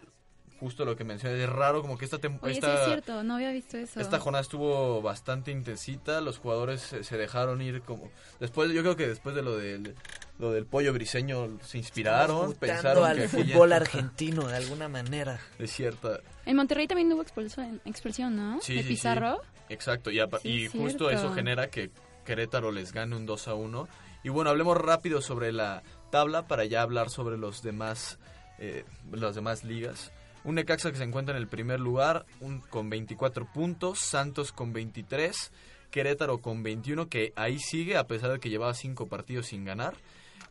Justo 0.58 0.84
lo 0.86 0.96
que 0.96 1.04
mencioné, 1.04 1.42
es 1.44 1.50
raro 1.50 1.82
como 1.82 1.98
que 1.98 2.06
esta 2.06 2.18
tem- 2.18 2.38
Oye, 2.40 2.54
sí 2.54 2.58
esta- 2.60 2.80
es 2.80 2.86
cierto, 2.86 3.22
no 3.22 3.34
había 3.34 3.50
visto 3.52 3.76
eso. 3.76 4.00
esta 4.00 4.18
jornada 4.18 4.40
estuvo 4.40 5.02
bastante 5.02 5.50
intensita, 5.50 6.20
los 6.22 6.38
jugadores 6.38 6.80
se, 6.80 7.04
se 7.04 7.18
dejaron 7.18 7.60
ir 7.60 7.82
como 7.82 8.10
después 8.40 8.70
yo 8.72 8.80
creo 8.80 8.96
que 8.96 9.06
después 9.06 9.34
de 9.36 9.42
lo 9.42 9.56
del 9.58 9.94
lo 10.38 10.52
del 10.52 10.64
pollo 10.66 10.92
briseño 10.94 11.58
se 11.62 11.78
inspiraron, 11.78 12.54
pensaron 12.54 13.04
al 13.04 13.16
que 13.16 13.28
fútbol 13.28 13.72
argentino 13.72 14.46
de 14.48 14.56
alguna 14.56 14.88
manera. 14.88 15.38
es 15.58 15.70
cierta. 15.72 16.20
En 16.46 16.56
Monterrey 16.56 16.86
también 16.86 17.12
hubo 17.12 17.22
expulsión, 17.22 17.80
expulsión 17.84 18.36
¿no? 18.36 18.60
Sí, 18.62 18.76
de 18.76 18.82
sí, 18.82 18.88
Pizarro. 18.88 19.40
sí. 19.42 19.74
Exacto, 19.74 20.10
y, 20.10 20.20
y 20.44 20.68
justo 20.68 21.08
cierto. 21.08 21.10
eso 21.10 21.32
genera 21.34 21.68
que 21.70 21.90
Querétaro 22.24 22.70
les 22.72 22.92
gane 22.92 23.14
un 23.16 23.26
2 23.26 23.48
a 23.48 23.54
1. 23.54 23.88
Y 24.24 24.28
bueno, 24.30 24.50
hablemos 24.50 24.76
rápido 24.78 25.20
sobre 25.20 25.52
la 25.52 25.82
tabla 26.10 26.46
para 26.46 26.64
ya 26.64 26.82
hablar 26.82 27.10
sobre 27.10 27.36
los 27.36 27.62
demás 27.62 28.18
eh, 28.58 28.84
las 29.12 29.34
demás 29.34 29.64
ligas. 29.64 30.12
Un 30.46 30.54
Necaxa 30.54 30.90
que 30.92 30.96
se 30.96 31.04
encuentra 31.04 31.34
en 31.36 31.42
el 31.42 31.48
primer 31.48 31.80
lugar 31.80 32.24
con 32.70 32.88
24 32.88 33.46
puntos, 33.52 33.98
Santos 33.98 34.52
con 34.52 34.72
23, 34.72 35.50
Querétaro 35.90 36.38
con 36.38 36.62
21, 36.62 37.08
que 37.08 37.32
ahí 37.36 37.58
sigue 37.58 37.96
a 37.96 38.06
pesar 38.06 38.30
de 38.32 38.38
que 38.40 38.48
llevaba 38.48 38.72
5 38.72 39.06
partidos 39.08 39.46
sin 39.46 39.64
ganar. 39.64 39.94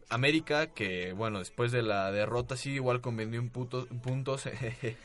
América, 0.07 0.67
que 0.67 1.13
bueno, 1.13 1.39
después 1.39 1.71
de 1.71 1.81
la 1.81 2.11
derrota 2.11 2.57
sigue 2.57 2.75
igual 2.75 3.01
con 3.01 3.15
21 3.17 3.49
puto- 3.51 3.87
puntos, 4.03 4.45
eh, 4.51 4.95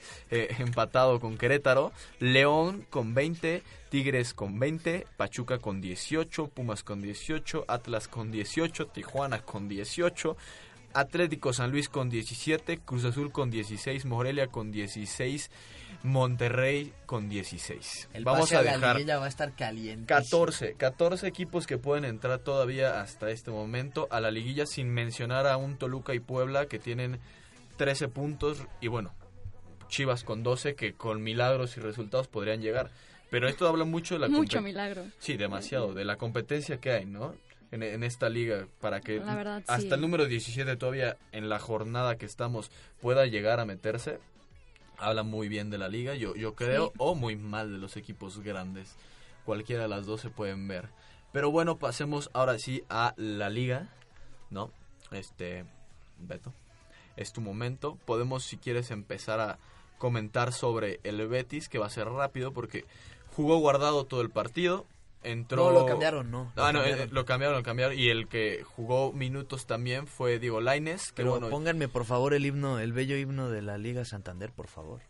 empatado 0.58 1.20
con 1.20 1.38
Querétaro. 1.38 1.92
León 2.18 2.84
con 2.90 3.14
20, 3.14 3.62
Tigres 3.88 4.34
con 4.34 4.58
20, 4.58 5.06
Pachuca 5.16 5.58
con 5.58 5.80
18, 5.80 6.48
Pumas 6.48 6.82
con 6.82 7.00
18, 7.00 7.64
Atlas 7.66 8.08
con 8.08 8.30
18, 8.30 8.88
Tijuana 8.88 9.40
con 9.40 9.68
18. 9.68 10.36
Atlético 10.92 11.52
San 11.52 11.70
Luis 11.70 11.88
con 11.88 12.10
17, 12.10 12.78
Cruz 12.78 13.04
Azul 13.04 13.32
con 13.32 13.50
16, 13.50 14.04
Morelia 14.06 14.48
con 14.48 14.72
16, 14.72 15.50
Monterrey 16.02 16.92
con 17.06 17.28
16. 17.28 18.08
El 18.12 18.24
Vamos 18.24 18.42
pase 18.42 18.56
a 18.56 18.62
la 18.62 18.72
dejar 18.72 18.96
liguilla 18.96 19.18
va 19.18 19.26
a 19.26 19.28
estar 19.28 19.54
caliente. 19.54 20.06
14, 20.06 20.74
14 20.74 21.26
equipos 21.26 21.66
que 21.66 21.78
pueden 21.78 22.04
entrar 22.04 22.40
todavía 22.40 23.00
hasta 23.00 23.30
este 23.30 23.50
momento 23.50 24.08
a 24.10 24.20
la 24.20 24.30
liguilla 24.30 24.66
sin 24.66 24.90
mencionar 24.90 25.46
a 25.46 25.56
un 25.56 25.76
Toluca 25.76 26.14
y 26.14 26.20
Puebla 26.20 26.66
que 26.66 26.78
tienen 26.78 27.20
13 27.76 28.08
puntos 28.08 28.58
y 28.80 28.88
bueno, 28.88 29.12
Chivas 29.88 30.24
con 30.24 30.42
12 30.42 30.74
que 30.74 30.94
con 30.94 31.22
milagros 31.22 31.76
y 31.76 31.80
resultados 31.80 32.28
podrían 32.28 32.62
llegar. 32.62 32.90
Pero 33.30 33.48
esto 33.48 33.68
habla 33.68 33.84
mucho 33.84 34.14
de 34.14 34.20
la 34.20 34.28
Mucho 34.28 34.60
milagro. 34.60 35.04
Sí, 35.20 35.36
demasiado, 35.36 35.94
de 35.94 36.04
la 36.04 36.16
competencia 36.16 36.78
que 36.78 36.90
hay, 36.90 37.06
¿no? 37.06 37.34
En, 37.72 37.82
en 37.84 38.02
esta 38.02 38.28
liga 38.28 38.66
para 38.80 39.00
que 39.00 39.20
verdad, 39.20 39.58
hasta 39.68 39.80
sí. 39.80 39.88
el 39.92 40.00
número 40.00 40.26
17 40.26 40.76
todavía 40.76 41.16
en 41.30 41.48
la 41.48 41.60
jornada 41.60 42.16
que 42.16 42.26
estamos 42.26 42.70
pueda 43.00 43.26
llegar 43.26 43.60
a 43.60 43.64
meterse. 43.64 44.18
Habla 44.98 45.22
muy 45.22 45.48
bien 45.48 45.70
de 45.70 45.78
la 45.78 45.88
liga, 45.88 46.14
yo, 46.14 46.34
yo 46.34 46.54
creo, 46.54 46.88
Sí. 46.88 46.94
o 46.98 47.14
muy 47.14 47.36
mal 47.36 47.72
de 47.72 47.78
los 47.78 47.96
equipos 47.96 48.40
grandes. 48.40 48.96
Cualquiera 49.44 49.82
de 49.84 49.88
las 49.88 50.04
dos 50.04 50.20
se 50.20 50.30
pueden 50.30 50.66
ver. 50.68 50.88
Pero 51.32 51.50
bueno, 51.52 51.78
pasemos 51.78 52.28
ahora 52.32 52.58
sí 52.58 52.82
a 52.90 53.14
la 53.16 53.48
liga, 53.50 53.88
¿no? 54.50 54.70
Este, 55.12 55.64
Beto, 56.18 56.52
es 57.16 57.32
tu 57.32 57.40
momento. 57.40 57.96
Podemos, 58.04 58.44
si 58.44 58.56
quieres, 58.56 58.90
empezar 58.90 59.38
a 59.40 59.58
comentar 59.96 60.52
sobre 60.52 60.98
el 61.04 61.26
Betis, 61.28 61.68
que 61.68 61.78
va 61.78 61.86
a 61.86 61.90
ser 61.90 62.08
rápido 62.08 62.52
porque 62.52 62.84
jugó 63.36 63.58
guardado 63.58 64.04
todo 64.06 64.22
el 64.22 64.30
partido. 64.30 64.86
Entró... 65.22 65.66
No, 65.70 65.80
lo 65.80 65.86
cambiaron, 65.86 66.30
no. 66.30 66.50
Lo 66.56 66.64
Ah, 66.64 66.72
no, 66.72 66.80
eh, 66.80 66.88
cambiaron. 66.88 67.14
lo 67.14 67.24
cambiaron, 67.26 67.56
lo 67.58 67.62
cambiaron. 67.62 67.98
Y 67.98 68.08
el 68.08 68.26
que 68.28 68.64
jugó 68.64 69.12
minutos 69.12 69.66
también 69.66 70.06
fue 70.06 70.38
Diego 70.38 70.60
Laines. 70.60 71.08
Que 71.08 71.16
Pero 71.16 71.32
bueno, 71.32 71.50
pónganme 71.50 71.88
por 71.88 72.04
favor 72.06 72.32
el 72.34 72.46
himno, 72.46 72.78
el 72.78 72.92
bello 72.92 73.16
himno 73.16 73.50
de 73.50 73.60
la 73.62 73.76
Liga 73.78 74.04
Santander, 74.04 74.50
por 74.50 74.66
favor. 74.68 75.00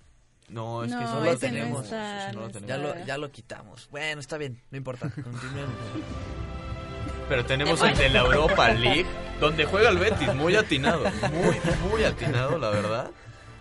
No, 0.48 0.82
es 0.82 0.90
que 0.90 0.96
No, 0.98 1.04
eso 1.04 1.14
No 1.14 1.18
no 1.20 1.20
lo 1.20 1.26
lo 1.26 1.32
no 1.32 1.38
tenemos. 1.38 1.84
está, 1.84 2.22
eso 2.30 2.32
no 2.34 2.40
lo 2.40 2.46
no 2.46 2.52
tenemos. 2.52 2.68
Ya 2.68 2.76
lo, 2.78 3.06
ya 3.06 3.18
lo 3.18 3.30
quitamos. 3.30 3.88
Bueno, 3.92 4.20
está 4.20 4.36
bien, 4.36 4.61
no 4.72 4.78
importa. 4.78 5.08
Continuemos. 5.11 5.74
Pero 7.28 7.44
tenemos 7.46 7.80
el 7.82 7.96
de 7.96 8.08
la 8.11 8.20
Europa 8.22 8.68
League, 8.74 9.06
donde 9.38 9.64
juega 9.64 9.90
el 9.90 9.98
Betis, 9.98 10.34
muy 10.34 10.56
atinado, 10.56 11.04
muy, 11.32 11.56
muy 11.88 12.02
atinado, 12.02 12.58
la 12.58 12.70
verdad. 12.70 13.11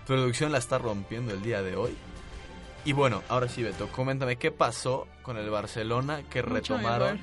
Producción 0.08 0.52
la 0.52 0.58
está 0.58 0.80
rompiendo 0.80 1.32
el 1.32 1.44
día 1.44 1.62
de 1.62 1.76
hoy. 1.76 1.96
Y 2.86 2.94
bueno, 2.94 3.24
ahora 3.30 3.48
sí, 3.48 3.62
Beto, 3.62 3.88
coméntame 3.90 4.38
qué 4.38 4.52
pasó 4.52 5.08
con 5.22 5.38
el 5.38 5.50
Barcelona 5.50 6.24
que 6.30 6.42
Mucho 6.42 6.54
retomaron, 6.56 7.20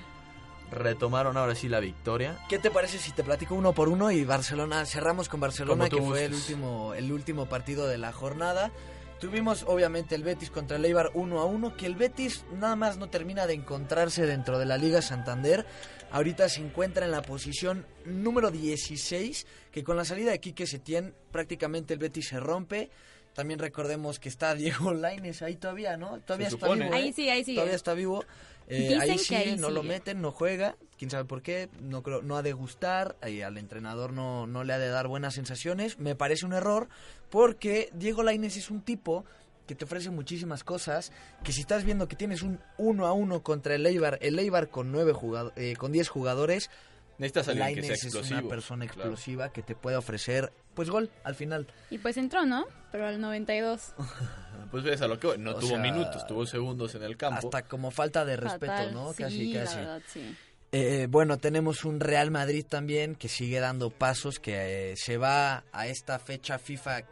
retomaron 0.71 1.37
ahora 1.37 1.55
sí 1.55 1.69
la 1.69 1.81
victoria. 1.81 2.39
¿Qué 2.49 2.59
te 2.59 2.71
parece 2.71 2.99
si 2.99 3.13
te 3.13 3.25
platico 3.25 3.55
uno 3.55 3.73
por 3.73 3.89
uno 3.89 4.11
y 4.11 4.25
Barcelona 4.25 4.85
cerramos 4.85 5.29
con 5.29 5.41
Barcelona 5.41 5.89
que 5.89 6.01
fue 6.01 6.25
el 6.25 6.35
último 6.35 6.95
el 6.95 7.11
último 7.11 7.47
partido 7.47 7.87
de 7.87 7.99
la 7.99 8.13
jornada? 8.13 8.71
Tuvimos 9.19 9.65
obviamente 9.67 10.15
el 10.15 10.23
Betis 10.23 10.51
contra 10.51 10.77
el 10.77 10.85
Eibar 10.85 11.11
1 11.15 11.41
a 11.41 11.47
1, 11.47 11.75
que 11.75 11.87
el 11.87 11.97
Betis 11.97 12.45
nada 12.53 12.77
más 12.77 12.99
no 12.99 13.09
termina 13.09 13.47
de 13.47 13.55
encontrarse 13.55 14.27
dentro 14.27 14.59
de 14.59 14.67
la 14.67 14.77
Liga 14.77 15.01
Santander. 15.01 15.65
Ahorita 16.11 16.51
se 16.51 16.61
encuentra 16.61 17.07
en 17.07 17.13
la 17.13 17.23
posición 17.23 17.87
número 18.05 18.51
16, 18.51 19.47
que 19.73 19.83
con 19.83 19.97
la 19.97 20.05
salida 20.05 20.33
de 20.33 20.41
Quique 20.41 20.67
Setién 20.67 21.15
prácticamente 21.33 21.95
el 21.95 21.99
Betis 21.99 22.29
se 22.29 22.41
rompe. 22.41 22.91
También 23.37 23.61
recordemos 23.61 24.18
que 24.18 24.28
está 24.28 24.55
Diego 24.57 24.93
Laines 24.93 25.43
ahí 25.43 25.55
todavía, 25.57 25.97
¿no? 25.97 26.18
Todavía 26.20 26.49
está 26.49 26.66
vivo. 26.84 26.95
¿eh? 26.97 26.97
Ahí 27.05 27.12
sí, 27.12 27.28
ahí 27.28 27.45
sigue. 27.45 27.57
Todavía 27.57 27.76
está 27.76 27.95
vivo. 27.95 28.24
Eh, 28.68 28.78
Dicen 28.80 29.01
ahí 29.01 29.18
sigue, 29.18 29.37
ahí 29.37 29.57
no 29.61 29.70
lo 29.70 29.82
meten, 29.89 30.20
no 30.20 30.32
juega. 30.32 30.74
Quién 30.99 31.11
sabe 31.11 31.24
por 31.24 31.43
qué. 31.43 31.68
No 31.80 32.03
creo, 32.03 32.22
no 32.22 32.37
ha 32.37 32.43
de 32.43 32.53
gustar. 32.53 33.14
Y 33.28 33.43
al 33.43 33.59
entrenador 33.59 34.12
no, 34.12 34.47
no 34.49 34.64
le 34.64 34.72
ha 34.72 34.78
de 34.78 34.89
dar 34.89 35.07
buenas 35.07 35.34
sensaciones. 35.34 35.99
Me 36.01 36.16
parece 36.16 36.47
un 36.47 36.53
error 36.53 36.89
porque 37.30 37.91
Diego 37.93 38.22
Lainez 38.24 38.57
es 38.57 38.70
un 38.70 38.80
tipo 38.80 39.24
que 39.68 39.74
te 39.74 39.84
ofrece 39.84 40.11
muchísimas 40.11 40.64
cosas. 40.64 41.12
Que 41.45 41.53
si 41.53 41.61
estás 41.61 41.84
viendo 41.84 42.09
que 42.09 42.16
tienes 42.16 42.43
un 42.43 42.59
uno 42.78 43.07
a 43.07 43.12
uno 43.12 43.43
contra 43.43 43.74
el 43.74 43.84
Eibar, 43.87 44.18
el 44.22 44.39
Eibar 44.39 44.68
con 44.68 44.91
nueve 44.91 45.12
jugado- 45.12 45.53
eh, 45.57 45.76
con 45.76 45.93
10 45.93 46.09
jugadores. 46.09 46.70
Necesitas 47.19 47.49
alguien 47.49 47.67
que 47.69 47.75
sea 47.75 47.83
Lainez 47.83 47.99
es 47.99 48.05
explosivo. 48.05 48.41
una 48.41 48.49
persona 48.49 48.87
claro. 48.87 49.01
explosiva 49.11 49.53
que 49.53 49.62
te 49.62 49.75
puede 49.75 49.97
ofrecer, 49.97 50.53
pues 50.75 50.91
gol 50.91 51.11
al 51.25 51.35
final. 51.35 51.67
Y 51.91 51.99
pues 51.99 52.17
entró, 52.17 52.45
¿no? 52.45 52.67
Pero 52.93 53.07
al 53.07 53.21
92. 53.21 53.95
Pues 54.71 54.83
ves 54.83 55.01
a 55.01 55.07
lo 55.07 55.19
que 55.21 55.29
voy, 55.29 55.39
no 55.39 55.53
O 55.53 55.55
tuvo 55.61 55.69
sea, 55.71 55.79
minutos, 55.79 56.27
tuvo 56.27 56.45
segundos 56.45 56.93
en 56.97 57.05
el 57.05 57.17
campo. 57.17 57.39
Hasta 57.47 57.62
como 57.62 57.93
falta 57.93 58.25
de 58.25 58.37
respeto, 58.37 58.73
Fatal. 58.73 58.93
¿no? 58.95 59.12
Sí, 59.12 59.23
casi, 59.23 59.53
la 59.55 59.61
casi. 59.64 59.77
verdad, 59.77 60.03
sí. 60.12 60.37
Eh, 60.73 61.07
bueno, 61.09 61.39
tenemos 61.39 61.85
un 61.85 62.01
Real 62.01 62.33
Madrid 62.33 62.67
también 62.69 63.14
que 63.14 63.29
sigue 63.29 63.61
dando 63.61 63.91
pasos, 63.91 64.41
que 64.41 64.91
eh, 64.91 64.97
se 64.97 65.19
va 65.19 65.62
a 65.73 65.87
esta 65.87 66.19
fecha 66.19 66.59
FIFA 66.59 67.03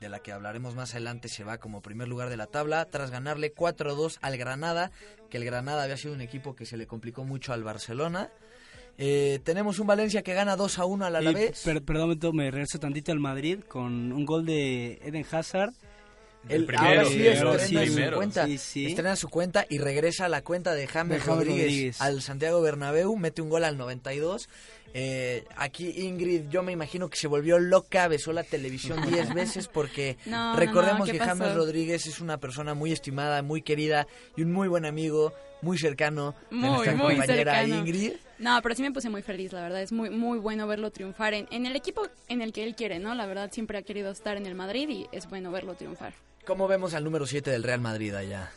de 0.00 0.08
la 0.08 0.20
que 0.20 0.32
hablaremos 0.32 0.74
más 0.74 0.92
adelante, 0.92 1.28
se 1.28 1.44
va 1.44 1.58
como 1.58 1.82
primer 1.82 2.08
lugar 2.08 2.30
de 2.30 2.38
la 2.38 2.46
tabla 2.46 2.86
tras 2.86 3.10
ganarle 3.10 3.54
4-2 3.54 4.16
al 4.22 4.38
Granada, 4.38 4.90
que 5.28 5.36
el 5.36 5.44
Granada 5.44 5.82
había 5.82 5.98
sido 5.98 6.14
un 6.14 6.22
equipo 6.22 6.56
que 6.56 6.64
se 6.64 6.78
le 6.78 6.86
complicó 6.86 7.24
mucho 7.24 7.52
al 7.52 7.62
Barcelona. 7.62 8.30
Eh, 8.98 9.40
tenemos 9.44 9.78
un 9.78 9.86
Valencia 9.86 10.22
que 10.22 10.32
gana 10.34 10.56
2-1 10.56 11.04
al 11.04 11.12
Y, 11.14 11.16
Alavés. 11.16 11.60
per- 11.62 11.82
perdón, 11.82 12.18
me 12.34 12.50
regreso 12.50 12.78
tantito 12.78 13.12
al 13.12 13.20
Madrid 13.20 13.60
con 13.68 14.10
un 14.12 14.24
gol 14.24 14.46
de 14.46 14.98
Eden 15.04 15.24
Hazard. 15.30 15.72
El 16.48 16.60
El- 16.60 16.66
primero, 16.66 16.86
ahora 17.00 17.04
sí 17.08 17.16
el 17.16 17.26
estrena 17.26 17.58
su 17.86 17.92
primero. 17.94 18.16
cuenta, 18.18 18.46
Sí, 18.46 18.58
sí. 18.58 18.86
estrena 18.86 19.16
su 19.16 19.28
cuenta 19.28 19.66
y 19.68 19.78
regresa 19.78 20.26
a 20.26 20.28
la 20.28 20.42
cuenta 20.42 20.74
de 20.74 20.86
James, 20.86 21.18
De 21.18 21.20
James 21.24 21.26
Rodríguez, 21.26 21.64
Rodríguez. 21.66 22.00
al 22.00 22.22
Santiago 22.22 22.60
Bernabéu, 22.62 23.16
mete 23.16 23.42
un 23.42 23.50
gol 23.50 23.64
al 23.64 23.76
92. 23.76 24.48
Eh, 24.98 25.44
aquí 25.58 25.90
Ingrid, 26.06 26.48
yo 26.48 26.62
me 26.62 26.72
imagino 26.72 27.10
que 27.10 27.18
se 27.18 27.26
volvió 27.26 27.58
loca, 27.58 28.08
besó 28.08 28.32
la 28.32 28.44
televisión 28.44 28.98
10 29.10 29.34
veces 29.34 29.68
porque 29.68 30.16
No, 30.24 30.56
recordemos 30.56 31.00
no, 31.00 31.04
¿qué 31.04 31.12
que 31.12 31.18
pasó? 31.18 31.36
James 31.36 31.54
Rodríguez 31.54 32.06
es 32.06 32.18
una 32.20 32.38
persona 32.38 32.72
muy 32.72 32.92
estimada, 32.92 33.42
muy 33.42 33.60
querida 33.60 34.06
y 34.38 34.42
un 34.42 34.52
muy 34.52 34.68
buen 34.68 34.86
amigo, 34.86 35.34
muy 35.60 35.76
cercano 35.76 36.34
de 36.50 36.56
Muy, 36.56 36.70
nuestra 36.70 36.94
muy 36.94 37.14
compañera 37.16 37.52
cercano. 37.60 37.76
Ingrid. 37.80 38.12
No, 38.38 38.58
pero 38.62 38.74
sí 38.74 38.80
me 38.82 38.90
puse 38.90 39.10
muy 39.10 39.20
feliz, 39.20 39.52
la 39.52 39.60
verdad. 39.60 39.82
Es 39.82 39.92
muy, 39.92 40.08
muy 40.08 40.38
bueno 40.38 40.66
verlo 40.66 40.90
triunfar 40.90 41.34
en, 41.34 41.46
en 41.50 41.66
el 41.66 41.76
equipo 41.76 42.08
en 42.28 42.40
el 42.40 42.54
que 42.54 42.64
él 42.64 42.74
quiere, 42.74 42.98
¿no? 42.98 43.14
La 43.14 43.26
verdad, 43.26 43.50
siempre 43.52 43.76
ha 43.76 43.82
querido 43.82 44.10
estar 44.10 44.38
en 44.38 44.46
el 44.46 44.54
Madrid 44.54 44.88
y 44.88 45.06
es 45.12 45.28
bueno 45.28 45.50
verlo 45.50 45.74
triunfar. 45.74 46.14
¿Cómo 46.46 46.68
vemos 46.68 46.94
al 46.94 47.04
número 47.04 47.26
7 47.26 47.50
del 47.50 47.62
Real 47.64 47.80
Madrid 47.82 48.14
allá? 48.14 48.50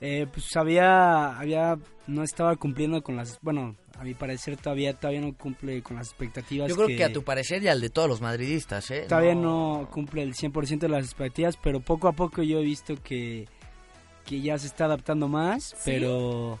Eh, 0.00 0.26
pues 0.30 0.54
había, 0.56 1.38
había, 1.38 1.78
no 2.06 2.22
estaba 2.22 2.56
cumpliendo 2.56 3.02
con 3.02 3.16
las, 3.16 3.38
bueno, 3.40 3.76
a 3.98 4.04
mi 4.04 4.14
parecer 4.14 4.56
todavía, 4.56 4.92
todavía 4.94 5.22
no 5.22 5.34
cumple 5.34 5.82
con 5.82 5.96
las 5.96 6.08
expectativas. 6.08 6.68
Yo 6.68 6.76
creo 6.76 6.88
que, 6.88 7.04
a 7.04 7.12
tu 7.12 7.22
parecer 7.22 7.62
y 7.62 7.68
al 7.68 7.80
de 7.80 7.90
todos 7.90 8.08
los 8.08 8.20
madridistas, 8.20 8.90
¿eh? 8.90 9.06
Todavía 9.08 9.34
no, 9.34 9.88
cumple 9.90 10.22
el 10.22 10.34
100% 10.34 10.80
de 10.80 10.88
las 10.88 11.04
expectativas, 11.04 11.56
pero 11.56 11.80
poco 11.80 12.08
a 12.08 12.12
poco 12.12 12.42
yo 12.42 12.58
he 12.58 12.64
visto 12.64 12.94
que, 13.02 13.46
que 14.24 14.40
ya 14.42 14.58
se 14.58 14.66
está 14.66 14.84
adaptando 14.84 15.28
más, 15.28 15.74
pero 15.84 16.60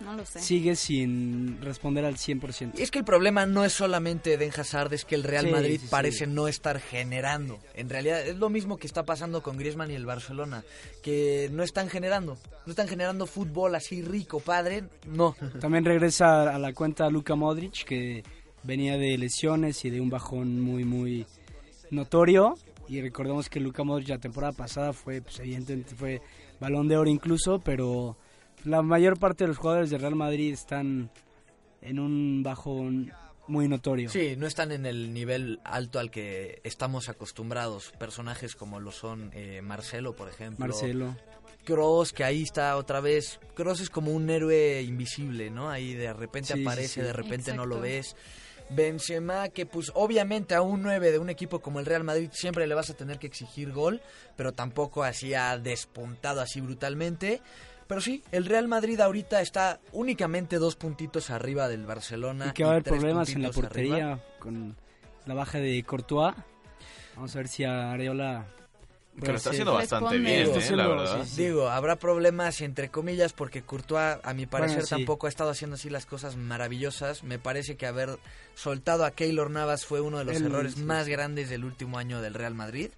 No 0.00 0.14
lo 0.14 0.24
sé. 0.26 0.40
sigue 0.40 0.76
sin 0.76 1.60
responder 1.62 2.04
al 2.04 2.16
100%. 2.16 2.72
Y 2.78 2.82
es 2.82 2.90
que 2.90 2.98
el 2.98 3.04
problema 3.04 3.46
no 3.46 3.64
es 3.64 3.72
solamente 3.72 4.34
Eden 4.34 4.50
Hazard, 4.56 4.92
es 4.92 5.04
que 5.04 5.14
el 5.14 5.22
Real 5.22 5.46
Sí, 5.46 5.50
Madrid 5.52 5.76
sí, 5.80 5.86
sí. 5.86 5.88
parece 5.90 6.26
no 6.26 6.48
estar 6.48 6.80
generando. 6.80 7.58
En 7.74 7.88
realidad 7.88 8.20
es 8.26 8.36
lo 8.36 8.50
mismo 8.50 8.76
que 8.76 8.86
está 8.86 9.04
pasando 9.04 9.42
con 9.42 9.56
Griezmann 9.56 9.90
y 9.90 9.94
el 9.94 10.06
Barcelona, 10.06 10.64
que 11.02 11.48
no 11.52 11.62
están 11.62 11.88
generando, 11.88 12.36
no 12.66 12.70
están 12.70 12.88
generando 12.88 13.26
fútbol 13.26 13.74
así 13.74 14.02
rico, 14.02 14.40
padre, 14.40 14.84
no. 15.06 15.34
También 15.60 15.84
regresa 15.84 16.54
a 16.54 16.58
la 16.58 16.72
cuenta 16.72 17.08
Luka 17.10 17.34
Modric, 17.34 17.84
que 17.84 18.22
venía 18.62 18.98
de 18.98 19.16
lesiones 19.16 19.84
y 19.84 19.90
de 19.90 20.00
un 20.00 20.10
bajón 20.10 20.60
muy, 20.60 20.84
muy 20.84 21.26
notorio. 21.90 22.56
Y 22.88 23.00
recordemos 23.00 23.48
que 23.48 23.58
Luka 23.60 23.82
Modric 23.82 24.08
la 24.08 24.18
temporada 24.18 24.52
pasada 24.52 24.92
fue, 24.92 25.20
pues 25.20 25.40
evidentemente 25.40 25.94
fue 25.94 26.20
balón 26.60 26.86
de 26.88 26.96
oro 26.96 27.10
incluso, 27.10 27.58
pero 27.58 28.16
la 28.66 28.82
mayor 28.82 29.18
parte 29.18 29.44
de 29.44 29.48
los 29.48 29.58
jugadores 29.58 29.90
del 29.90 30.00
Real 30.00 30.16
Madrid 30.16 30.52
están 30.52 31.08
en 31.80 31.98
un 32.00 32.42
bajón 32.42 33.12
muy 33.46 33.68
notorio. 33.68 34.10
Sí, 34.10 34.34
no 34.36 34.46
están 34.46 34.72
en 34.72 34.86
el 34.86 35.14
nivel 35.14 35.60
alto 35.64 36.00
al 36.00 36.10
que 36.10 36.60
estamos 36.64 37.08
acostumbrados. 37.08 37.92
Personajes 37.98 38.56
como 38.56 38.80
lo 38.80 38.90
son 38.90 39.30
eh, 39.34 39.62
Marcelo, 39.62 40.16
por 40.16 40.28
ejemplo. 40.28 40.66
Marcelo. 40.66 41.16
Kroos, 41.64 42.12
que 42.12 42.24
ahí 42.24 42.42
está 42.42 42.76
otra 42.76 43.00
vez. 43.00 43.38
Kroos 43.54 43.80
es 43.80 43.88
como 43.88 44.12
un 44.12 44.28
héroe 44.30 44.82
invisible, 44.82 45.48
¿no? 45.50 45.70
Ahí 45.70 45.94
de 45.94 46.12
repente 46.12 46.54
Sí, 46.54 46.62
aparece, 46.62 46.88
sí. 46.88 47.00
de 47.02 47.12
repente 47.12 47.54
no 47.54 47.66
lo 47.66 47.80
ves. 47.80 48.16
Benzema, 48.70 49.48
que 49.48 49.64
pues 49.64 49.92
obviamente 49.94 50.56
a 50.56 50.62
un 50.62 50.82
9 50.82 51.12
de 51.12 51.18
un 51.20 51.30
equipo 51.30 51.60
como 51.60 51.78
el 51.78 51.86
Real 51.86 52.02
Madrid 52.02 52.30
siempre 52.32 52.66
le 52.66 52.74
vas 52.74 52.90
a 52.90 52.94
tener 52.94 53.20
que 53.20 53.28
exigir 53.28 53.70
gol, 53.70 54.00
pero 54.36 54.52
tampoco 54.52 55.04
así 55.04 55.34
ha 55.34 55.56
despuntado 55.56 56.40
así 56.40 56.60
brutalmente. 56.60 57.40
Pero 57.88 58.00
sí, 58.00 58.22
el 58.32 58.46
Real 58.46 58.66
Madrid 58.68 59.00
ahorita 59.00 59.40
está 59.40 59.78
únicamente 59.92 60.56
dos 60.58 60.74
puntitos 60.76 61.30
arriba 61.30 61.68
del 61.68 61.86
Barcelona. 61.86 62.48
Y 62.48 62.52
que 62.52 62.64
va 62.64 62.70
a 62.70 62.72
haber 62.72 62.84
problemas 62.84 63.28
en 63.30 63.42
la 63.42 63.50
portería 63.50 63.94
arriba. 64.12 64.20
con 64.40 64.76
la 65.26 65.34
baja 65.34 65.58
de 65.58 65.82
Courtois. 65.84 66.34
Vamos 67.14 67.34
a 67.34 67.38
ver 67.38 67.48
si 67.48 67.64
Areola... 67.64 68.46
Que 69.18 69.28
lo 69.28 69.36
está 69.38 69.48
haciendo 69.48 69.72
bastante 69.72 70.10
Responde. 70.10 70.30
bien, 70.30 70.62
eh, 70.62 70.76
la 70.76 70.88
verdad. 70.88 71.22
sí, 71.24 71.30
sí. 71.36 71.44
Digo, 71.44 71.70
habrá 71.70 71.96
problemas 71.96 72.60
entre 72.60 72.90
comillas 72.90 73.32
porque 73.32 73.62
Courtois, 73.62 74.18
a 74.22 74.34
mi 74.34 74.44
parecer, 74.44 74.82
sí. 74.82 74.90
tampoco 74.90 75.24
ha 75.26 75.30
estado 75.30 75.48
haciendo 75.48 75.76
así 75.76 75.88
las 75.88 76.04
cosas 76.04 76.36
maravillosas. 76.36 77.22
Me 77.24 77.38
parece 77.38 77.76
que 77.78 77.86
haber 77.86 78.18
soltado 78.54 79.06
a 79.06 79.12
Keylor 79.12 79.48
Navas 79.50 79.86
fue 79.86 80.02
uno 80.02 80.18
de 80.18 80.26
los 80.26 80.36
El- 80.36 80.46
errores 80.46 80.74
sí, 80.74 80.82
más 80.82 81.08
grandes 81.08 81.48
del 81.48 81.64
último 81.64 81.96
año 81.96 82.20
del 82.20 82.34
Real 82.34 82.54
Madrid. 82.54 82.90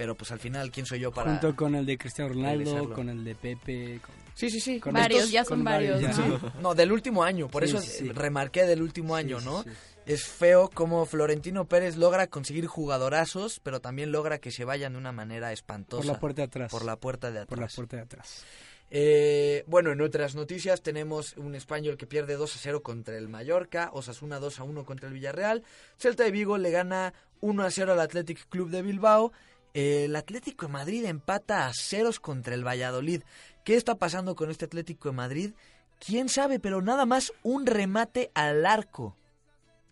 Pero 0.00 0.14
pues 0.14 0.32
al 0.32 0.38
final, 0.38 0.70
¿quién 0.70 0.86
soy 0.86 0.98
yo 1.00 1.12
para...? 1.12 1.30
Junto 1.32 1.54
con 1.54 1.74
el 1.74 1.84
de 1.84 1.98
Cristiano 1.98 2.30
Ronaldo, 2.30 2.64
realizarlo? 2.64 2.94
con 2.94 3.10
el 3.10 3.22
de 3.22 3.34
Pepe. 3.34 4.00
con- 4.00 4.14
Sí, 4.32 4.48
sí, 4.48 4.58
sí. 4.58 4.80
con 4.80 4.94
Varios, 4.94 5.18
estos- 5.24 5.32
ya 5.32 5.44
son 5.44 5.58
con 5.58 5.64
varios, 5.64 6.00
ya. 6.00 6.08
¿no? 6.16 6.40
No, 6.62 6.74
del 6.74 6.90
último 6.90 7.22
año, 7.22 7.48
por 7.48 7.64
Sí, 7.68 7.76
eso 7.76 7.82
sí, 7.82 8.08
remarqué 8.08 8.64
del 8.64 8.80
último 8.80 9.14
año, 9.14 9.42
¿no? 9.42 9.62
sí, 9.62 9.68
sí. 9.68 9.76
Es 10.06 10.24
feo 10.24 10.70
como 10.72 11.04
Florentino 11.04 11.66
Pérez 11.66 11.96
logra 11.98 12.28
conseguir 12.28 12.66
jugadorazos, 12.66 13.60
pero 13.62 13.80
también 13.80 14.10
logra 14.10 14.38
que 14.38 14.50
se 14.50 14.64
vayan 14.64 14.94
de 14.94 14.98
una 14.98 15.12
manera 15.12 15.52
espantosa. 15.52 15.98
Por 16.02 16.06
la 16.14 16.18
puerta 16.18 16.40
de 16.40 16.46
atrás. 16.46 16.70
Por 16.72 16.84
la 16.86 16.96
puerta 16.96 17.30
de 17.30 17.40
atrás. 17.40 17.48
Por 17.50 17.58
la 17.58 17.68
puerta 17.68 17.96
de 17.98 18.02
atrás. 18.04 18.44
Eh, 18.90 19.62
bueno, 19.66 19.92
en 19.92 20.00
otras 20.00 20.34
noticias 20.34 20.80
tenemos 20.82 21.36
un 21.36 21.54
español 21.54 21.96
que 21.98 22.06
pierde 22.06 22.36
2 22.36 22.56
a 22.56 22.58
0 22.58 22.82
contra 22.82 23.18
el 23.18 23.28
Mallorca, 23.28 23.90
Osasuna 23.92 24.40
2 24.40 24.58
a 24.58 24.64
1 24.64 24.84
contra 24.84 25.06
el 25.08 25.14
Villarreal, 25.14 25.62
Celta 25.98 26.24
de 26.24 26.30
Vigo 26.32 26.56
le 26.58 26.70
gana 26.70 27.12
1 27.40 27.62
a 27.62 27.70
0 27.70 27.92
al 27.92 28.00
Athletic 28.00 28.48
Club 28.48 28.70
de 28.70 28.82
Bilbao, 28.82 29.32
el 29.74 30.16
Atlético 30.16 30.66
de 30.66 30.72
Madrid 30.72 31.04
empata 31.04 31.66
a 31.66 31.72
ceros 31.72 32.20
contra 32.20 32.54
el 32.54 32.66
Valladolid. 32.66 33.22
¿Qué 33.64 33.76
está 33.76 33.96
pasando 33.96 34.34
con 34.34 34.50
este 34.50 34.64
Atlético 34.64 35.10
de 35.10 35.14
Madrid? 35.16 35.52
¿Quién 35.98 36.28
sabe? 36.28 36.58
Pero 36.58 36.82
nada 36.82 37.06
más 37.06 37.32
un 37.42 37.66
remate 37.66 38.30
al 38.34 38.66
arco. 38.66 39.16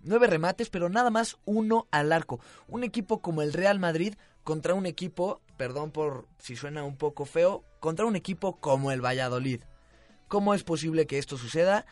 Nueve 0.01 0.27
remates, 0.27 0.71
pero 0.71 0.89
nada 0.89 1.11
más 1.11 1.37
uno 1.45 1.87
al 1.91 2.13
arco. 2.13 2.41
Un 2.67 2.85
equipo 2.85 3.21
como 3.21 3.43
el 3.43 3.53
Real 3.53 3.79
Madrid 3.79 4.15
contra 4.45 4.75
un 4.75 4.87
equipo, 4.87 5.43
perdón 5.57 5.91
por 5.91 6.27
si 6.39 6.57
suena 6.57 6.85
un 6.85 6.97
poco 6.97 7.27
feo, 7.27 7.65
contra 7.81 8.07
un 8.07 8.17
equipo 8.17 8.57
como 8.57 8.91
el 8.93 9.05
Valladolid. 9.05 9.63
¿Cómo 10.29 10.55
es 10.55 10.65
posible 10.65 11.07
que 11.07 11.19
esto 11.19 11.37
suceda? 11.37 11.85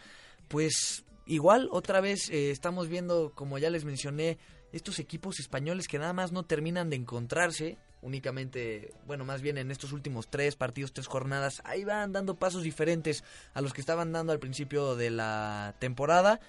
Pues 0.48 1.04
igual 1.26 1.68
otra 1.72 2.00
vez 2.00 2.30
eh, 2.30 2.50
estamos 2.50 2.88
viendo, 2.88 3.32
como 3.34 3.58
ya 3.58 3.70
les 3.70 3.84
mencioné, 3.84 4.38
estos 4.72 4.98
equipos 4.98 5.40
españoles 5.40 5.88
que 5.88 5.98
nada 5.98 6.12
más 6.12 6.32
no 6.32 6.44
terminan 6.44 6.90
de 6.90 6.96
encontrarse. 6.96 7.78
Únicamente, 8.02 8.92
bueno, 9.06 9.24
más 9.24 9.42
bien 9.42 9.58
en 9.58 9.70
estos 9.70 9.92
últimos 9.92 10.28
tres 10.28 10.54
partidos, 10.54 10.92
tres 10.92 11.06
jornadas, 11.06 11.62
ahí 11.64 11.84
van 11.84 12.12
dando 12.12 12.36
pasos 12.36 12.62
diferentes 12.62 13.24
a 13.54 13.60
los 13.60 13.72
que 13.72 13.80
estaban 13.80 14.12
dando 14.12 14.32
al 14.32 14.38
principio 14.38 14.96
de 14.96 15.10
la 15.10 15.74
temporada. 15.78 16.40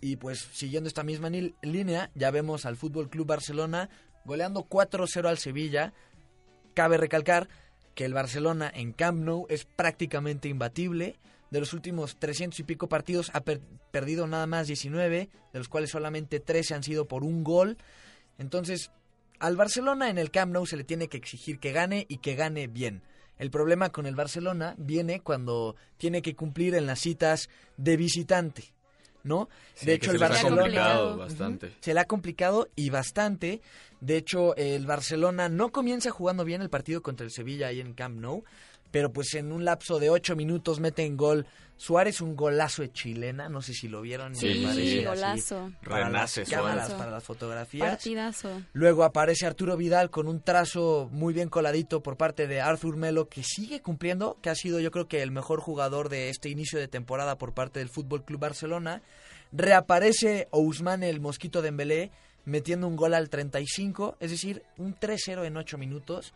Y 0.00 0.16
pues 0.16 0.48
siguiendo 0.52 0.88
esta 0.88 1.04
misma 1.04 1.30
línea, 1.30 2.10
ya 2.14 2.30
vemos 2.30 2.66
al 2.66 2.76
Fútbol 2.76 3.08
Club 3.08 3.26
Barcelona 3.26 3.88
goleando 4.24 4.64
4-0 4.64 5.28
al 5.28 5.38
Sevilla. 5.38 5.92
Cabe 6.74 6.96
recalcar 6.96 7.48
que 7.94 8.04
el 8.04 8.14
Barcelona 8.14 8.70
en 8.74 8.92
Camp 8.92 9.22
Nou 9.22 9.46
es 9.48 9.64
prácticamente 9.64 10.48
imbatible. 10.48 11.16
De 11.52 11.60
los 11.60 11.72
últimos 11.74 12.16
300 12.18 12.58
y 12.58 12.62
pico 12.64 12.88
partidos 12.88 13.30
ha 13.34 13.42
per- 13.42 13.60
perdido 13.92 14.26
nada 14.26 14.46
más 14.46 14.66
19, 14.66 15.28
de 15.52 15.58
los 15.58 15.68
cuales 15.68 15.90
solamente 15.90 16.40
13 16.40 16.74
han 16.74 16.82
sido 16.82 17.06
por 17.06 17.22
un 17.22 17.44
gol. 17.44 17.76
Entonces, 18.38 18.90
al 19.38 19.56
Barcelona 19.56 20.08
en 20.10 20.18
el 20.18 20.30
Camp 20.30 20.52
Nou 20.52 20.66
se 20.66 20.76
le 20.76 20.84
tiene 20.84 21.08
que 21.08 21.18
exigir 21.18 21.58
que 21.58 21.72
gane 21.72 22.06
y 22.08 22.18
que 22.18 22.34
gane 22.34 22.66
bien. 22.68 23.02
El 23.38 23.50
problema 23.50 23.90
con 23.90 24.06
el 24.06 24.14
Barcelona 24.14 24.74
viene 24.78 25.20
cuando 25.20 25.76
tiene 25.96 26.22
que 26.22 26.34
cumplir 26.34 26.74
en 26.74 26.86
las 26.86 27.00
citas 27.00 27.48
de 27.76 27.96
visitante, 27.96 28.72
¿no? 29.24 29.48
Sí, 29.74 29.86
de 29.86 29.94
hecho, 29.94 30.10
se 30.10 30.16
el 30.16 30.20
les 30.20 30.22
ha 30.22 30.32
Barcelona 30.32 30.62
complicado 30.62 31.16
bastante. 31.16 31.72
se 31.80 31.92
le 31.94 32.00
ha 32.00 32.04
complicado 32.04 32.68
y 32.76 32.90
bastante. 32.90 33.60
De 34.00 34.16
hecho, 34.16 34.54
el 34.56 34.86
Barcelona 34.86 35.48
no 35.48 35.70
comienza 35.70 36.10
jugando 36.10 36.44
bien 36.44 36.62
el 36.62 36.70
partido 36.70 37.02
contra 37.02 37.24
el 37.26 37.32
Sevilla 37.32 37.68
ahí 37.68 37.80
en 37.80 37.94
Camp 37.94 38.18
Nou, 38.20 38.44
pero 38.92 39.12
pues 39.12 39.34
en 39.34 39.50
un 39.50 39.64
lapso 39.64 39.98
de 39.98 40.10
ocho 40.10 40.36
minutos 40.36 40.78
mete 40.78 41.04
en 41.04 41.16
gol 41.16 41.46
Suárez 41.82 42.20
un 42.20 42.36
golazo 42.36 42.82
de 42.82 42.92
chilena, 42.92 43.48
no 43.48 43.60
sé 43.60 43.74
si 43.74 43.88
lo 43.88 44.02
vieron. 44.02 44.36
Sí, 44.36 44.46
me 44.46 44.68
parece 44.68 44.80
así, 44.82 45.04
Golazo. 45.04 45.72
Para 45.82 46.04
Renace 46.06 46.40
las 46.42 46.48
Suárez. 46.48 46.50
cámaras, 46.50 46.92
para 46.92 47.10
las 47.10 47.24
fotografías. 47.24 47.88
Partidazo. 47.88 48.62
Luego 48.72 49.02
aparece 49.02 49.46
Arturo 49.46 49.76
Vidal 49.76 50.08
con 50.08 50.28
un 50.28 50.40
trazo 50.40 51.08
muy 51.10 51.34
bien 51.34 51.48
coladito 51.48 52.00
por 52.00 52.16
parte 52.16 52.46
de 52.46 52.60
Arthur 52.60 52.96
Melo, 52.96 53.28
que 53.28 53.42
sigue 53.42 53.80
cumpliendo, 53.82 54.38
que 54.40 54.50
ha 54.50 54.54
sido 54.54 54.78
yo 54.78 54.92
creo 54.92 55.08
que 55.08 55.22
el 55.22 55.32
mejor 55.32 55.58
jugador 55.60 56.08
de 56.08 56.28
este 56.28 56.50
inicio 56.50 56.78
de 56.78 56.86
temporada 56.86 57.36
por 57.36 57.52
parte 57.52 57.80
del 57.80 57.88
Fútbol 57.88 58.24
Club 58.24 58.38
Barcelona. 58.38 59.02
Reaparece 59.50 60.46
Ousmane 60.52 61.10
el 61.10 61.18
Mosquito 61.18 61.62
Dembélé 61.62 62.12
metiendo 62.44 62.86
un 62.86 62.94
gol 62.94 63.14
al 63.14 63.28
35, 63.28 64.18
es 64.20 64.30
decir, 64.30 64.62
un 64.78 64.94
3-0 64.94 65.44
en 65.44 65.56
8 65.56 65.78
minutos. 65.78 66.32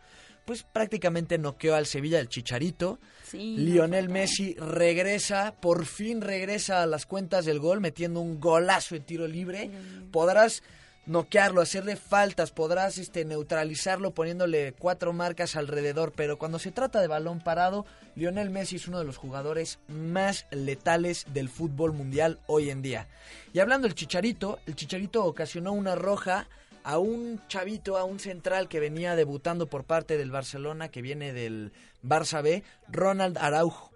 Pues 0.47 0.63
prácticamente 0.63 1.37
noqueó 1.37 1.75
al 1.75 1.87
Sevilla 1.87 2.21
el 2.21 2.29
Chicharito. 2.29 2.99
Sí, 3.25 3.57
Lionel 3.57 4.07
Messi 4.07 4.53
regresa, 4.53 5.53
por 5.59 5.85
fin 5.85 6.21
regresa 6.21 6.81
a 6.81 6.85
las 6.85 7.05
cuentas 7.05 7.43
del 7.43 7.59
gol, 7.59 7.81
metiendo 7.81 8.21
un 8.21 8.39
golazo 8.39 8.95
de 8.95 9.01
tiro 9.01 9.27
libre. 9.27 9.69
Podrás 10.09 10.63
noquearlo, 11.05 11.59
hacerle 11.59 11.97
faltas, 11.97 12.51
podrás 12.51 12.97
este, 12.97 13.25
neutralizarlo 13.25 14.11
poniéndole 14.11 14.71
cuatro 14.71 15.11
marcas 15.11 15.57
alrededor, 15.57 16.13
pero 16.15 16.37
cuando 16.37 16.59
se 16.59 16.71
trata 16.71 17.01
de 17.01 17.09
balón 17.09 17.41
parado, 17.41 17.85
Lionel 18.15 18.49
Messi 18.49 18.77
es 18.77 18.87
uno 18.87 18.99
de 18.99 19.05
los 19.05 19.17
jugadores 19.17 19.79
más 19.89 20.45
letales 20.51 21.25
del 21.33 21.49
fútbol 21.49 21.91
mundial 21.91 22.39
hoy 22.47 22.69
en 22.69 22.81
día. 22.81 23.09
Y 23.51 23.59
hablando 23.59 23.85
del 23.85 23.95
Chicharito, 23.95 24.59
el 24.65 24.77
Chicharito 24.77 25.25
ocasionó 25.25 25.73
una 25.73 25.95
roja 25.95 26.47
a 26.87 26.99
un 26.99 27.41
chavito, 27.49 27.97
a 27.97 28.05
un 28.05 28.17
central 28.17 28.69
que 28.69 28.79
venía 28.79 29.17
debutando 29.17 29.67
por 29.67 29.83
parte 29.83 30.17
del 30.17 30.31
Barcelona, 30.31 30.87
que 30.87 31.01
viene 31.01 31.33
del 31.33 31.73
Barça 32.01 32.41
B, 32.41 32.63
Ronald 32.87 33.37
Araujo. 33.37 33.91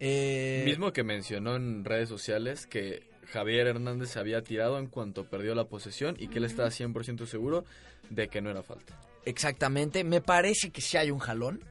Eh, 0.00 0.64
Mismo 0.66 0.92
que 0.92 1.04
mencionó 1.04 1.54
en 1.54 1.84
redes 1.84 2.08
sociales 2.08 2.66
que 2.66 3.08
Javier 3.32 3.68
Hernández 3.68 4.10
se 4.10 4.18
había 4.18 4.42
tirado 4.42 4.80
en 4.80 4.88
cuanto 4.88 5.30
perdió 5.30 5.54
la 5.54 5.66
posesión 5.66 6.16
y 6.18 6.26
que 6.26 6.38
él 6.38 6.44
estaba 6.44 6.70
100% 6.70 7.24
seguro 7.26 7.64
de 8.10 8.26
que 8.26 8.42
no 8.42 8.50
era 8.50 8.64
falta. 8.64 9.00
Exactamente, 9.24 10.02
me 10.02 10.20
parece 10.20 10.70
que 10.70 10.80
sí 10.80 10.96
hay 10.96 11.12
un 11.12 11.20
jalón. 11.20 11.62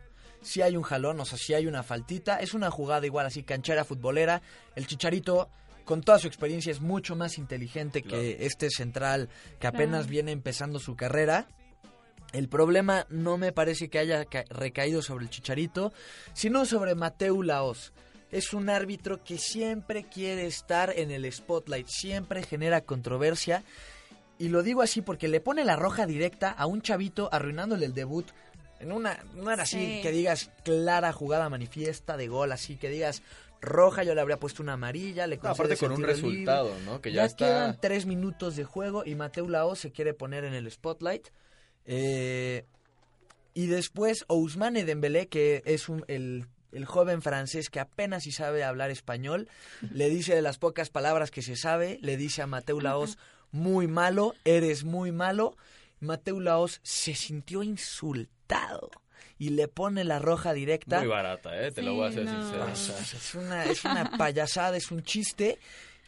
Sí 0.41 0.61
hay 0.61 0.77
un 0.77 0.83
jalón, 0.83 1.19
o 1.19 1.25
sea, 1.25 1.37
sí 1.37 1.53
hay 1.53 1.67
una 1.67 1.83
faltita. 1.83 2.37
Es 2.39 2.53
una 2.53 2.71
jugada 2.71 3.05
igual 3.05 3.25
así, 3.25 3.43
canchera 3.43 3.83
futbolera. 3.83 4.41
El 4.75 4.87
Chicharito, 4.87 5.49
con 5.85 6.01
toda 6.01 6.19
su 6.19 6.27
experiencia, 6.27 6.71
es 6.71 6.81
mucho 6.81 7.15
más 7.15 7.37
inteligente 7.37 8.01
que 8.03 8.37
este 8.45 8.69
central 8.69 9.29
que 9.59 9.67
apenas 9.67 10.01
Claro. 10.01 10.11
viene 10.11 10.31
empezando 10.31 10.79
su 10.79 10.95
carrera. 10.95 11.47
El 12.31 12.49
problema 12.49 13.05
no 13.09 13.37
me 13.37 13.51
parece 13.51 13.89
que 13.89 13.99
haya 13.99 14.25
ca- 14.25 14.45
recaído 14.49 15.01
sobre 15.01 15.25
el 15.25 15.29
Chicharito, 15.29 15.93
sino 16.33 16.65
sobre 16.65 16.95
Mateu 16.95 17.43
Laos. 17.43 17.93
Es 18.31 18.53
un 18.53 18.69
árbitro 18.69 19.23
que 19.23 19.37
siempre 19.37 20.03
quiere 20.05 20.47
estar 20.47 20.91
en 20.97 21.11
el 21.11 21.31
spotlight, 21.31 21.87
siempre 21.87 22.41
genera 22.41 22.81
controversia. 22.81 23.63
Y 24.39 24.47
lo 24.49 24.63
digo 24.63 24.81
así 24.81 25.03
porque 25.03 25.27
le 25.27 25.41
pone 25.41 25.63
la 25.63 25.75
roja 25.75 26.07
directa 26.07 26.49
a 26.49 26.65
un 26.65 26.81
chavito 26.81 27.29
arruinándole 27.31 27.85
el 27.85 27.93
debut. 27.93 28.25
En 28.79 28.91
una, 28.91 29.23
no 29.35 29.51
era 29.51 29.63
así 29.63 29.77
Sí. 29.97 30.01
que 30.01 30.11
digas 30.11 30.49
clara 30.63 31.13
jugada 31.13 31.47
manifiesta 31.49 32.17
de 32.17 32.27
gol, 32.27 32.51
así 32.51 32.75
que 32.77 32.89
digas 32.89 33.21
roja, 33.63 34.03
yo 34.03 34.13
le 34.13 34.21
habría 34.21 34.37
puesto 34.39 34.61
una 34.61 34.73
amarilla, 34.73 35.25
le 35.25 35.37
No, 35.37 35.49
aparte 35.49 35.75
con 35.77 35.91
un 35.91 35.97
libre. 35.99 36.13
resultado, 36.13 36.71
¿no? 36.85 37.01
Que 37.01 37.11
ya 37.11 37.15
ya 37.21 37.25
está- 37.25 37.45
quedan 37.45 37.79
tres 37.81 38.05
minutos 38.05 38.55
de 38.55 38.63
juego 38.65 39.03
y 39.05 39.15
Mateu 39.15 39.49
Laos 39.49 39.79
se 39.79 39.91
quiere 39.91 40.13
poner 40.13 40.43
en 40.43 40.53
el 40.53 40.69
spotlight. 40.69 41.29
Eh, 41.85 42.65
y 43.53 43.67
después 43.67 44.25
Ousmane 44.27 44.83
Dembélé, 44.85 45.27
que 45.27 45.61
es 45.65 45.89
un- 45.89 46.05
el, 46.07 46.45
el 46.71 46.85
joven 46.85 47.21
francés 47.21 47.69
que 47.69 47.79
apenas 47.79 48.23
si 48.23 48.31
sabe 48.31 48.63
hablar 48.63 48.89
español, 48.91 49.47
le 49.91 50.09
dice 50.09 50.35
de 50.35 50.41
las 50.41 50.57
pocas 50.57 50.89
palabras 50.89 51.31
que 51.31 51.41
se 51.41 51.55
sabe, 51.55 51.99
le 52.01 52.17
dice 52.17 52.41
a 52.41 52.47
Mateu 52.47 52.79
Laos, 52.81 53.17
muy 53.51 53.87
malo, 53.87 54.33
eres 54.45 54.83
muy 54.83 55.11
malo. 55.11 55.55
Mateu 55.99 56.39
Laos 56.39 56.79
se 56.83 57.15
sintió 57.15 57.63
insultado 57.63 58.89
y 59.37 59.49
le 59.49 59.67
pone 59.67 60.03
la 60.03 60.19
roja 60.19 60.53
directa. 60.53 60.99
Muy 60.99 61.07
barata, 61.07 61.61
¿eh? 61.65 61.71
Te 61.71 61.81
lo 61.81 61.95
voy 61.95 62.07
a 62.07 62.09
no. 62.09 62.41
sincero. 62.41 62.67
Es, 62.69 63.13
es 63.13 63.35
una, 63.35 63.65
es 63.65 63.83
una 63.85 64.11
payasada, 64.17 64.77
es 64.77 64.91
un 64.91 65.03
chiste. 65.03 65.59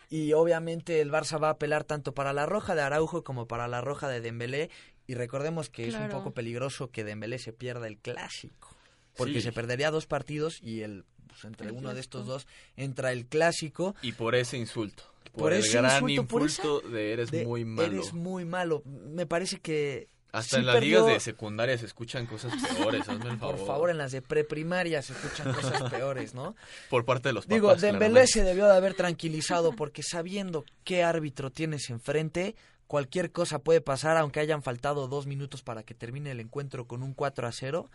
Y 0.10 0.34
obviamente 0.34 1.02
el 1.02 1.12
Barça 1.12 1.42
va 1.42 1.48
a 1.48 1.52
apelar 1.52 1.84
tanto 1.84 2.14
para 2.14 2.32
la 2.32 2.46
roja 2.46 2.76
de 2.76 2.82
Araujo 2.82 3.24
como 3.24 3.48
para 3.48 3.68
la 3.68 3.82
roja 3.82 4.08
de 4.08 4.22
Dembélé. 4.22 4.70
Y 5.08 5.16
recordemos 5.16 5.70
que 5.70 5.88
es 5.88 5.96
un 5.96 6.10
poco 6.10 6.32
peligroso 6.32 6.90
que 6.90 7.04
Dembélé 7.04 7.40
se 7.40 7.54
pierda 7.54 7.88
el 7.88 7.98
clásico. 7.98 8.76
Porque 9.16 9.36
Sí. 9.36 9.42
se 9.42 9.52
perdería 9.52 9.92
dos 9.92 10.08
partidos 10.08 10.60
y 10.62 10.82
el, 10.82 11.06
pues, 11.28 11.44
entre 11.46 11.68
El 11.70 11.74
uno 11.74 11.94
de 11.94 12.00
estos 12.02 12.26
dos 12.26 12.48
entra 12.76 13.12
el 13.12 13.26
clásico. 13.28 13.96
Y 14.02 14.12
por 14.12 14.36
ese 14.36 14.58
insulto. 14.58 15.04
Por, 15.32 15.44
Por 15.44 15.54
el 15.54 15.60
ese 15.60 15.78
gran 15.80 16.10
insulto, 16.10 16.28
por 16.28 16.92
de 16.92 17.14
eres 17.14 17.32
de 17.32 17.46
muy 17.46 17.66
malo. 17.66 17.88
Eres 17.94 18.14
muy 18.14 18.46
malo. 18.46 18.84
Me 18.86 19.26
parece 19.26 19.60
que... 19.60 20.08
Hasta 20.36 20.56
sí 20.56 20.60
en 20.62 20.66
las 20.66 20.76
perdió- 20.76 21.00
ligas 21.02 21.14
de 21.14 21.20
secundaria 21.20 21.78
se 21.78 21.86
escuchan 21.86 22.26
cosas 22.26 22.52
peores, 22.78 23.08
hazme 23.08 23.30
el 23.32 23.38
favor. 23.38 23.56
Por 23.58 23.66
favor, 23.68 23.90
en 23.90 23.98
las 23.98 24.12
de 24.12 24.22
preprimaria 24.22 25.02
se 25.02 25.14
escuchan 25.14 25.54
cosas 25.54 25.90
peores, 25.90 26.34
¿no? 26.34 26.56
Por 26.90 27.06
parte 27.06 27.30
de 27.30 27.34
los 27.34 27.46
papás, 27.46 27.56
Digo, 27.56 27.76
Dembélé 27.76 28.28
se 28.28 28.44
debió 28.44 28.66
de 28.68 28.76
haber 28.76 28.94
tranquilizado 28.94 29.74
porque 29.76 30.04
sabiendo 30.04 30.66
qué 30.84 31.04
árbitro 31.04 31.52
tienes 31.52 31.90
enfrente, 31.90 32.56
cualquier 32.88 33.32
cosa 33.32 33.60
puede 33.60 33.82
pasar, 33.82 34.18
aunque 34.18 34.40
hayan 34.40 34.62
faltado 34.62 35.08
dos 35.08 35.26
minutos 35.28 35.64
para 35.64 35.84
que 35.84 35.94
termine 35.96 36.32
el 36.32 36.40
encuentro 36.40 36.86
con 36.88 37.02
un 37.04 37.14
4 37.14 37.48
a 37.48 37.52
0. 37.52 37.90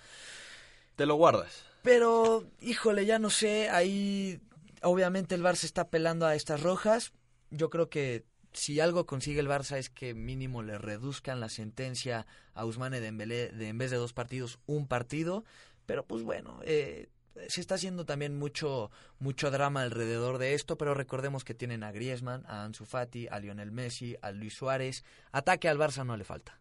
Te 0.97 1.07
lo 1.07 1.15
guardas. 1.15 1.63
Pero, 1.83 2.45
híjole, 2.61 3.07
ya 3.07 3.19
no 3.19 3.31
sé, 3.31 3.71
ahí 3.71 4.41
obviamente 4.83 5.35
el 5.35 5.43
Barça 5.43 5.65
está 5.65 5.83
apelando 5.83 6.27
a 6.27 6.35
estas 6.35 6.63
rojas. 6.63 7.13
Yo 7.51 7.71
creo 7.71 7.89
que 7.89 8.25
si 8.53 8.81
algo 8.81 9.07
consigue 9.07 9.41
el 9.41 9.49
Barça 9.49 9.77
es 9.77 9.91
que 9.91 10.15
mínimo 10.15 10.63
le 10.63 10.79
reduzcan 10.79 11.41
la 11.41 11.49
sentencia 11.49 12.27
a 12.55 12.65
Ousmane 12.65 13.01
Dembélé 13.01 13.49
de 13.51 13.69
en 13.69 13.79
vez 13.79 13.91
de 13.91 13.97
dos 13.97 14.13
partidos, 14.13 14.59
un 14.67 14.87
partido. 14.87 15.45
Pero 15.87 16.05
pues 16.05 16.23
bueno, 16.23 16.61
eh, 16.65 17.09
se 17.49 17.61
está 17.61 17.77
haciendo 17.77 18.05
también 18.05 18.39
mucho 18.39 18.91
mucho 19.19 19.51
drama 19.51 19.83
alrededor 19.83 20.39
de 20.39 20.55
esto, 20.55 20.77
pero 20.77 20.95
recordemos 20.95 21.45
que 21.45 21.55
tienen 21.55 21.83
a 21.85 21.93
Griezmann, 21.93 22.45
a 22.47 22.65
Ansu 22.65 22.85
Fati, 22.85 23.29
a 23.29 23.39
Lionel 23.39 23.71
Messi, 23.71 24.17
a 24.23 24.31
Luis 24.33 24.55
Suárez. 24.55 25.05
Ataque 25.33 25.69
al 25.69 25.79
Barça 25.79 26.05
no 26.05 26.17
le 26.17 26.25
falta. 26.25 26.59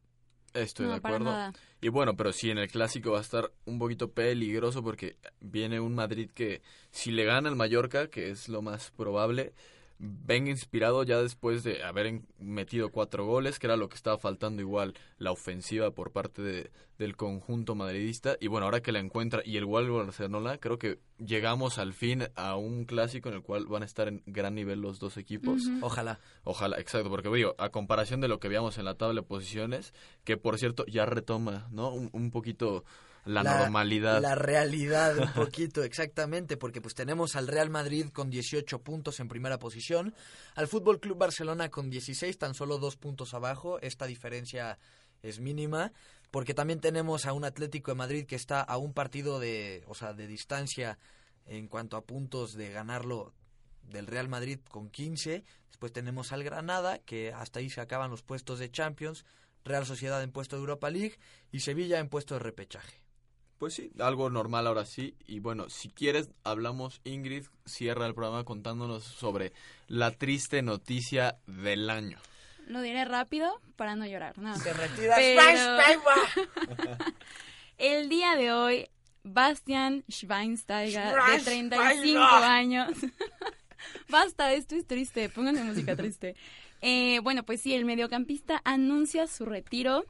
Estoy 0.54 0.88
No, 0.88 0.94
de 0.94 0.98
acuerdo. 0.98 1.54
Y 1.82 1.90
bueno, 1.90 2.16
pero 2.16 2.34
sí, 2.34 2.50
en 2.50 2.58
el 2.58 2.70
clásico 2.70 3.12
va 3.12 3.20
a 3.20 3.22
estar 3.22 3.52
un 3.66 3.78
poquito 3.78 4.12
peligroso 4.12 4.84
porque 4.84 5.18
viene 5.40 5.80
un 5.80 5.94
Madrid 5.94 6.30
que 6.34 6.62
si 6.92 7.12
le 7.12 7.24
gana 7.24 7.50
el 7.50 7.56
Mallorca, 7.56 8.08
que 8.08 8.32
es 8.32 8.50
lo 8.50 8.62
más 8.62 8.92
probable, 8.92 9.54
venga 10.02 10.50
inspirado 10.50 11.04
ya 11.04 11.22
después 11.22 11.64
de 11.64 11.84
haber 11.84 12.06
en- 12.08 12.28
metido 12.40 12.90
cuatro 12.90 13.26
goles, 13.26 13.60
que 13.60 13.68
era 13.68 13.76
lo 13.76 13.90
que 13.90 13.96
estaba 13.96 14.18
faltando 14.18 14.62
igual 14.62 14.94
la 15.18 15.32
ofensiva 15.32 15.92
por 15.92 16.12
parte 16.12 16.42
de- 16.42 16.72
del 16.98 17.16
conjunto 17.18 17.76
madridista. 17.76 18.38
Y 18.40 18.48
bueno, 18.48 18.66
ahora 18.66 18.82
que 18.82 18.92
la 18.94 19.00
encuentra 19.00 19.42
y 19.46 19.58
el 19.58 19.66
gol 19.66 19.86
de 19.86 19.92
Barcelona, 19.92 20.58
creo 20.58 20.80
que 20.80 21.00
llegamos 21.18 21.78
al 21.80 21.94
fin 21.94 22.24
a 22.36 22.56
un 22.56 22.86
clásico 22.86 23.28
en 23.30 23.36
el 23.36 23.42
cual 23.42 23.66
van 23.68 23.84
a 23.84 23.86
estar 23.86 24.08
en 24.08 24.24
gran 24.26 24.56
nivel 24.56 24.80
los 24.82 25.00
dos 25.00 25.18
equipos. 25.18 25.64
Ojalá. 25.82 26.20
Ojalá, 26.44 26.80
exacto, 26.80 27.10
porque 27.10 27.30
digo, 27.30 27.56
a 27.58 27.70
comparación 27.70 28.22
de 28.22 28.28
lo 28.30 28.40
que 28.40 28.48
veíamos 28.48 28.78
en 28.78 28.86
la 28.86 28.96
tabla 28.96 29.22
de 29.22 29.28
posiciones, 29.28 29.94
que 30.24 30.38
por 30.38 30.58
cierto 30.58 30.86
ya 30.88 31.06
retoma, 31.06 31.68
¿no? 31.72 31.92
Un, 31.94 32.10
un 32.14 32.32
poquito 32.32 32.84
la, 33.30 33.44
normalidad. 33.44 34.22
La 34.22 34.36
realidad 34.36 35.18
un 35.18 35.32
poquito, 35.34 35.84
exactamente, 35.84 36.58
porque 36.58 36.82
pues 36.82 36.96
tenemos 36.96 37.36
al 37.36 37.48
Real 37.48 37.70
Madrid 37.70 38.10
con 38.12 38.30
18 38.30 38.82
puntos 38.82 39.20
en 39.20 39.28
primera 39.28 39.60
posición, 39.60 40.14
al 40.56 40.68
Fútbol 40.68 41.00
Club 41.00 41.18
Barcelona 41.18 41.70
con 41.70 41.90
16, 41.90 42.38
tan 42.38 42.54
solo 42.54 42.78
dos 42.78 42.98
puntos 42.98 43.34
abajo, 43.34 43.80
esta 43.82 44.06
diferencia 44.06 44.80
es 45.22 45.40
mínima, 45.40 45.92
porque 46.32 46.54
también 46.54 46.80
tenemos 46.80 47.26
a 47.26 47.34
un 47.34 47.46
Atlético 47.46 47.92
de 47.92 47.96
Madrid 47.96 48.26
que 48.26 48.36
está 48.36 48.62
a 48.62 48.78
un 48.78 48.94
partido 48.94 49.40
de, 49.40 49.84
o 49.88 49.96
sea, 49.96 50.14
de 50.14 50.28
distancia 50.28 50.98
en 51.46 51.68
cuanto 51.68 51.98
a 51.98 52.06
puntos 52.06 52.54
de 52.54 52.72
ganarlo 52.72 53.34
del 53.84 54.08
Real 54.08 54.30
Madrid 54.30 54.60
con 54.70 54.90
15, 54.90 55.44
después 55.68 55.92
tenemos 55.92 56.32
al 56.32 56.44
Granada, 56.44 57.00
que 57.00 57.34
hasta 57.34 57.60
ahí 57.60 57.70
se 57.70 57.82
acaban 57.82 58.12
los 58.12 58.22
puestos 58.22 58.60
de 58.60 58.72
Champions, 58.72 59.26
Real 59.66 59.86
Sociedad 59.86 60.22
en 60.24 60.32
puesto 60.32 60.56
de 60.56 60.62
Europa 60.62 60.90
League 60.90 61.18
y 61.52 61.62
Sevilla 61.62 62.00
en 62.00 62.10
puesto 62.10 62.36
de 62.36 62.40
repechaje. 62.40 63.02
Pues 63.60 63.74
sí, 63.74 63.92
algo 64.00 64.30
normal 64.30 64.68
ahora 64.68 64.86
sí. 64.86 65.16
Y 65.28 65.40
bueno, 65.42 65.70
si 65.70 65.90
quieres, 65.90 66.30
hablamos, 66.44 67.02
Ingrid 67.04 67.44
cierra 67.66 68.06
el 68.08 68.16
programa 68.16 68.46
contándonos 68.46 69.04
sobre 69.04 69.52
la 69.88 70.12
triste 70.12 70.62
noticia 70.62 71.38
del 71.46 71.90
año. 71.90 72.18
Lo 72.68 72.82
diré 72.82 73.04
rápido 73.04 73.52
para 73.76 73.96
no 73.96 74.06
llorar. 74.06 74.38
No. 74.38 74.56
Se 74.58 74.72
retira 74.72 75.16
Pero- 75.18 75.42
Schweinsteiger. 75.42 76.98
El 77.78 78.10
día 78.10 78.36
de 78.36 78.52
hoy, 78.52 78.90
Bastian 79.24 80.04
Schweinsteiger, 80.10 81.16
de 81.16 81.40
Schweinsteiger. 81.40 81.44
35 81.46 82.20
años. 82.22 82.92
Basta, 84.10 84.54
esto 84.54 84.76
es 84.76 84.86
triste. 84.86 85.30
Pónganme 85.30 85.64
música 85.64 85.96
triste. 85.96 86.36
Eh, 86.82 87.20
bueno, 87.24 87.44
pues 87.44 87.62
sí, 87.62 87.74
el 87.74 87.86
mediocampista 87.86 88.62
anuncia 88.64 89.28
su 89.28 89.46
retiro. 89.46 90.06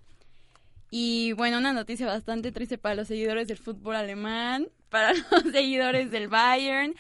Y 0.91 1.33
bueno, 1.33 1.57
una 1.59 1.73
noticia 1.73 2.07
bastante 2.07 2.51
triste 2.51 2.77
para 2.77 2.95
los 2.95 3.07
seguidores 3.07 3.47
del 3.47 3.57
fútbol 3.57 3.95
alemán, 3.95 4.69
para 4.89 5.13
los 5.31 5.43
seguidores 5.51 6.11
del 6.11 6.27
Bayern. 6.27 6.95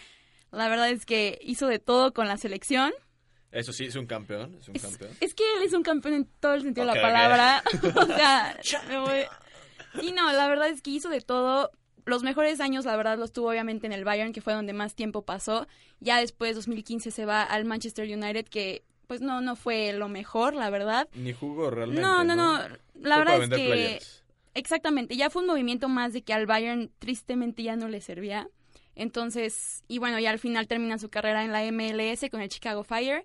La 0.51 0.67
verdad 0.67 0.89
es 0.89 1.05
que 1.05 1.39
hizo 1.41 1.67
de 1.67 1.79
todo 1.79 2.13
con 2.13 2.27
la 2.27 2.37
selección. 2.37 2.91
Eso 3.51 3.73
sí, 3.73 3.85
es 3.85 3.95
un 3.95 4.05
campeón, 4.05 4.55
es 4.59 4.67
un 4.67 4.75
campeón. 4.75 5.11
Es 5.19 5.33
que 5.33 5.43
él 5.57 5.63
es 5.63 5.73
un 5.73 5.81
campeón 5.81 6.13
en 6.13 6.25
todo 6.39 6.53
el 6.53 6.61
sentido 6.61 6.85
de 6.87 6.93
la 6.95 7.01
palabra. 7.01 7.63
o 7.95 8.05
sea, 8.05 8.57
me 8.87 8.99
voy- 8.99 9.25
Sí, 9.99 10.11
no, 10.11 10.31
la 10.31 10.47
verdad 10.47 10.69
es 10.69 10.81
que 10.81 10.91
hizo 10.91 11.09
de 11.09 11.21
todo. 11.21 11.71
Los 12.05 12.23
mejores 12.23 12.59
años, 12.59 12.85
la 12.85 12.95
verdad, 12.95 13.17
los 13.17 13.31
tuvo 13.31 13.49
obviamente 13.49 13.85
en 13.87 13.93
el 13.93 14.03
Bayern, 14.03 14.33
que 14.33 14.41
fue 14.41 14.53
donde 14.53 14.73
más 14.73 14.95
tiempo 14.95 15.23
pasó. 15.25 15.67
Ya 15.99 16.19
después, 16.19 16.55
2015, 16.55 17.11
se 17.11 17.25
va 17.25 17.43
al 17.43 17.65
Manchester 17.65 18.05
United, 18.07 18.45
que 18.47 18.83
pues 19.09 19.21
no, 19.21 19.41
no 19.41 19.55
fue 19.55 19.91
lo 19.91 20.07
mejor, 20.07 20.53
la 20.53 20.69
verdad. 20.69 21.09
Ni 21.15 21.33
jugó 21.33 21.71
realmente. 21.71 21.99
No, 21.99 22.23
no, 22.23 22.35
no. 22.35 22.59
Fue 22.59 23.09
La 23.09 23.17
verdad 23.17 23.41
es 23.41 23.49
que... 23.49 23.99
Exactamente, 24.53 25.17
ya 25.17 25.31
fue 25.31 25.41
un 25.41 25.47
movimiento 25.47 25.89
más 25.89 26.13
de 26.13 26.21
que 26.21 26.31
al 26.31 26.45
Bayern 26.45 26.91
tristemente 26.99 27.63
ya 27.63 27.75
no 27.75 27.87
le 27.87 28.01
servía. 28.01 28.47
Entonces, 28.93 29.83
y 29.87 29.97
bueno, 29.97 30.19
ya 30.19 30.29
al 30.29 30.37
final 30.37 30.67
termina 30.67 30.99
su 30.99 31.09
carrera 31.09 31.43
en 31.43 31.51
la 31.51 31.63
MLS 31.71 32.29
con 32.29 32.41
el 32.41 32.49
Chicago 32.49 32.83
Fire. 32.83 33.23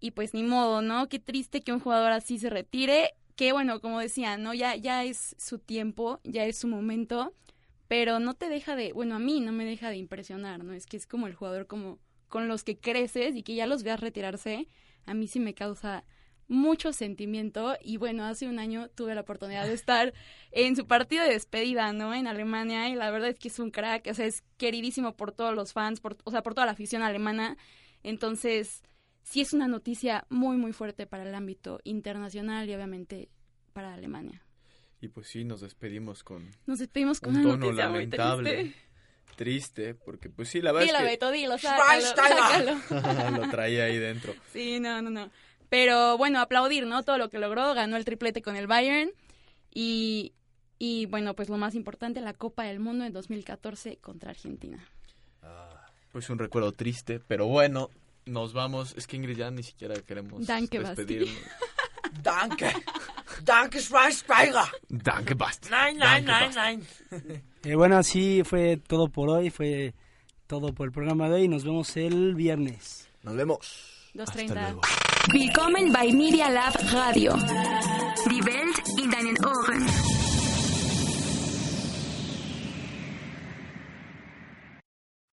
Y 0.00 0.10
pues 0.10 0.34
ni 0.34 0.42
modo, 0.42 0.82
¿no? 0.82 1.08
Qué 1.08 1.20
triste 1.20 1.60
que 1.60 1.72
un 1.72 1.78
jugador 1.78 2.10
así 2.10 2.40
se 2.40 2.50
retire. 2.50 3.12
Que 3.36 3.52
bueno, 3.52 3.80
como 3.80 4.00
decía, 4.00 4.36
¿no? 4.38 4.54
Ya, 4.54 4.74
ya 4.74 5.04
es 5.04 5.36
su 5.38 5.60
tiempo, 5.60 6.20
ya 6.24 6.46
es 6.46 6.58
su 6.58 6.66
momento. 6.66 7.32
Pero 7.86 8.18
no 8.18 8.34
te 8.34 8.48
deja 8.48 8.74
de, 8.74 8.92
bueno, 8.92 9.14
a 9.14 9.20
mí 9.20 9.38
no 9.38 9.52
me 9.52 9.64
deja 9.64 9.88
de 9.88 9.98
impresionar, 9.98 10.64
¿no? 10.64 10.72
Es 10.72 10.86
que 10.86 10.96
es 10.96 11.06
como 11.06 11.28
el 11.28 11.34
jugador 11.36 11.68
como 11.68 12.00
con 12.26 12.48
los 12.48 12.64
que 12.64 12.76
creces 12.76 13.36
y 13.36 13.44
que 13.44 13.54
ya 13.54 13.68
los 13.68 13.84
veas 13.84 14.00
retirarse. 14.00 14.66
A 15.06 15.14
mí 15.14 15.26
sí 15.28 15.40
me 15.40 15.54
causa 15.54 16.04
mucho 16.48 16.92
sentimiento 16.92 17.76
y 17.82 17.96
bueno, 17.96 18.24
hace 18.24 18.46
un 18.48 18.58
año 18.58 18.88
tuve 18.88 19.14
la 19.14 19.22
oportunidad 19.22 19.66
de 19.66 19.74
estar 19.74 20.14
en 20.52 20.76
su 20.76 20.86
partido 20.86 21.24
de 21.24 21.30
despedida, 21.30 21.92
¿no? 21.92 22.14
En 22.14 22.26
Alemania 22.26 22.88
y 22.88 22.94
la 22.94 23.10
verdad 23.10 23.30
es 23.30 23.38
que 23.38 23.48
es 23.48 23.58
un 23.58 23.70
crack, 23.70 24.06
o 24.10 24.14
sea, 24.14 24.26
es 24.26 24.44
queridísimo 24.56 25.16
por 25.16 25.32
todos 25.32 25.54
los 25.54 25.72
fans, 25.72 26.00
por, 26.00 26.16
o 26.24 26.30
sea, 26.30 26.42
por 26.42 26.54
toda 26.54 26.66
la 26.66 26.72
afición 26.72 27.02
alemana. 27.02 27.56
Entonces, 28.02 28.82
sí 29.22 29.40
es 29.40 29.52
una 29.52 29.66
noticia 29.66 30.24
muy, 30.28 30.56
muy 30.56 30.72
fuerte 30.72 31.06
para 31.06 31.24
el 31.24 31.34
ámbito 31.34 31.80
internacional 31.84 32.68
y 32.68 32.74
obviamente 32.74 33.28
para 33.72 33.94
Alemania. 33.94 34.42
Y 35.00 35.08
pues 35.08 35.26
sí, 35.28 35.44
nos 35.44 35.60
despedimos 35.60 36.24
con 36.24 36.50
Nos 36.66 36.78
despedimos 36.78 37.20
con 37.20 37.36
un 37.36 37.42
tono 37.42 37.66
muy 37.66 37.74
lamentable. 37.74 38.74
Triste. 39.36 39.94
Porque 39.94 40.28
pues 40.28 40.48
sí, 40.48 40.60
la 40.60 40.72
verdad 40.72 40.86
Dilo, 40.86 40.98
es 40.98 41.04
que... 41.04 41.10
Beto, 41.10 41.30
dilo, 41.30 41.58
sácalo, 41.58 42.02
sácalo. 42.02 43.36
Lo 43.42 43.50
traía 43.50 43.84
ahí 43.84 43.98
dentro. 43.98 44.34
Sí, 44.52 44.80
no, 44.80 45.00
no, 45.02 45.10
no. 45.10 45.30
Pero 45.68 46.16
bueno, 46.18 46.40
aplaudir, 46.40 46.86
¿no? 46.86 47.02
Todo 47.02 47.18
lo 47.18 47.28
que 47.28 47.38
logró, 47.38 47.74
ganó 47.74 47.96
el 47.96 48.04
triplete 48.04 48.42
con 48.42 48.56
el 48.56 48.66
Bayern 48.66 49.10
y 49.72 50.32
Y 50.78 51.06
bueno, 51.06 51.34
pues 51.34 51.48
lo 51.48 51.56
más 51.56 51.74
importante, 51.74 52.20
la 52.20 52.34
Copa 52.34 52.64
del 52.64 52.80
Mundo 52.80 53.04
en 53.04 53.12
2014 53.12 53.98
contra 53.98 54.30
Argentina. 54.30 54.84
Pues 56.12 56.30
un 56.30 56.38
recuerdo 56.38 56.72
triste, 56.72 57.20
pero 57.20 57.46
bueno, 57.46 57.90
nos 58.24 58.52
vamos. 58.52 58.94
Es 58.96 59.06
que 59.06 59.16
Ingrid 59.16 59.36
ya 59.36 59.50
ni 59.50 59.62
siquiera 59.62 59.94
queremos 60.02 60.46
Danke, 60.46 60.78
despedirnos. 60.78 61.30
Danke. 62.22 62.72
Danke, 63.44 63.80
Schweinsteiger. 63.80 64.70
Danke, 64.88 65.34
Basti. 65.34 65.68
Nein, 65.70 65.96
nein, 65.98 66.24
nein, 66.24 66.50
nein. 66.54 66.86
Eh, 67.64 67.74
bueno, 67.74 67.98
así 67.98 68.42
fue 68.44 68.76
todo 68.76 69.08
por 69.08 69.28
hoy, 69.28 69.50
fue 69.50 69.94
todo 70.46 70.72
por 70.72 70.86
el 70.86 70.92
programa 70.92 71.28
de 71.28 71.34
hoy. 71.34 71.48
Nos 71.48 71.64
vemos 71.64 71.96
el 71.96 72.34
viernes. 72.34 73.08
Nos 73.22 73.34
vemos. 73.34 74.10
2.30. 74.14 74.78
Willkommen 75.32 75.92
bei 75.92 76.12
Media 76.12 76.48
Lab 76.48 76.74
Radio. 76.92 77.34
Die 78.30 78.42
Welt 78.44 78.98
in 78.98 79.10
deinen 79.10 79.36
Ohren. 79.44 80.15